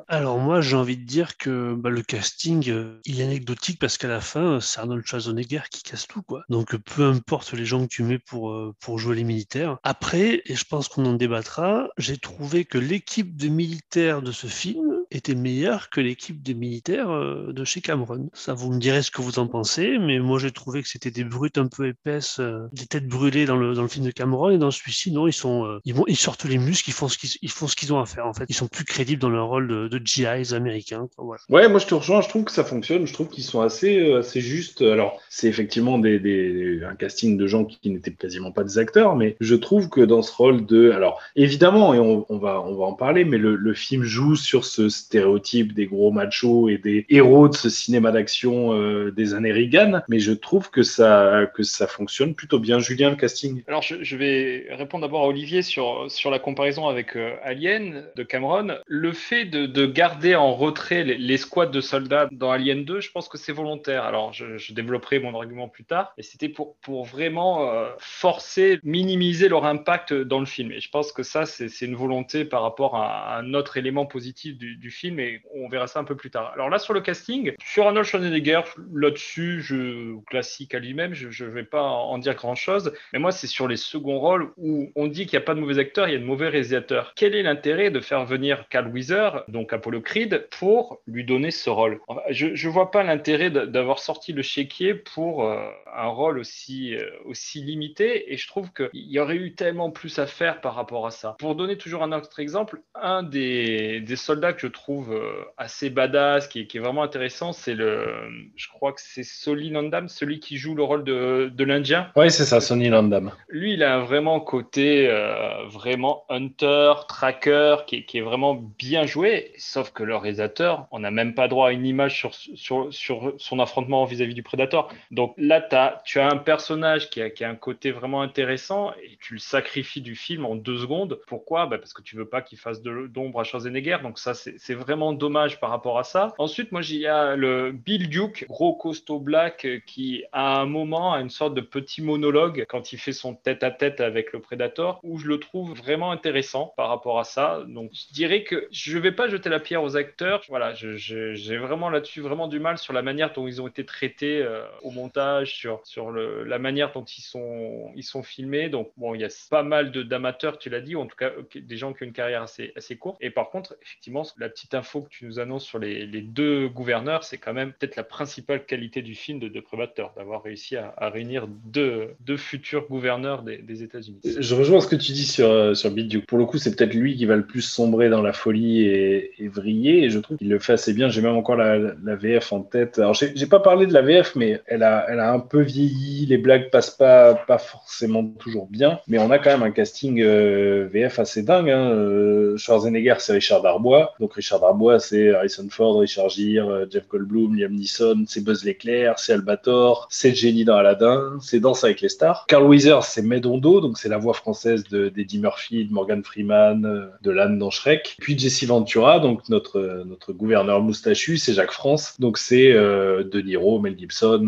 [0.08, 3.98] Alors moi, j'ai envie de dire que bah, le casting, euh, il est anecdotique parce
[3.98, 6.44] qu'à la fin, c'est Arnold Schwarzenegger qui casse tout, quoi.
[6.48, 9.78] Donc peu importe les gens que tu mets pour, euh, pour jouer les militaires.
[9.82, 14.46] Après, et je pense qu'on en débattra, j'ai trouvé que l'équipe de militaires de ce
[14.46, 18.30] film était meilleure que l'équipe de militaires euh, de chez Cameron.
[18.32, 21.10] Ça, vous me direz ce que vous en pensez, mais moi j'ai trouvé que c'était
[21.10, 24.10] des brutes un peu épaisses, euh, des têtes brûlées dans le, dans le film de
[24.10, 26.92] Cameron, et dans celui-ci, non, ils sont, euh, ils, vont, ils sortent les muscles, ils
[26.92, 28.44] font ce qu'ils ils font ce qu'ils ont à faire en fait.
[28.48, 31.08] Ils sont plus crédibles dans leur rôle de, de GIs américains.
[31.48, 34.12] Ouais, moi je te rejoins, je trouve que ça fonctionne, je trouve qu'ils sont assez,
[34.12, 34.82] assez justes.
[34.82, 39.16] Alors, c'est effectivement des, des, un casting de gens qui n'étaient quasiment pas des acteurs,
[39.16, 40.90] mais je trouve que dans ce rôle de.
[40.90, 44.36] Alors, évidemment, et on, on va, on va en parler, mais le, le film joue
[44.36, 49.34] sur ce stéréotype des gros machos et des héros de ce cinéma d'action euh, des
[49.34, 52.78] années Reagan, mais je trouve que ça, que ça fonctionne plutôt bien.
[52.78, 53.62] Julien, le casting?
[53.68, 58.22] Alors, je, vais répondre d'abord à Olivier sur, sur la comparaison avec euh, Alien de
[58.22, 58.78] Cameron.
[58.86, 63.00] Le fait de, de garder en retrait les, les squads de soldats dans Alien 2,
[63.00, 64.04] je pense que c'est volontaire.
[64.04, 69.48] Alors, je, développerai mon argument plus tard, et c'était pour, pour vraiment euh, forcer, minimiser
[69.48, 70.72] leur impact dans le film.
[70.72, 74.06] Et je pense que ça, c'est c'est une volonté par rapport à un autre élément
[74.06, 76.52] positif du, du film, et on verra ça un peu plus tard.
[76.54, 81.50] Alors là, sur le casting, sur Arnold Schwarzenegger, là-dessus, je, classique à lui-même, je ne
[81.50, 85.26] vais pas en dire grand-chose, mais moi, c'est sur les seconds rôles où on dit
[85.26, 87.12] qu'il n'y a pas de mauvais acteurs, il y a de mauvais réalisateurs.
[87.16, 91.70] Quel est l'intérêt de faire venir Carl Weezer, donc Apollo Creed, pour lui donner ce
[91.70, 92.00] rôle?
[92.30, 97.10] Je ne vois pas l'intérêt d'avoir sorti le chéquier pour euh, un rôle aussi, euh,
[97.24, 101.06] aussi limité, et je trouve qu'il y aurait eu tellement plus à faire par rapport
[101.06, 101.36] à ça.
[101.38, 105.90] Pour donner toujours un autre exemple, un des, des soldats que je trouve euh, assez
[105.90, 108.06] badass, qui, est- qui est vraiment intéressant, c'est le,
[108.54, 112.12] je crois que c'est Soli Nandam, celui qui joue le rôle de, de l'Indien.
[112.14, 113.32] Ouais, c'est ça, Sonny Landam.
[113.48, 118.54] Lui, il a un vraiment côté euh, vraiment hunter, tracker, qui est, qui est vraiment
[118.54, 119.52] bien joué.
[119.56, 123.34] Sauf que le réalisateur, on n'a même pas droit à une image sur, sur, sur
[123.38, 124.88] son affrontement vis-à-vis du prédateur.
[125.10, 128.92] Donc là, t'as- tu as un personnage qui a, qui a un côté vraiment intéressant
[129.02, 131.18] et tu le sacrifies du film en deux secondes.
[131.26, 131.66] Pourquoi?
[131.66, 133.98] Bah, Parce que tu veux pas qu'il fasse de- d'ombre à Schwarzenegger.
[134.02, 136.34] Donc ça, c'est c'est vraiment dommage par rapport à ça.
[136.38, 140.66] Ensuite, moi, il y a le Bill Duke, gros costaud black, euh, qui à un
[140.66, 144.98] moment a une sorte de petit monologue quand il fait son tête-à-tête avec le Predator,
[145.04, 147.62] où je le trouve vraiment intéressant par rapport à ça.
[147.68, 150.42] Donc, je dirais que je vais pas jeter la pierre aux acteurs.
[150.48, 154.42] Voilà, j'ai vraiment là-dessus vraiment du mal sur la manière dont ils ont été traités
[154.42, 158.68] euh, au montage, sur, sur le, la manière dont ils sont, ils sont filmés.
[158.68, 161.30] Donc, bon, il y a pas mal d'amateurs, tu l'as dit, ou en tout cas
[161.38, 163.18] ok, des gens qui ont une carrière assez, assez courte.
[163.20, 167.24] Et par contre, effectivement, la petite info que tu nous annonces sur les, deux gouverneurs,
[167.24, 170.94] c'est quand même peut-être la principale qualité du film de, de Predator, d'avoir réussi à,
[171.10, 174.20] réunir deux, futurs gouverneurs des, États-Unis.
[174.24, 176.26] Je rejoins ce que tu dis sur, euh, sur Duke.
[176.26, 179.32] Pour le coup, c'est peut-être lui qui va le plus sombrer dans la folie et,
[179.38, 180.04] et vriller.
[180.04, 181.10] Et je trouve qu'il le fait assez bien.
[181.10, 181.76] J'ai même encore la,
[182.16, 182.98] VF en tête.
[182.98, 186.24] Alors, j'ai pas parlé de la VF, mais elle a, elle a un peu vieilli.
[186.24, 189.00] Les blagues passent pas, pas forcément toujours bien.
[189.06, 191.68] Mais on a quand même un casting euh, VF assez dingue.
[191.68, 191.90] Hein.
[191.90, 194.14] Euh, Schwarzenegger, c'est Richard Darbois.
[194.18, 198.64] Donc, Richard Darbois, c'est Harrison Ford, Richard Gere, euh, Jeff Goldblum, Liam Neeson, c'est Buzz
[198.64, 202.44] l'éclair, c'est Albator, c'est génie dans Aladdin, c'est Danse avec les stars.
[202.48, 206.84] Carl Weezer, c'est Medondo, donc c'est la voix française de d'Eddie Murphy, de Morgan Freeman,
[206.84, 208.16] euh, de l'âne dans Shrek.
[208.20, 213.22] Puis Jesse Ventura, donc notre euh, notre gouverneur moustachu, c'est Jacques France, donc c'est euh,
[213.24, 213.42] De
[213.80, 214.46] Mel Gibson,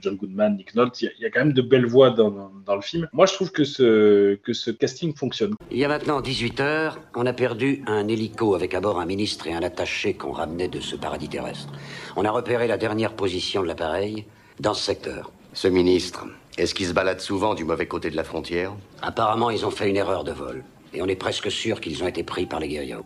[0.00, 1.00] John Goodman, Nick Nolte.
[1.02, 3.08] Il y, a- quand même de belles voix dans, dans, dans le film.
[3.12, 5.54] Moi, je trouve que ce que ce casting fonctionne.
[5.70, 9.06] Il y a maintenant 18 heures, on a perdu un hélico avec à bord un
[9.06, 11.72] ministre et un attaché qu'on ramenait de ce paradis terrestre.
[12.16, 14.26] On a repéré la dernière position de l'appareil
[14.58, 15.30] dans ce secteur.
[15.52, 16.26] Ce ministre,
[16.58, 18.72] est-ce qu'il se balade souvent du mauvais côté de la frontière?
[19.02, 20.64] Apparemment, ils ont fait une erreur de vol.
[20.92, 23.04] Et on est presque sûr qu'ils ont été pris par les guerrieros.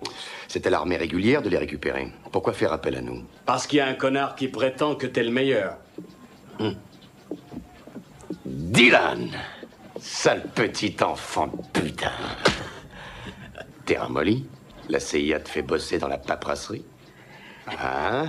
[0.49, 2.09] C'était l'armée régulière de les récupérer.
[2.33, 3.23] Pourquoi faire appel à nous?
[3.45, 5.77] Parce qu'il y a un connard qui prétend que t'es le meilleur.
[8.47, 9.31] Dylan
[10.01, 12.13] Sale petit enfant de putain
[13.87, 14.47] T'es ramolli
[14.89, 16.85] La CIA te fait bosser dans la paperasserie
[17.81, 18.29] Hein?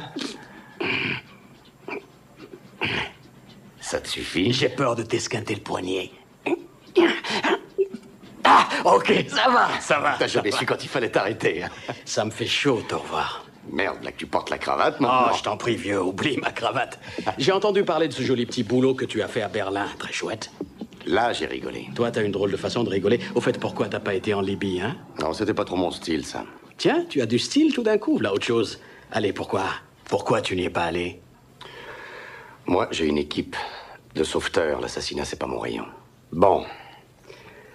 [3.82, 4.52] Ça te suffit?
[4.54, 6.12] J'ai peur de t'esquinter le poignet.
[8.44, 10.16] Ah, ok, ça va, ça va.
[10.18, 11.64] T'as jamais su quand il fallait t'arrêter.
[11.64, 11.70] hein?
[12.06, 13.44] Ça me fait chaud te revoir.
[13.72, 15.34] Merde, là que tu portes la cravate Oh, maintenant.
[15.34, 17.00] je t'en prie, vieux, oublie ma cravate.
[17.40, 19.88] J'ai entendu parler de ce joli petit boulot que tu as fait à Berlin.
[19.98, 20.52] Très chouette.
[21.06, 21.88] Là, j'ai rigolé.
[21.96, 23.20] Toi, t'as une drôle de façon de rigoler.
[23.36, 24.98] Au fait, pourquoi t'as pas été en Libye, hein?
[25.20, 26.44] Non, c'était pas trop mon style, ça.
[26.78, 28.80] Tiens, tu as du style tout d'un coup, là, autre chose.
[29.12, 29.66] Allez, pourquoi?
[30.06, 31.22] Pourquoi tu n'y es pas allé?
[32.66, 33.56] Moi, j'ai une équipe
[34.16, 34.82] de sauveteurs.
[34.82, 35.86] L'assassinat, c'est pas mon rayon.
[36.32, 36.66] Bon.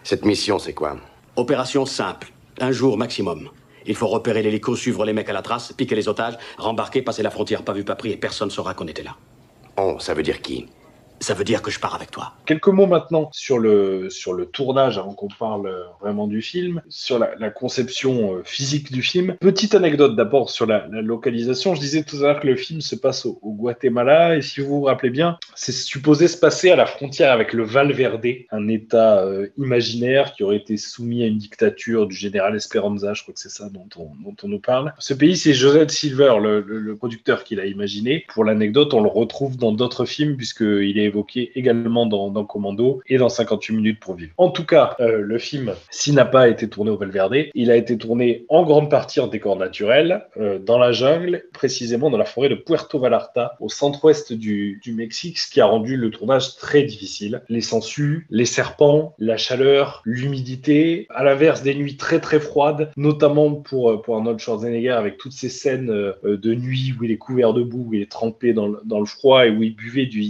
[0.02, 0.96] Cette mission, c'est quoi?
[1.36, 2.32] Opération simple.
[2.58, 3.48] Un jour maximum.
[3.86, 7.22] Il faut repérer l'hélico, suivre les mecs à la trace, piquer les otages, rembarquer, passer
[7.22, 9.16] la frontière pas vu pas pris et personne saura qu'on était là.
[9.76, 10.66] On, ça veut dire qui?
[11.20, 12.32] Ça veut dire que je pars avec toi.
[12.46, 15.70] Quelques mots maintenant sur le, sur le tournage avant qu'on parle
[16.00, 19.36] vraiment du film, sur la, conception euh, physique du film.
[19.40, 21.74] Petite anecdote d'abord sur la, localisation.
[21.74, 24.78] Je disais tout à l'heure que le film se passe au, Guatemala et si vous
[24.78, 29.20] vous rappelez bien, c'est supposé se passer à la frontière avec le Valverde, un État
[29.20, 33.40] euh, imaginaire qui aurait été soumis à une dictature du général Esperanza, je crois que
[33.40, 34.94] c'est ça dont on, dont on nous parle.
[34.98, 38.24] Ce pays, c'est José Silver, le- le producteur qui l'a imaginé.
[38.32, 43.18] Pour l'anecdote, on le retrouve dans d'autres films puisqu'il est évoqué également dans, Commando et
[43.18, 44.32] dans 58 minutes pour vivre.
[44.36, 47.76] En tout cas, euh, le film, s'il n'a pas été tourné au Valverde, il a
[47.76, 52.24] été tourné en grande partie en décor naturel, euh, dans la jungle, précisément dans la
[52.24, 56.82] forêt de Puerto Vallarta, au centre-ouest du, Mexique, ce qui a rendu le tournage très
[56.82, 57.42] difficile.
[57.48, 63.54] Les sangsues, les serpents, la chaleur, l'humidité, à l'inverse des nuits très très froides, notamment
[63.54, 65.86] pour, euh, pour Arnold Schwarzenegger avec toutes ces scènes
[66.24, 69.00] de nuit où il est couvert de boue, où il est trempé dans le, dans
[69.00, 70.20] le froid et où il buvait du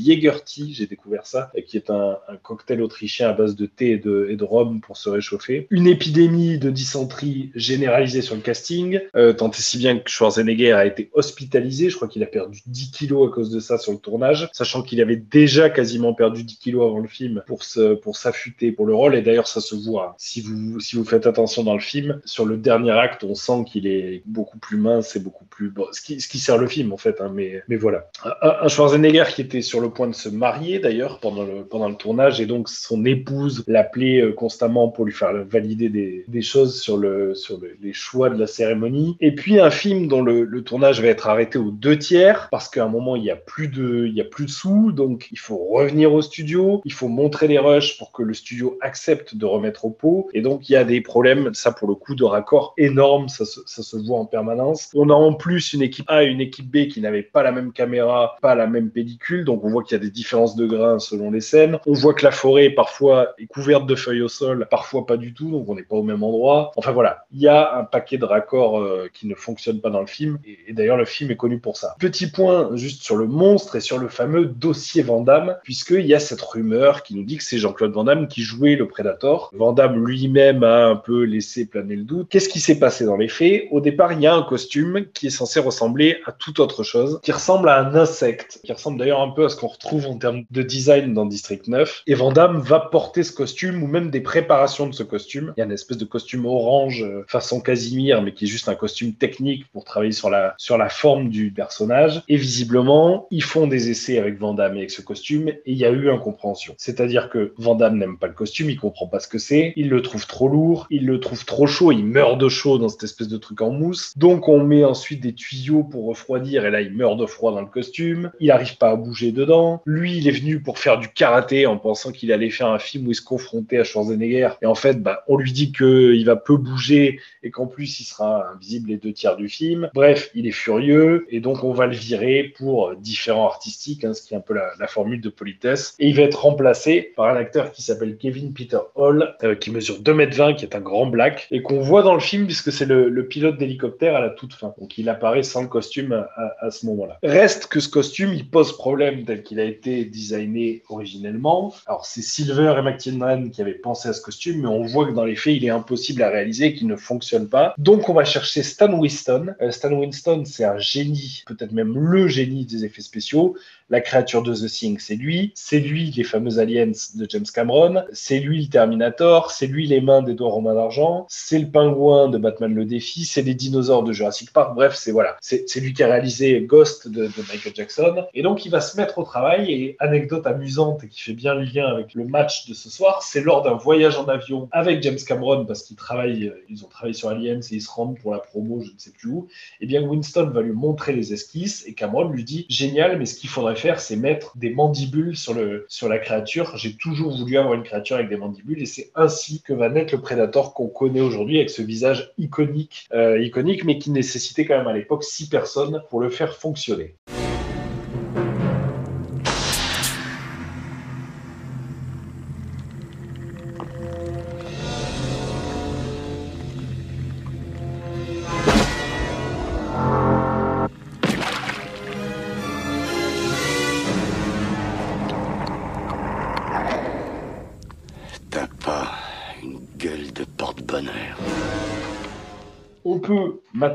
[0.74, 4.26] J'ai découvert ça, qui est un, un cocktail autrichien à base de thé et de,
[4.30, 5.66] et de rhum pour se réchauffer.
[5.70, 10.72] Une épidémie de dysenterie généralisée sur le casting, euh, tant et si bien que Schwarzenegger
[10.72, 13.92] a été hospitalisé, je crois qu'il a perdu 10 kilos à cause de ça sur
[13.92, 17.94] le tournage, sachant qu'il avait déjà quasiment perdu 10 kilos avant le film pour se,
[17.94, 20.14] pour s'affûter pour le rôle, et d'ailleurs ça se voit.
[20.18, 23.64] Si vous, si vous faites attention dans le film, sur le dernier acte, on sent
[23.66, 25.70] qu'il est beaucoup plus mince et beaucoup plus...
[25.70, 28.10] Bon, ce, qui, ce qui sert le film en fait, hein, mais, mais voilà.
[28.24, 31.88] Un, un Schwarzenegger qui était sur le point de se marier d'ailleurs pendant le, pendant
[31.88, 36.42] le tournage, et donc son épouse l'appelait euh, constamment pour lui faire valider des, des
[36.42, 39.16] choses sur, le, sur le- les choix de la cérémonie.
[39.20, 42.68] Et puis un film dont le, le tournage va être arrêté aux deux tiers, parce
[42.68, 45.28] qu'à un moment il y a plus de, il y a plus de sous, donc
[45.32, 49.34] il faut revenir au studio, il faut montrer les rushs pour que le studio accepte
[49.34, 52.14] de remettre au pot, et donc il y a des problèmes, ça pour le coup,
[52.14, 54.90] de raccord énormes, ça se, ça se voit en permanence.
[54.94, 57.52] On a en plus une équipe A et une équipe B qui n'avaient pas la
[57.52, 60.66] même caméra, pas la même pellicule, donc on voit qu'il y a des différences de
[60.66, 61.78] grains selon les scènes.
[61.86, 65.34] On voit que la forêt parfois est couverte de feuilles au sol, parfois pas du
[65.34, 66.72] tout, donc on n'est pas au même endroit.
[66.76, 70.00] Enfin voilà, il y a un paquet de raccords euh, qui ne fonctionnent pas dans
[70.00, 71.94] le film, et, d'ailleurs le film est connu pour ça.
[71.98, 76.14] Petit point juste sur le monstre et sur le fameux dossier Van Damme, puisqu'il y
[76.14, 79.50] a cette rumeur qui nous dit que c'est Jean-Claude Van Damme qui jouait le Predator.
[79.54, 82.28] Van Damme lui-même a un peu laissé planer le doute.
[82.30, 83.68] Qu'est-ce qui s'est passé dans les faits?
[83.70, 87.20] Au départ, il y a un costume qui est censé ressembler à toute autre chose,
[87.22, 90.16] qui ressemble à un insecte, qui ressemble d'ailleurs un peu à ce qu'on retrouve en
[90.16, 92.02] termes de design dans District 9.
[92.06, 95.52] Et Van Damme va porter ce costume, ou même des préparations de ce costume.
[95.56, 98.68] Il y a une espèce de costume orange euh, façon Casimir, mais qui est juste
[98.68, 102.22] un costume technique pour travailler sur la, sur la forme du personnage.
[102.28, 105.76] Et visiblement, ils font des essais avec Van Damme et avec ce costume, et il
[105.76, 106.74] y a eu incompréhension.
[106.78, 109.88] C'est-à-dire que Van Damme n'aime pas le costume, il comprend pas ce que c'est, il
[109.88, 113.04] le trouve trop lourd, il le trouve trop chaud, il meurt de chaud dans cette
[113.04, 114.12] espèce de truc en mousse.
[114.16, 117.60] Donc on met ensuite des tuyaux pour refroidir, et là il meurt de froid dans
[117.60, 118.30] le costume.
[118.40, 119.82] Il n'arrive pas à bouger dedans.
[119.86, 123.06] Lui, il est venu pour faire du karaté en pensant qu'il allait faire un film
[123.06, 124.50] où il se confrontait à Schwarzenegger.
[124.60, 128.04] Et en fait, bah, on lui dit qu'il va peu bouger et qu'en plus il
[128.04, 129.90] sera invisible les deux tiers du film.
[129.94, 134.22] Bref, il est furieux et donc on va le virer pour différents artistiques, hein, ce
[134.22, 135.94] qui est un peu la, formule de politesse.
[135.98, 139.70] Et il va être remplacé par un acteur qui s'appelle Kevin Peter Hall, euh, qui
[139.70, 142.86] mesure 2m20, qui est un grand black, et qu'on voit dans le film puisque c'est
[142.86, 144.74] le, pilote d'hélicoptère à la toute fin.
[144.78, 146.26] Donc il apparaît sans le costume
[146.60, 147.18] à ce moment-là.
[147.22, 151.74] Reste que ce costume, il pose problème tel qu'il a été designé originellement.
[151.86, 155.12] Alors c'est Silver et McTiernan qui avaient pensé à ce costume, mais on voit que
[155.12, 157.74] dans les faits, il est impossible à réaliser, qu'il ne fonctionne pas.
[157.78, 159.54] Donc on va chercher Stan Winston.
[159.60, 163.56] Euh, Stan Winston, c'est un génie, peut-être même le génie des effets spéciaux.
[163.90, 165.50] La créature de The Thing, c'est lui.
[165.56, 168.04] C'est lui les fameux aliens de James Cameron.
[168.12, 169.50] C'est lui le Terminator.
[169.50, 171.26] C'est lui les mains d'Edouard Romain d'Argent.
[171.28, 173.24] C'est le pingouin de Batman le défi.
[173.24, 174.76] C'est les dinosaures de Jurassic Park.
[174.76, 175.36] Bref, c'est voilà.
[175.40, 178.26] C'est lui qui a réalisé Ghost de Michael Jackson.
[178.32, 179.72] Et donc, il va se mettre au travail.
[179.72, 183.22] Et anecdote amusante et qui fait bien le lien avec le match de ce soir,
[183.22, 186.88] c'est lors d'un voyage en avion avec James Cameron parce qu'ils travaillent, euh, ils ont
[186.88, 189.48] travaillé sur Aliens et ils se rendent pour la promo, je ne sais plus où.
[189.80, 193.36] Et bien, Winston va lui montrer les esquisses et Cameron lui dit génial, mais ce
[193.36, 196.76] qu'il faudrait faire, c'est mettre des mandibules sur, le, sur la créature.
[196.76, 200.14] J'ai toujours voulu avoir une créature avec des mandibules et c'est ainsi que va naître
[200.14, 204.78] le Predator qu'on connaît aujourd'hui avec ce visage iconique, euh, iconique, mais qui nécessitait quand
[204.78, 207.14] même à l'époque six personnes pour le faire fonctionner.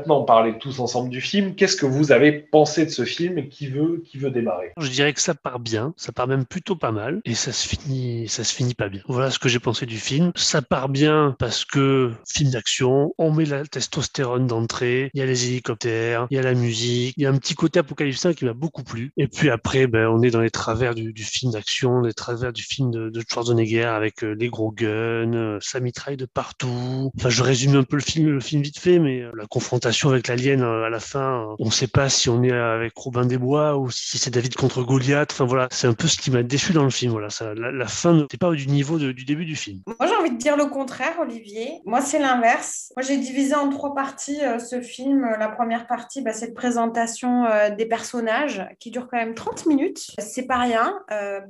[0.06, 1.54] Maintenant parler tous ensemble du film.
[1.56, 4.72] Qu'est-ce que vous avez pensé de ce film qui veut, qui veut démarrer?
[4.78, 7.66] Je dirais que ça part bien, ça part même plutôt pas mal, et ça se
[7.66, 9.02] finit, ça se finit pas bien.
[9.08, 10.30] Voilà ce que j'ai pensé du film.
[10.36, 15.26] Ça part bien parce que film d'action, on met la testostérone d'entrée, il y a
[15.26, 18.44] les hélicoptères, il y a la musique, il y a un petit côté apocalyptique qui
[18.44, 19.10] m'a beaucoup plu.
[19.16, 22.52] Et puis après, ben, on est dans les travers du, du film d'action, les travers
[22.52, 27.10] du film de, de Schwarzenegger avec euh, les gros guns, euh, ça mitraille de partout.
[27.18, 29.95] Enfin, je résume un peu le film, le film vite fait, mais euh, la confrontation
[30.04, 32.92] avec l'alien euh, à la fin, euh, on ne sait pas si on est avec
[32.96, 35.32] Robin des Bois ou si c'est David contre Goliath.
[35.32, 37.12] Enfin voilà, c'est un peu ce qui m'a déçu dans le film.
[37.12, 39.80] Voilà, la, fin n'était pas du niveau de- du début du film.
[39.86, 41.80] Moi, j'ai envie de dire le contraire, Olivier.
[41.86, 42.92] Moi, c'est l'inverse.
[42.96, 45.26] Moi, j'ai divisé en trois parties euh, ce film.
[45.38, 47.44] La première partie, bah, c'est la présentation
[47.76, 50.10] des personnages qui dure quand même 30 minutes.
[50.18, 50.98] C'est pas rien.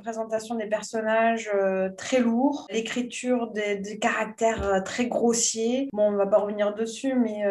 [0.02, 1.50] Présentation des personnages
[1.96, 2.66] très lourd.
[2.70, 5.88] L'écriture des, des caractères très grossiers.
[5.92, 7.42] Bon, on va pas revenir dessus, mais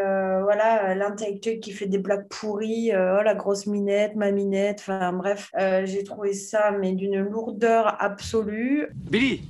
[0.44, 2.92] voilà, euh, l'intellectuel qui fait des blagues pourries.
[2.94, 4.80] euh, oh, la grosse minette, ma minette.
[4.82, 8.88] Enfin, bref, euh, j'ai trouvé ça, mais d'une lourdeur absolue.
[8.94, 9.42] Billy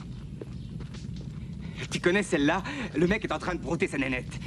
[1.91, 2.63] Tu connais celle-là?
[2.95, 4.39] Le mec est en train de brouter sa nénette.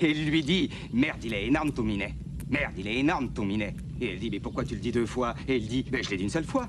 [0.00, 2.14] Et il lui dit Merde, il est énorme ton minet.
[2.50, 3.74] Merde, il est énorme ton minet.
[4.00, 5.34] Et elle dit Mais pourquoi tu le dis deux fois?
[5.46, 6.68] Et il dit Ben je l'ai dit une seule fois.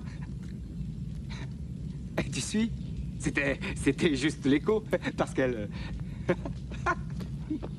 [2.31, 2.71] Tu suis?
[3.17, 3.59] C'était.
[3.75, 4.83] C'était juste l'écho.
[5.17, 5.69] Parce qu'elle.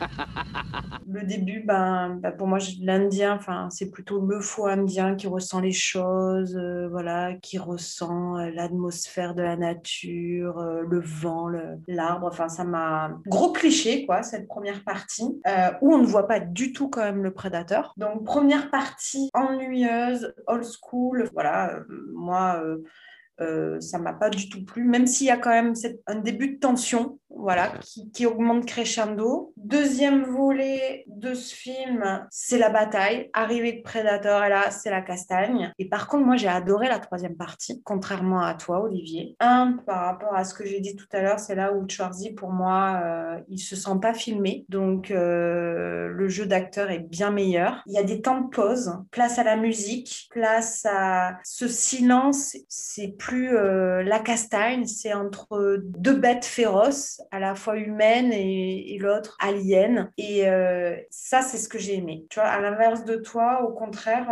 [1.08, 5.60] Le début, ben, ben, pour moi, l'Indien, enfin, c'est plutôt le faux Indien qui ressent
[5.60, 11.48] les choses, euh, voilà, qui ressent euh, l'atmosphère de la nature, euh, le vent,
[11.86, 12.26] l'arbre.
[12.26, 15.40] Enfin, ça m'a gros cliché, quoi, cette première partie,
[15.80, 17.92] où on ne voit pas du tout quand même le prédateur.
[17.96, 21.28] Donc, première partie ennuyeuse, old school.
[21.32, 21.80] Voilà,
[22.12, 22.62] moi.
[23.40, 26.16] Euh, ça m'a pas du tout plu, même s'il y a quand même cette- un
[26.16, 29.52] début de tension, voilà, qui, qui augmente crescendo.
[29.56, 33.28] Deuxième volet de ce film, c'est la bataille.
[33.34, 35.72] Arrivée de Predator, et là, c'est la castagne.
[35.78, 39.36] Et par contre, moi, j'ai adoré la troisième partie, contrairement à toi, Olivier.
[39.40, 42.32] Un, par rapport à ce que j'ai dit tout à l'heure, c'est là où Schwarzy,
[42.32, 44.64] pour moi, euh, il se sent pas filmé.
[44.70, 47.82] Donc, euh, le jeu d'acteur est bien meilleur.
[47.86, 52.56] Il y a des temps de pause, place à la musique, place à ce silence.
[52.68, 58.94] C'est plus euh, la castagne, c'est entre deux bêtes féroces, à la fois humaines et,
[58.94, 60.10] et l'autre alien.
[60.18, 62.24] Et euh, ça, c'est ce que j'ai aimé.
[62.30, 64.28] Tu vois, à l'inverse de toi, au contraire,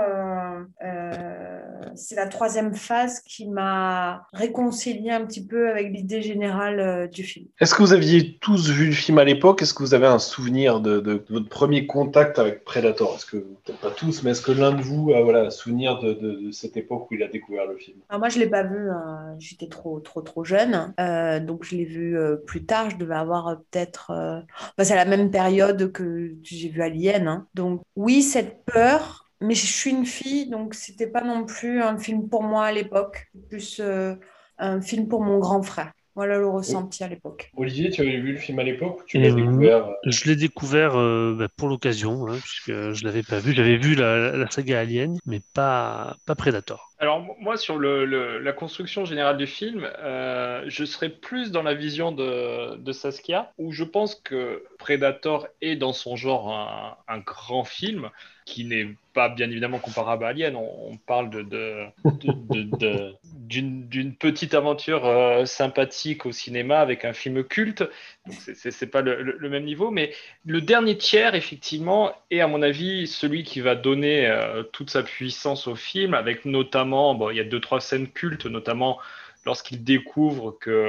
[0.84, 1.60] euh,
[1.94, 7.46] c'est la troisième phase qui m'a réconcilié un petit peu avec l'idée générale du film.
[7.60, 9.62] Est-ce que vous aviez tous vu le film à l'époque?
[9.62, 13.14] Est-ce que vous avez un souvenir de, de- de votre premier contact avec Predator?
[13.16, 15.98] Est-ce que, peut-être pas tous, mais est-ce que l'un de vous a voilà, un souvenir
[16.00, 17.98] de, de- de cette époque où il a découvert le film?
[18.08, 20.94] Alors moi, je l'ai pas vu, hein, j'étais trop, trop, trop jeune.
[21.00, 22.90] Euh, donc, je l'ai vu euh, plus tard.
[22.90, 24.10] Je devais avoir euh, peut-être.
[24.10, 24.40] euh,
[24.78, 27.28] bah, c'est à la même période que j'ai vu Alien.
[27.28, 27.48] hein.
[27.54, 31.98] Donc, oui, cette peur, mais je suis une fille, donc c'était pas non plus un
[31.98, 34.14] film pour moi à l'époque, plus euh,
[34.58, 35.92] un film pour mon grand frère.
[36.14, 37.50] Voilà le ressenti à l'époque.
[37.56, 39.94] Olivier, tu avais vu le film à l'époque ou tu Et, l'as euh, découvert euh,
[40.06, 43.52] Je l'ai découvert euh, bah, pour l'occasion, hein, puisque je l'avais pas vu.
[43.52, 46.92] J'avais vu la, la saga Alien, mais pas, pas Predator.
[47.00, 51.62] Alors moi sur le, le- la construction générale du film, euh, je serais plus dans
[51.62, 56.96] la vision de, de Saskia, où je pense que Predator est dans son genre un,
[57.08, 58.08] un grand film
[58.46, 60.56] qui n'est pas bien évidemment comparable à Alien.
[60.56, 62.32] On, on parle de, de- de-
[62.62, 63.14] de- de-
[63.48, 67.84] d'une petite aventure euh, sympathique au cinéma avec un film culte.
[68.30, 70.12] C'est c'est pas le même niveau, mais
[70.46, 75.02] le dernier tiers, effectivement, est à mon avis celui qui va donner euh, toute sa
[75.02, 78.98] puissance au film, avec notamment, bon, il y a deux trois scènes cultes, notamment
[79.44, 80.88] lorsqu'il découvre que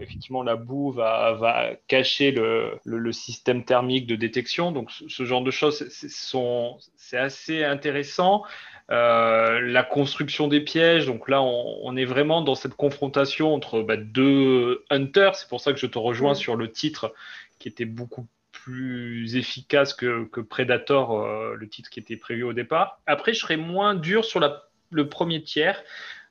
[0.00, 4.72] effectivement la boue va, va cacher le, le- le système thermique de détection.
[4.72, 8.42] Donc ce, ce genre de choses, c'est- assez intéressant.
[8.90, 13.82] Euh, la construction des pièges, donc là on, on est vraiment dans cette confrontation entre
[13.82, 15.36] bah, deux hunters.
[15.36, 16.36] C'est pour ça que je te rejoins Mm.
[16.36, 17.14] sur le titre
[17.58, 22.52] qui était beaucoup plus efficace que, que Predator, euh, le titre qui était prévu au
[22.52, 23.00] départ.
[23.06, 25.82] Après, je serais moins dur sur la- le premier tiers,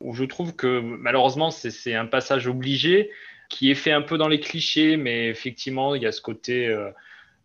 [0.04, 3.12] où je trouve que malheureusement, c'est un passage obligé
[3.50, 6.68] qui est fait un peu dans les clichés, mais effectivement, il y a ce côté
[6.68, 6.90] euh,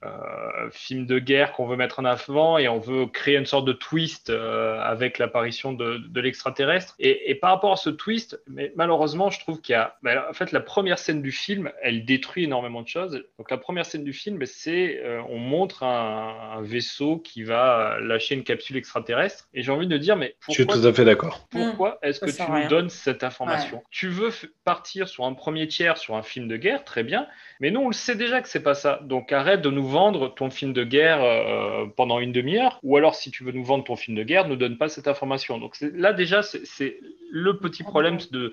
[0.05, 3.65] euh, film de guerre qu'on veut mettre en avant et on veut créer une sorte
[3.65, 6.95] de twist euh, avec l'apparition de, de l'extraterrestre.
[6.99, 10.23] Et, et par rapport à ce twist, mais malheureusement, je trouve qu'il y a, ben,
[10.29, 13.25] en fait, la première scène du film, elle détruit énormément de choses.
[13.39, 17.99] Donc la première scène du film, c'est, euh, on montre un, un vaisseau qui va
[18.01, 19.49] lâcher une capsule extraterrestre.
[19.55, 21.47] Et j'ai envie de dire, mais Je suis pourquoi tout à fait d'accord.
[21.51, 24.31] pourquoi est-ce que tu nous donnes cette information Tu veux
[24.65, 27.27] partir sur un premier tiers, sur un film de guerre, très bien,
[27.61, 29.01] mais nous on le sait déjà que c'est pas ça.
[29.05, 32.97] Donc arrête de nous nous vendre ton film de guerre euh, pendant une demi-heure, ou
[32.97, 35.59] alors si tu veux nous vendre ton film de guerre, ne donne pas cette information.
[35.59, 36.99] Donc là déjà, c'est
[37.31, 38.53] le petit problème de,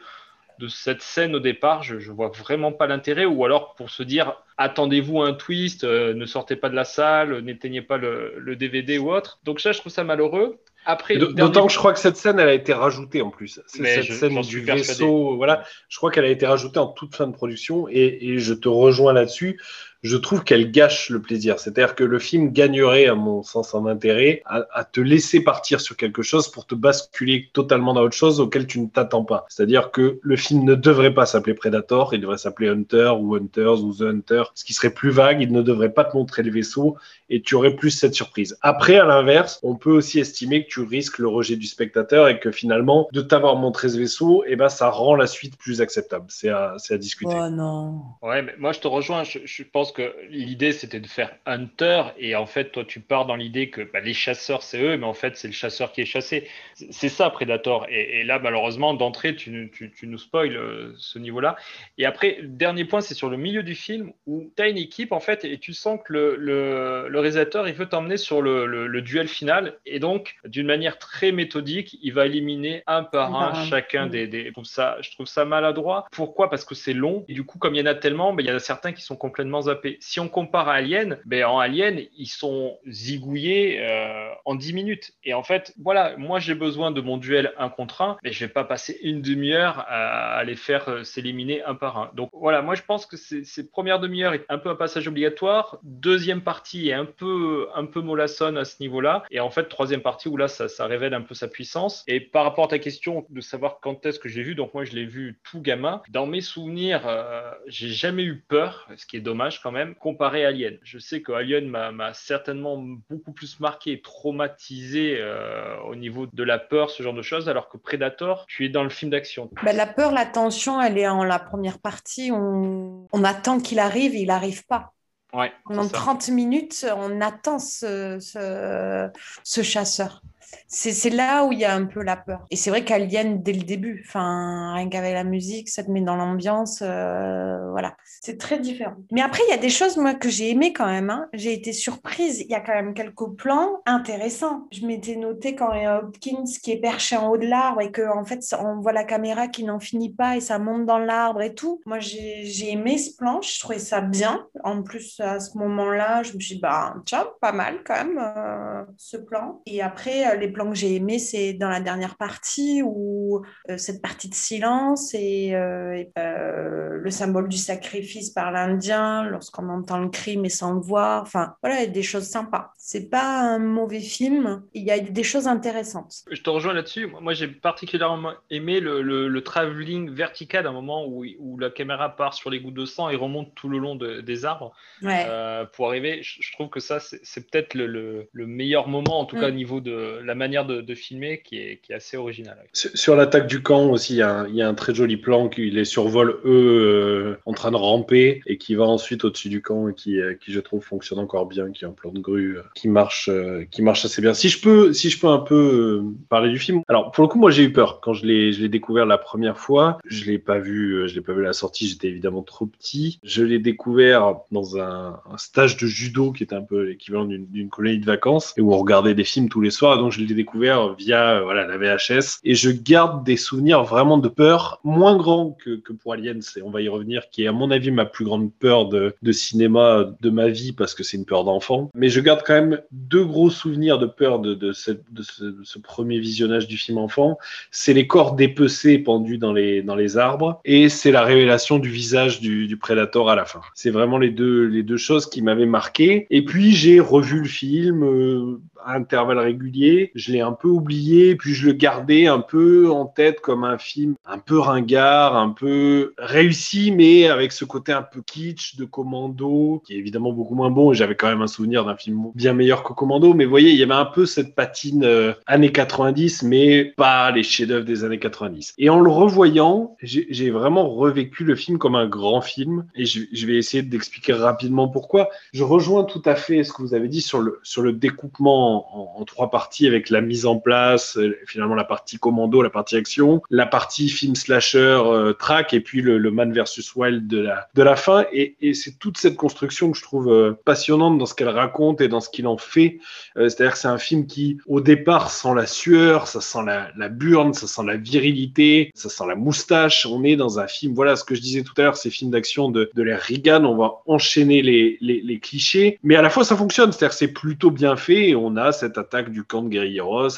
[0.59, 1.81] de cette scène au départ.
[1.83, 6.13] Je, je vois vraiment pas l'intérêt, ou alors pour se dire attendez-vous un twist, euh,
[6.13, 9.39] ne sortez pas de la salle, n'éteignez pas le, le, DVD ou autre.
[9.43, 10.59] Donc ça, je trouve ça malheureux.
[10.85, 13.59] Après, d'autant que je crois que cette scène, elle a été rajoutée en plus.
[13.67, 17.27] Cette je, scène du vaisseau, voilà, je crois qu'elle a été rajoutée en toute fin
[17.27, 19.57] de production, et, et je te rejoins là-dessus
[20.03, 21.59] je trouve qu'elle gâche le plaisir.
[21.59, 25.79] C'est-à-dire que le film gagnerait, à mon sens, en intérêt à, à, te laisser partir
[25.79, 29.45] sur quelque chose pour te basculer totalement dans autre chose auquel tu ne t'attends pas.
[29.47, 33.81] C'est-à-dire que le film ne devrait pas s'appeler Predator, il devrait s'appeler Hunter ou Hunters
[33.81, 35.41] ou The Hunter, ce qui serait plus vague.
[35.41, 36.97] Il ne devrait pas te montrer le vaisseau
[37.29, 38.57] et tu aurais plus cette surprise.
[38.61, 42.39] Après, à l'inverse, on peut aussi estimer que tu risques le rejet du spectateur et
[42.39, 46.25] que finalement, de t'avoir montré ce vaisseau, eh ben, ça rend la suite plus acceptable.
[46.29, 47.33] C'est à, à discuter.
[47.35, 48.01] Oh non.
[48.21, 49.23] Ouais, mais moi je te rejoins.
[49.23, 53.25] Je, je pense que l'idée c'était de faire Hunter et en fait toi tu pars
[53.25, 56.01] dans l'idée que bah, les chasseurs c'est eux mais en fait c'est le chasseur qui
[56.01, 60.55] est chassé c'est ça Predator et, et là malheureusement d'entrée tu, tu, tu, nous spoil
[60.55, 61.55] euh, ce niveau là
[61.97, 65.11] et après dernier point c'est sur le milieu du film où tu as une équipe
[65.11, 68.65] en fait et tu sens que le, le, le réalisateur il veut t'emmener sur le,
[68.65, 73.49] le, duel final et donc d'une manière très méthodique il va éliminer un par un,
[73.49, 74.45] un chacun des, des...
[74.45, 76.49] Je, trouve ça, je trouve ça maladroit pourquoi?
[76.49, 78.47] Parce que c'est long et du coup comme il y en a tellement bah, il
[78.47, 81.59] y en a certains qui sont complètement zappés si on compare à Alien, ben en
[81.59, 85.13] Alien, ils sont zigouillés euh, en 10 minutes.
[85.23, 88.45] Et en fait, voilà, moi j'ai besoin de mon duel un contre un, mais je
[88.45, 92.11] vais pas passer une demi-heure à, à, les faire euh, s'éliminer un par un.
[92.15, 95.79] Donc voilà, moi je pense que ces premières demi-heures est un peu un passage obligatoire.
[95.83, 99.23] Deuxième partie est un peu, un peu mollassonne à ce niveau-là.
[99.31, 102.03] Et en fait, troisième partie où là, ça, ça, révèle un peu sa puissance.
[102.07, 104.85] Et par rapport à ta question de savoir quand est-ce que j'ai vu, donc moi
[104.85, 106.01] je l'ai vu tout gamin.
[106.09, 110.45] Dans mes souvenirs, euh, j'ai jamais eu peur, ce qui est dommage quand même comparé
[110.45, 110.77] à Alien.
[110.83, 112.77] Je sais que Alien m'a certainement
[113.09, 117.69] beaucoup plus marqué, traumatisé euh, au niveau de la peur, ce genre de choses, alors
[117.69, 119.49] que Predator, tu es dans le film d'action.
[119.63, 122.31] Bah, la peur, la tension, elle est en la première partie.
[122.31, 124.93] On, on attend qu'il arrive et il n'arrive pas.
[125.33, 129.09] Ouais, Pendant 30 minutes, on attend ce, ce,
[129.43, 130.21] ce chasseur
[130.67, 132.45] c'est là où il y a un peu la peur.
[132.51, 136.01] Et c'est vrai qu'Alien, dès le début, enfin, rien qu'avec la musique, ça te met
[136.01, 136.81] dans l'ambiance.
[136.81, 138.95] Euh, voilà, c'est très différent.
[139.11, 141.09] Mais après, il y a des choses, moi, que j'ai aimé quand même.
[141.09, 141.27] Hein.
[141.33, 142.41] J'ai été surprise.
[142.41, 144.67] Il y a quand même quelques plans intéressants.
[144.71, 147.81] Je m'étais noté quand il y a Hopkins qui est perché en haut de l'arbre
[147.81, 150.85] et qu'en en fait, on voit la caméra qui n'en finit pas et ça monte
[150.85, 151.81] dans l'arbre et tout.
[151.85, 153.41] Moi, j'ai aimé ce plan.
[153.41, 154.47] Je trouvais ça bien.
[154.63, 158.17] En plus, à ce moment-là, je me suis dit, bah, tiens, pas mal quand même,
[158.17, 159.61] euh, ce plan.
[159.65, 164.01] Et après, les plans que j'ai aimés, c'est dans la dernière partie où euh, cette
[164.01, 169.99] partie de silence et, euh, et euh, le symbole du sacrifice par l'Indien, lorsqu'on entend
[169.99, 171.21] le cri mais sans le voir.
[171.21, 172.73] Enfin, voilà, des choses sympas.
[172.77, 174.63] C'est pas un mauvais film.
[174.73, 176.23] Il y a des choses intéressantes.
[176.29, 177.07] Je te rejoins là-dessus.
[177.21, 182.09] Moi, j'ai particulièrement aimé le, le, le travelling vertical, un moment où, où, la caméra
[182.09, 185.25] part sur les gouttes de sang et remonte tout le long de, des arbres ouais.
[185.73, 186.21] pour arriver.
[186.21, 189.39] Je, je, trouve que ça, c'est peut-être le, le, le, meilleur moment, en tout mm.
[189.39, 192.57] cas au niveau de la manière de, filmer, qui est, assez original.
[192.73, 194.21] Sur, l'attaque du camp aussi, il y,
[194.61, 198.57] a, un très joli plan qui les survole eux euh, en train de ramper et
[198.57, 201.71] qui va ensuite au-dessus du camp et qui, euh, qui, je trouve, fonctionne encore bien,
[201.71, 203.29] qui est un plan de grue euh, qui marche,
[203.71, 204.33] qui marche assez bien.
[204.33, 206.81] Si je peux, si je peux un peu parler du film.
[206.87, 209.99] Alors pour le coup, moi j'ai eu peur quand je l'ai, découvert la première fois.
[210.05, 211.87] Je l'ai pas vu, je l'ai pas vu à la sortie.
[211.87, 213.19] J'étais évidemment trop petit.
[213.23, 217.45] Je l'ai découvert dans un, un, stage de judo qui était un peu l'équivalent d'une,
[217.47, 219.97] d'une colonie de vacances et où on regardait des films tous les soirs.
[219.97, 224.29] Donc je l'ai découvert via voilà la VHS et je garde des souvenirs vraiment de
[224.29, 226.39] peur moins grands que, que pour Aliens.
[226.55, 229.15] Et on va y revenir, qui est à mon avis ma plus grande peur de,
[229.21, 231.89] de cinéma de ma vie parce que c'est une peur d'enfant.
[231.95, 235.79] Mais je garde quand même deux gros souvenirs de peur de, de, cette, de, ce,
[235.79, 237.37] premier visionnage du film enfant.
[237.71, 241.89] C'est les corps dépecés pendus dans les, dans les arbres et c'est la révélation du
[241.89, 243.61] visage du, du prédateur à la fin.
[243.73, 246.27] C'est vraiment les deux, les deux choses qui m'avaient marqué.
[246.29, 250.02] Et puis j'ai revu le film euh, à intervalles réguliers.
[250.15, 253.77] Je l'ai un peu oublié, puis je le gardais un peu en tête comme un
[253.77, 258.85] film un peu ringard, un peu réussi, mais avec ce côté un peu kitsch de
[258.85, 260.93] Commando, qui est évidemment beaucoup moins bon.
[260.93, 263.33] J'avais quand même un souvenir d'un film bien meilleur que Commando.
[263.33, 267.31] Mais vous voyez, il y avait un peu cette patine euh, années 90, mais pas
[267.31, 268.73] les chefs-d'œuvre des années 90.
[268.77, 272.85] Et en le revoyant, j'ai vraiment revécu le film comme un grand film.
[272.95, 275.29] Et je, vais essayer d'expliquer rapidement pourquoi.
[275.53, 279.17] Je rejoins tout à fait ce que vous avez dit sur le, sur le découpement
[279.17, 282.69] en, en, trois parties avec la mise en place, euh, finalement la partie commando, la
[282.69, 287.39] partie action, la partie film slasher, euh, track, et puis le, Man versus Wild de
[287.39, 288.25] la, de la fin.
[288.31, 292.07] Et, c'est toute cette construction que je trouve euh, passionnante dans ce qu'elle raconte et
[292.07, 292.99] dans ce qu'il en fait.
[293.37, 296.89] Euh, C'est-à-dire que c'est un film qui, au départ, sent la sueur, ça sent la,
[296.97, 300.05] la burne, ça sent la virilité, ça sent la moustache.
[300.05, 302.31] On est dans un film, voilà ce que je disais tout à l'heure, ces films
[302.31, 306.29] d'action de, de l'ère Reagan, on va enchaîner les, les, les clichés, mais à la
[306.29, 309.61] fois ça fonctionne, c'est-à-dire c'est plutôt bien fait et on a cette attaque du camp
[309.61, 309.69] de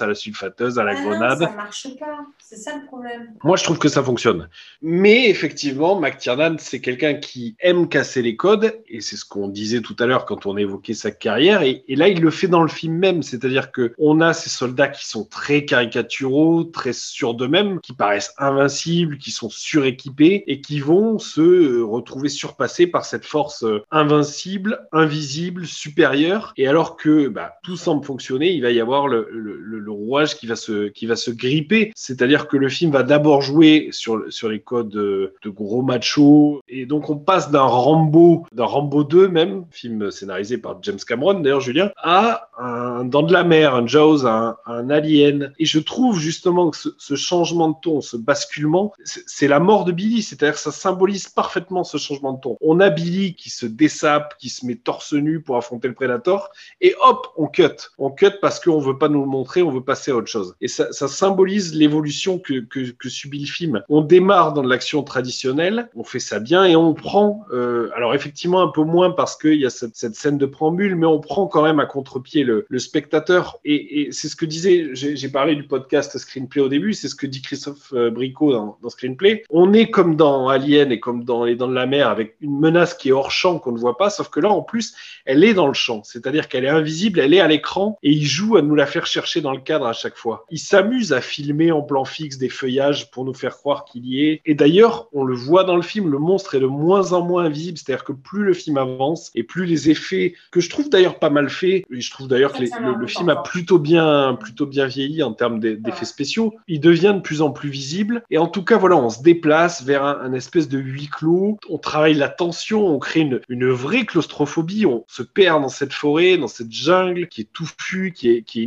[0.01, 1.39] à la sulfateuse, à la Ah non, grenade.
[1.39, 2.25] ça marche pas.
[2.39, 3.33] C'est ça le problème.
[3.43, 4.49] Moi, je trouve que ça fonctionne.
[4.81, 9.81] Mais effectivement, McTiernan, c'est quelqu'un qui aime casser les codes, et c'est ce qu'on disait
[9.81, 11.63] tout à l'heure quand on évoquait sa carrière.
[11.63, 14.49] Et, et là, il le fait dans le film même, c'est-à-dire que on a ces
[14.49, 20.61] soldats qui sont très caricaturaux, très sûrs d'eux-mêmes, qui paraissent invincibles, qui sont suréquipés et
[20.61, 26.53] qui vont se euh, retrouver surpassés par cette force euh, invincible, invisible, supérieure.
[26.57, 30.47] Et alors que bah, tout semble fonctionner, il va y avoir le, le, rouage qui
[30.47, 31.91] va se qui va se gripper.
[31.95, 36.61] C'est-à-dire que le film va d'abord jouer sur sur les codes euh, de gros machos
[36.67, 41.39] et donc on passe d'un Rambo, d'un Rambo 2 même, film scénarisé par James Cameron
[41.39, 45.53] d'ailleurs Julien, à un Dans de la mer, un Jaws, un, un Alien.
[45.59, 49.85] Et je trouve justement que ce, changement de ton, ce basculement, c'est c'est la mort
[49.85, 50.21] de Billy.
[50.21, 52.57] C'est-à-dire que ça symbolise parfaitement ce changement de ton.
[52.61, 56.49] On a Billy qui se dessape, qui se met torse nu pour affronter le Predator,
[56.81, 57.91] et hop, on cut.
[57.97, 60.55] On cut parce qu'on veut pas nous montrer, on veut passer à autre chose.
[60.61, 62.65] Et ça, symbolise l'évolution que,
[63.07, 63.83] subit le film.
[63.89, 68.61] On démarre dans l'action traditionnelle, on fait ça bien et on prend, euh, alors effectivement
[68.61, 71.63] un peu moins parce qu'il y a cette, scène de préambule, mais on prend quand
[71.63, 73.59] même à contre-pied le, spectateur.
[73.63, 77.25] Et, c'est ce que disait, j'ai parlé du podcast Screenplay au début, c'est ce que
[77.25, 79.43] dit Christophe euh, Bricot dans, Screenplay.
[79.49, 82.59] On est comme dans Alien et comme dans Les Dents de la Mer avec une
[82.59, 84.93] menace qui est hors champ qu'on ne voit pas, sauf que là en plus,
[85.25, 88.25] elle est dans le champ, c'est-à-dire qu'elle est invisible, elle est à l'écran et il
[88.25, 90.45] joue à nous la faire chercher dans le cadre à chaque fois.
[90.51, 94.25] Il s'amuse à filmer en plan fixe des feuillages pour nous faire croire qu'il y
[94.25, 94.41] est.
[94.45, 97.45] Et d'ailleurs, on le voit dans le film, le monstre est de moins en moins
[97.45, 101.17] invisible, c'est-à-dire que plus le film avance et plus les effets, que je trouve d'ailleurs
[101.19, 104.37] pas mal faits, et je trouve d'ailleurs que les- le, le film a plutôt bien,
[104.39, 108.23] plutôt bien vieilli en termes d'e- d'effets spéciaux, il devient de plus en plus visible.
[108.29, 111.57] Et en tout cas, voilà, on se déplace vers un, un espèce de huis clos,
[111.69, 115.93] on travaille la tension, on crée une, une vraie claustrophobie, on se perd dans cette
[115.93, 118.63] forêt, dans cette jungle qui est touffue, qui est, qui est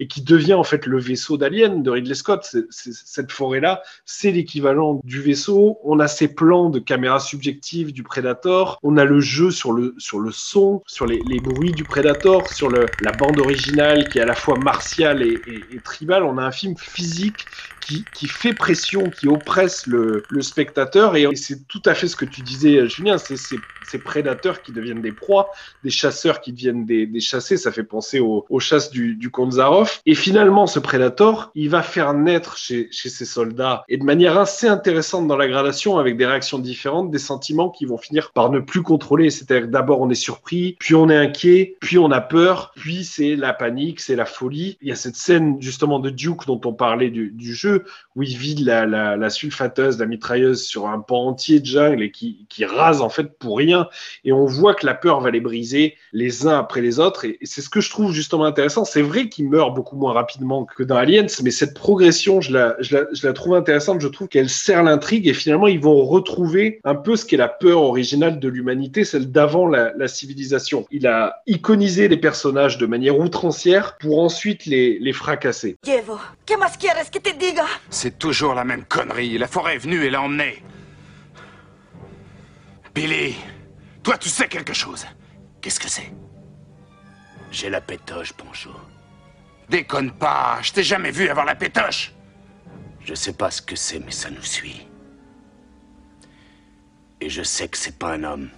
[0.00, 2.56] et, qui devient en fait le vaisseau d'Alien de Ridley Scott.
[2.70, 5.78] Cette forêt-là, c'est l'équivalent du vaisseau.
[5.84, 9.94] On a ces plans de caméra subjective du Predator, on a le jeu sur le,
[9.98, 14.26] son, sur les, les bruits du Predator, sur le, la bande originale qui est à
[14.26, 16.22] la fois martiale et, et, et tribale.
[16.22, 17.46] On a un film physique
[17.86, 21.16] qui, qui fait pression, qui oppresse le, le spectateur.
[21.16, 23.58] Et, c'est tout à fait ce que tu disais, Julien, c'est ces,
[23.98, 25.50] prédateurs qui deviennent des proies,
[25.84, 27.56] des chasseurs qui deviennent des, des chassés.
[27.56, 29.30] Ça fait penser aux, aux chasses du, du.
[30.06, 34.38] Et finalement, ce prédateur, il va faire naître chez, chez ces soldats, et de manière
[34.38, 38.50] assez intéressante dans la gradation, avec des réactions différentes, des sentiments qui vont finir par
[38.50, 39.30] ne plus contrôler.
[39.30, 43.36] C'est-à-dire d'abord on est surpris, puis on est inquiet, puis on a peur, puis c'est
[43.36, 44.78] la panique, c'est la folie.
[44.82, 47.73] Il y a cette scène justement de Duke dont on parlait du, du jeu,
[48.16, 52.46] où il vide la, sulfateuse, la mitrailleuse sur un pan entier de jungle et qui,
[52.64, 53.88] rase en fait pour rien.
[54.24, 57.24] Et on voit que la peur va les briser les uns après les autres.
[57.24, 58.84] Et, c'est ce que je trouve justement intéressant.
[58.84, 63.32] C'est vrai qu'il meurt beaucoup moins rapidement que dans Aliens, mais cette progression, je la,
[63.32, 64.00] trouve intéressante.
[64.00, 67.48] Je trouve qu'elle sert l'intrigue et finalement ils vont retrouver un peu ce qu'est la
[67.48, 70.86] peur originale de l'humanité, celle d'avant la, civilisation.
[70.90, 75.76] Il a iconisé les personnages de manière outrancière pour ensuite les, fracasser.
[75.82, 77.30] Diego, ¿qué más quieres que te?
[77.90, 79.38] C'est toujours la même connerie.
[79.38, 80.62] La forêt est venue et l'a emmené.
[82.94, 83.34] Billy,
[84.02, 85.06] toi tu sais quelque chose.
[85.60, 86.12] Qu'est-ce que c'est
[87.50, 88.70] J'ai la pétoche, Poncho.
[89.68, 92.12] Déconne pas, je t'ai jamais vu avoir la pétoche.
[93.00, 94.86] Je sais pas ce que c'est, mais ça nous suit.
[97.20, 98.50] Et je sais que c'est pas un homme.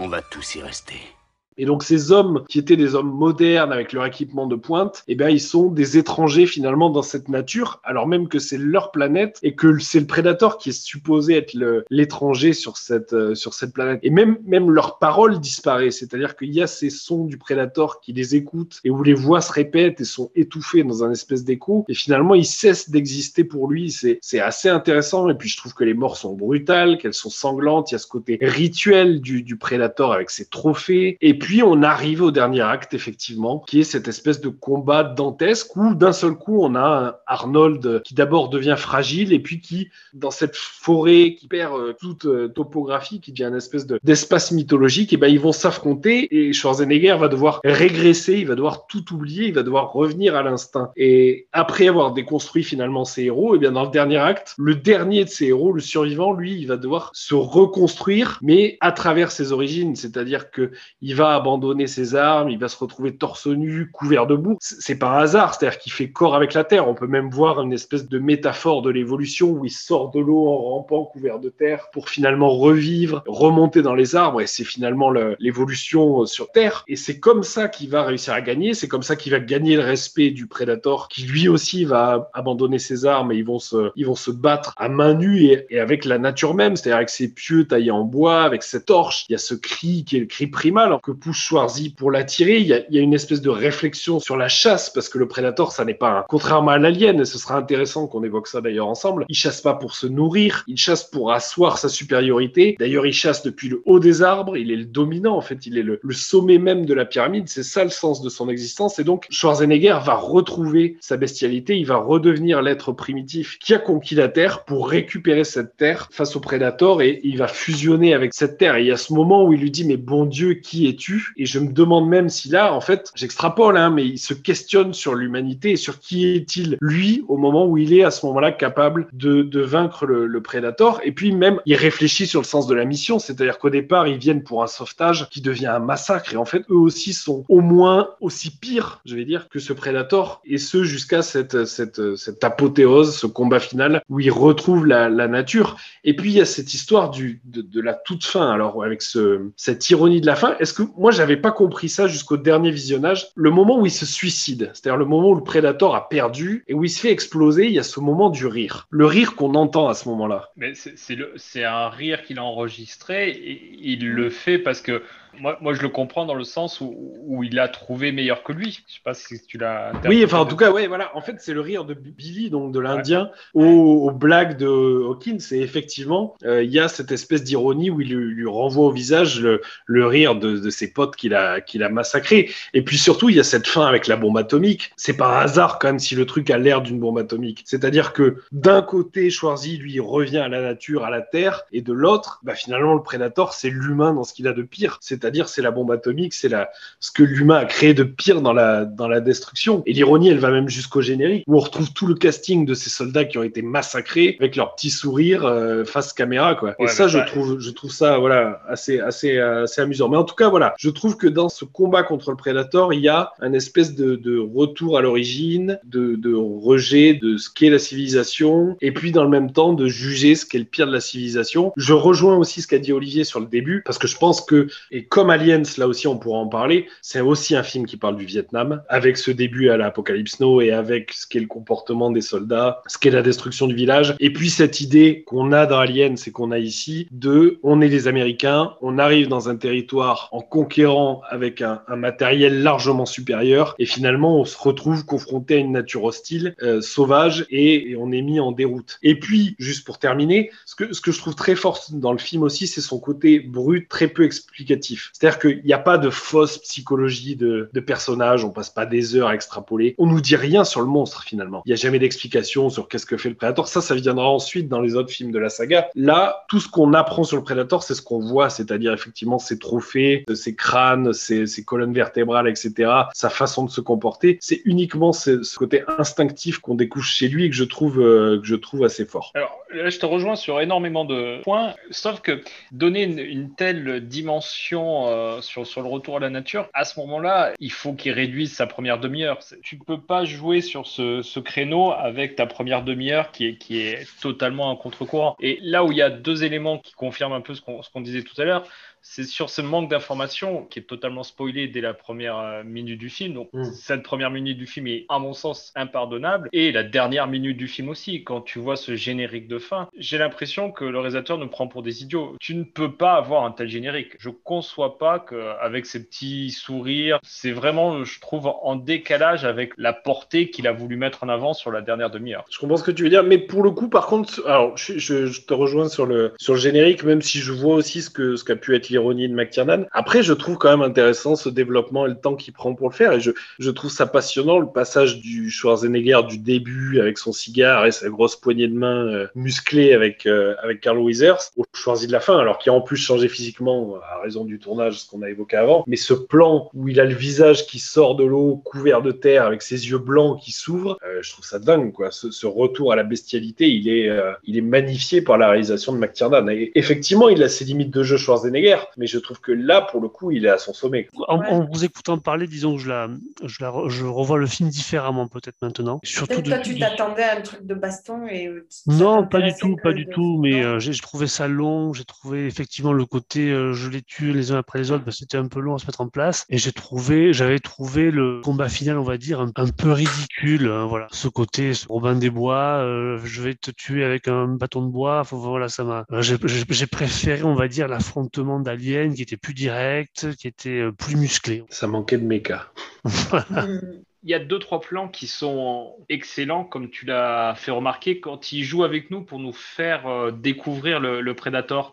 [0.00, 1.17] On va tous y rester.
[1.58, 5.14] Et donc ces hommes qui étaient des hommes modernes avec leur équipement de pointe, eh
[5.14, 9.38] bien ils sont des étrangers finalement dans cette nature, alors même que c'est leur planète
[9.42, 11.56] et que c'est le prédateur qui est supposé être
[11.90, 14.00] l'étranger sur cette euh, sur cette planète.
[14.02, 18.12] Et même même leur parole disparaît, c'est-à-dire qu'il y a ces sons du prédateur qui
[18.12, 21.84] les écoutent et où les voix se répètent et sont étouffées dans un espèce d'écho.
[21.88, 23.90] Et finalement ils cessent d'exister pour lui.
[23.90, 25.28] C'est c'est assez intéressant.
[25.28, 27.90] Et puis je trouve que les morts sont brutales, qu'elles sont sanglantes.
[27.90, 31.16] Il y a ce côté rituel du du prédateur avec ses trophées.
[31.20, 35.74] Et puis on arrive au dernier acte, effectivement, qui est cette espèce de combat dantesque
[35.76, 40.30] où d'un seul coup on a Arnold qui d'abord devient fragile et puis qui, dans
[40.30, 45.14] cette forêt qui perd euh, toute euh, topographie, qui devient une espèce de- d'espace mythologique,
[45.14, 49.46] et ben ils vont s'affronter et Schwarzenegger va devoir régresser, il va devoir tout oublier,
[49.46, 50.90] il va devoir revenir à l'instinct.
[50.98, 55.24] Et après avoir déconstruit finalement ses héros, et bien dans le dernier acte, le dernier
[55.24, 59.50] de ses héros, le survivant, lui, il va devoir se reconstruire, mais à travers ses
[59.50, 64.26] origines, c'est-à-dire que il va abandonner ses armes, il va se retrouver torse nu, couvert
[64.26, 64.58] de boue.
[64.60, 66.88] C'est un hasard, c'est-à-dire qu'il fait corps avec la terre.
[66.88, 70.46] On peut même voir une espèce de métaphore de l'évolution où il sort de l'eau
[70.48, 75.10] en rampant couvert de terre pour finalement revivre, remonter dans les arbres, et c'est finalement
[75.10, 76.84] le- l'évolution euh, sur Terre.
[76.88, 79.76] Et c'est comme ça qu'il va réussir à gagner, c'est comme ça qu'il va gagner
[79.76, 83.90] le respect du Predator, qui lui aussi va abandonner ses armes et ils vont se,
[83.96, 87.10] ils vont se battre à main nue et, et avec la nature même, c'est-à-dire avec
[87.10, 89.24] ses pieux taillés en bois, avec cette torche.
[89.28, 92.58] Il y a ce cri qui est le cri primal que pousse Schwarzy pour l'attirer.
[92.58, 95.84] Il y, a, une espèce de réflexion sur la chasse parce que le Predator, ça
[95.84, 99.26] n'est pas un, contrairement à l'alien, et ce sera intéressant qu'on évoque ça d'ailleurs ensemble.
[99.28, 102.76] Il chasse pas pour se nourrir, il chasse pour asseoir sa supériorité.
[102.78, 104.56] D'ailleurs, il chasse depuis le haut des arbres.
[104.56, 105.66] Il est le dominant en fait.
[105.66, 107.46] Il est le, le sommet même de la pyramide.
[107.48, 108.98] C'est ça le sens de son existence.
[108.98, 111.76] Et donc Schwarzenegger va retrouver sa bestialité.
[111.76, 116.36] Il va redevenir l'être primitif qui a conquis la Terre pour récupérer cette Terre face
[116.36, 118.76] au Predator et il va fusionner avec cette Terre.
[118.76, 121.17] Et il y a ce moment où il lui dit mais bon Dieu qui es-tu?
[121.36, 124.92] Et je me demande même si là en fait j'extrapole hein, mais il se questionne
[124.92, 128.52] sur l'humanité et sur qui est-il lui au moment où il est à ce moment-là
[128.52, 131.00] capable de, de vaincre le, le Predator.
[131.04, 134.18] Et puis même il réfléchit sur le sens de la mission, c'est-à-dire qu'au départ ils
[134.18, 137.60] viennent pour un sauvetage qui devient un massacre et en fait eux aussi sont au
[137.60, 142.44] moins aussi pires, je vais dire, que ce Predator et ce jusqu'à cette, cette, cette
[142.44, 145.76] apothéose, ce combat final où ils retrouvent la, la nature.
[146.04, 149.02] Et puis il y a cette histoire du, de, de la toute fin, alors avec
[149.02, 150.56] ce, cette ironie de la fin.
[150.58, 154.06] Est-ce que moi j'avais pas compris ça jusqu'au dernier visionnage Le moment où il se
[154.06, 157.66] suicide, c'est-à-dire le moment où le Predator a perdu et où il se fait exploser,
[157.66, 158.86] il y a ce moment du rire.
[158.90, 160.50] Le rire qu'on entend à ce moment-là.
[160.56, 165.02] Mais c'est- un rire qu'il a enregistré et il le fait parce que
[165.40, 166.94] moi, moi je le comprends dans le sens où,
[167.26, 168.82] où il a trouvé meilleur que lui.
[168.86, 169.92] Je sais pas si tu l'as.
[170.06, 171.16] Oui, enfin en tout cas, ouais, voilà.
[171.16, 175.38] En fait, c'est le rire de Billy, donc de l'Indien, aux, aux blagues de Hawkins.
[175.52, 178.90] Et effectivement, euh, il y a cette espèce d'ironie où il lui, lui renvoie au
[178.90, 182.50] visage le, le rire de, de ses potes qu'il a, qu'il a massacrés.
[182.74, 184.92] Et puis surtout, il y a cette fin avec la bombe atomique.
[184.96, 187.62] C'est pas un hasard quand même si le truc a l'air d'une bombe atomique.
[187.64, 191.92] C'est-à-dire que d'un côté, Schwarzy lui revient à la nature, à la terre, et de
[191.92, 194.98] l'autre, bah, finalement, le Predator, c'est l'humain dans ce qu'il a de pire.
[195.20, 196.70] C'est-à-dire, c'est la bombe atomique, c'est la,
[197.00, 199.82] ce que l'humain a créé de pire dans la, dans la destruction.
[199.86, 202.90] Et l'ironie, elle va même jusqu'au générique, où on retrouve tout le casting de ces
[202.90, 206.74] soldats qui ont été massacrés avec leur petit sourire euh, face caméra, quoi.
[206.78, 210.08] et ça, je trouve, je trouve ça, voilà, assez, assez, assez amusant.
[210.08, 213.00] Mais en tout cas, voilà, je trouve que dans ce combat contre le Predator, il
[213.00, 217.70] y a un espèce de, de retour à l'origine, de, de rejet de ce qu'est
[217.70, 220.92] la civilisation, et puis dans le même temps de juger ce qu'est le pire de
[220.92, 221.72] la civilisation.
[221.76, 224.68] Je rejoins aussi ce qu'a dit Olivier sur le début, parce que je pense que,
[224.90, 228.16] et comme Aliens, là aussi on pourra en parler, c'est aussi un film qui parle
[228.16, 232.20] du Vietnam, avec ce début à l'Apocalypse Now et avec ce qu'est le comportement des
[232.20, 236.14] soldats, ce qu'est la destruction du village, et puis cette idée qu'on a dans Aliens
[236.14, 240.40] et qu'on a ici de on est les Américains, on arrive dans un territoire en
[240.40, 246.04] conquérant avec un, matériel largement supérieur, et finalement on se retrouve confronté à une nature
[246.04, 248.98] hostile, euh, sauvage, et, on est mis en déroute.
[249.02, 252.66] Et puis, juste pour terminer, ce que je trouve très fort dans le film aussi,
[252.66, 254.97] c'est son côté brut, très peu explicatif.
[255.12, 259.16] C'est-à-dire qu'il n'y a pas de fausse psychologie de, de personnage, on passe pas des
[259.16, 259.94] heures à extrapoler.
[259.98, 261.62] On nous dit rien sur le monstre finalement.
[261.66, 263.68] Il n'y a jamais d'explication sur qu'est-ce que fait le Predator.
[263.68, 265.88] Ça, ça viendra ensuite dans les autres films de la saga.
[265.94, 269.58] Là, tout ce qu'on apprend sur le Predator, c'est ce qu'on voit, c'est-à-dire effectivement ses
[269.58, 274.38] trophées, ses crânes, ses, ses colonnes vertébrales, etc., sa façon de se comporter.
[274.40, 278.40] C'est uniquement ce, ce côté instinctif qu'on découvre chez lui et que je trouve, euh,
[278.40, 279.32] que je trouve assez fort.
[279.34, 282.42] Alors là, je te rejoins sur énormément de points, sauf que
[282.72, 287.52] donner une, telle dimension euh, sur, sur le retour à la nature, à ce moment-là,
[287.60, 289.38] il faut qu'il réduise sa première demi-heure.
[289.62, 293.80] Tu peux pas jouer sur ce, ce créneau avec ta première demi-heure qui est, qui
[293.80, 295.36] est totalement un contre-courant.
[295.40, 298.22] Et là où il y a deux éléments qui confirment un peu ce qu'on disait
[298.22, 298.64] tout à l'heure,
[299.10, 303.08] c'est sur ce manque d'information qui est totalement spoilé dès la première euh, minute du
[303.08, 303.32] film.
[303.34, 306.48] Donc, cette première minute du film est, à mon sens, impardonnable.
[306.52, 309.88] Et la dernière minute du film aussi, quand tu vois ce générique de fin.
[309.96, 312.36] J'ai l'impression que le réalisateur nous prend pour des idiots.
[312.40, 314.12] Tu ne peux pas avoir un tel générique.
[314.18, 319.92] Je conçois pas qu'avec ces petits sourires, c'est vraiment, je trouve, en décalage avec la
[319.92, 322.44] portée qu'il a voulu mettre en avant sur la dernière demi-heure.
[322.50, 324.98] Je comprends ce que tu veux dire, mais pour le coup, par contre, alors je,
[324.98, 328.10] je- je te rejoins sur le sur le générique, même si je vois aussi ce
[328.10, 329.86] que ce qu'a pu être l'ironie de McTiernan.
[329.92, 332.94] Après, je trouve quand même intéressant ce développement et le temps qu'il prend pour le
[332.94, 337.86] faire, et je trouve ça passionnant le passage du Schwarzenegger du début avec son cigare
[337.86, 342.06] et sa grosse poignée de main euh, musclée avec euh, avec Carl Weathers au Schwarzy
[342.06, 345.08] de la fin, alors qui a en plus changé physiquement à raison du tournage, ce
[345.08, 345.84] qu'on a évoqué avant.
[345.86, 349.44] Mais ce plan où il a le visage qui sort de l'eau couvert de terre
[349.44, 352.10] avec ses yeux blancs qui s'ouvrent, euh, je trouve ça dingue quoi.
[352.10, 355.92] Ce, ce retour à la bestialité, il est euh, il est magnifié par la réalisation
[355.92, 356.48] de McTiernan.
[356.48, 360.00] Et effectivement, il a ses limites de jeu Schwarzenegger, mais je trouve que là, pour
[360.00, 361.08] le coup, il est à son sommet.
[361.28, 363.08] En, en vous écoutant parler, disons que je, la,
[363.44, 366.00] je, la, je revois le film différemment peut-être maintenant.
[366.04, 368.46] Surtout Peut-être toi, tu t'attendais à un truc de baston et.
[368.46, 370.38] euh, Non, pas du tout, pas du de- tout.
[370.40, 371.92] Mais euh, j'ai j'ai trouvé ça long.
[371.92, 375.04] J'ai trouvé effectivement le côté euh, je les tue les uns après les autres.
[375.04, 376.44] bah, C'était un peu long à se mettre en place.
[376.48, 380.68] Et j'ai trouvé, j'avais trouvé le combat final, on va dire, un, un peu ridicule.
[380.68, 384.46] hein, voilà, ce côté ce Robin des Bois, euh, je vais te tuer avec un
[384.48, 385.22] bâton de bois.
[385.30, 386.04] Voilà, ça m'a.
[386.20, 391.16] j'ai préféré, on va dire, l'affrontement d'Alien qui était plus direct, qui était euh, plus
[391.16, 391.64] musclé.
[391.70, 392.70] Ça manquait de méca.
[393.04, 398.52] Il y a deux, trois plans qui sont excellents, comme tu l'as fait remarquer, quand
[398.52, 401.92] il joue avec nous pour nous faire euh, découvrir le, Predator.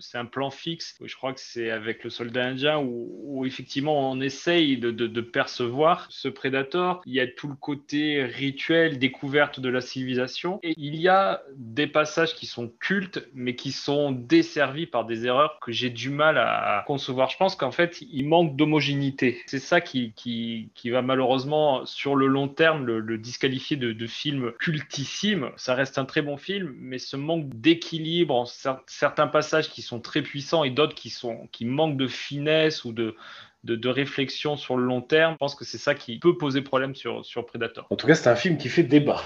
[0.00, 4.20] C'est un plan fixe, je crois que c'est avec le soldat indien, où, effectivement on
[4.20, 7.02] essaye de, de- de percevoir ce Predator.
[7.06, 10.58] Il y a tout le côté rituel, découverte de la civilisation.
[10.62, 15.26] Et il y a des passages qui sont cultes, mais qui sont desservis par des
[15.26, 17.28] erreurs que j'ai du mal à concevoir.
[17.30, 19.42] Je pense qu'en fait, il manque d'homogénéité.
[19.46, 21.35] C'est ça qui, qui, qui va malheureusement,
[21.84, 25.50] sur le long terme, le, disqualifier de, film cultissime.
[25.56, 29.82] Ça reste un très bon film, mais ce manque d'équilibre en cer- certains passages qui
[29.82, 33.16] sont très puissants et d'autres qui, sont, qui manquent de finesse ou de,
[33.64, 36.62] de, de réflexion sur le long terme, je pense que c'est ça qui peut poser
[36.62, 37.86] problème sur, sur Predator.
[37.90, 39.22] En tout cas, c'est un film qui fait débat.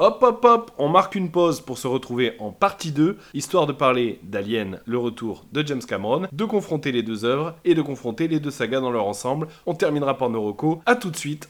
[0.00, 3.72] Hop hop hop, on marque une pause pour se retrouver en partie 2, histoire de
[3.72, 8.26] parler d'Alien, le retour de James Cameron, de confronter les deux œuvres et de confronter
[8.26, 9.46] les deux sagas dans leur ensemble.
[9.66, 10.78] On terminera par nos recos.
[10.84, 11.48] À tout de suite.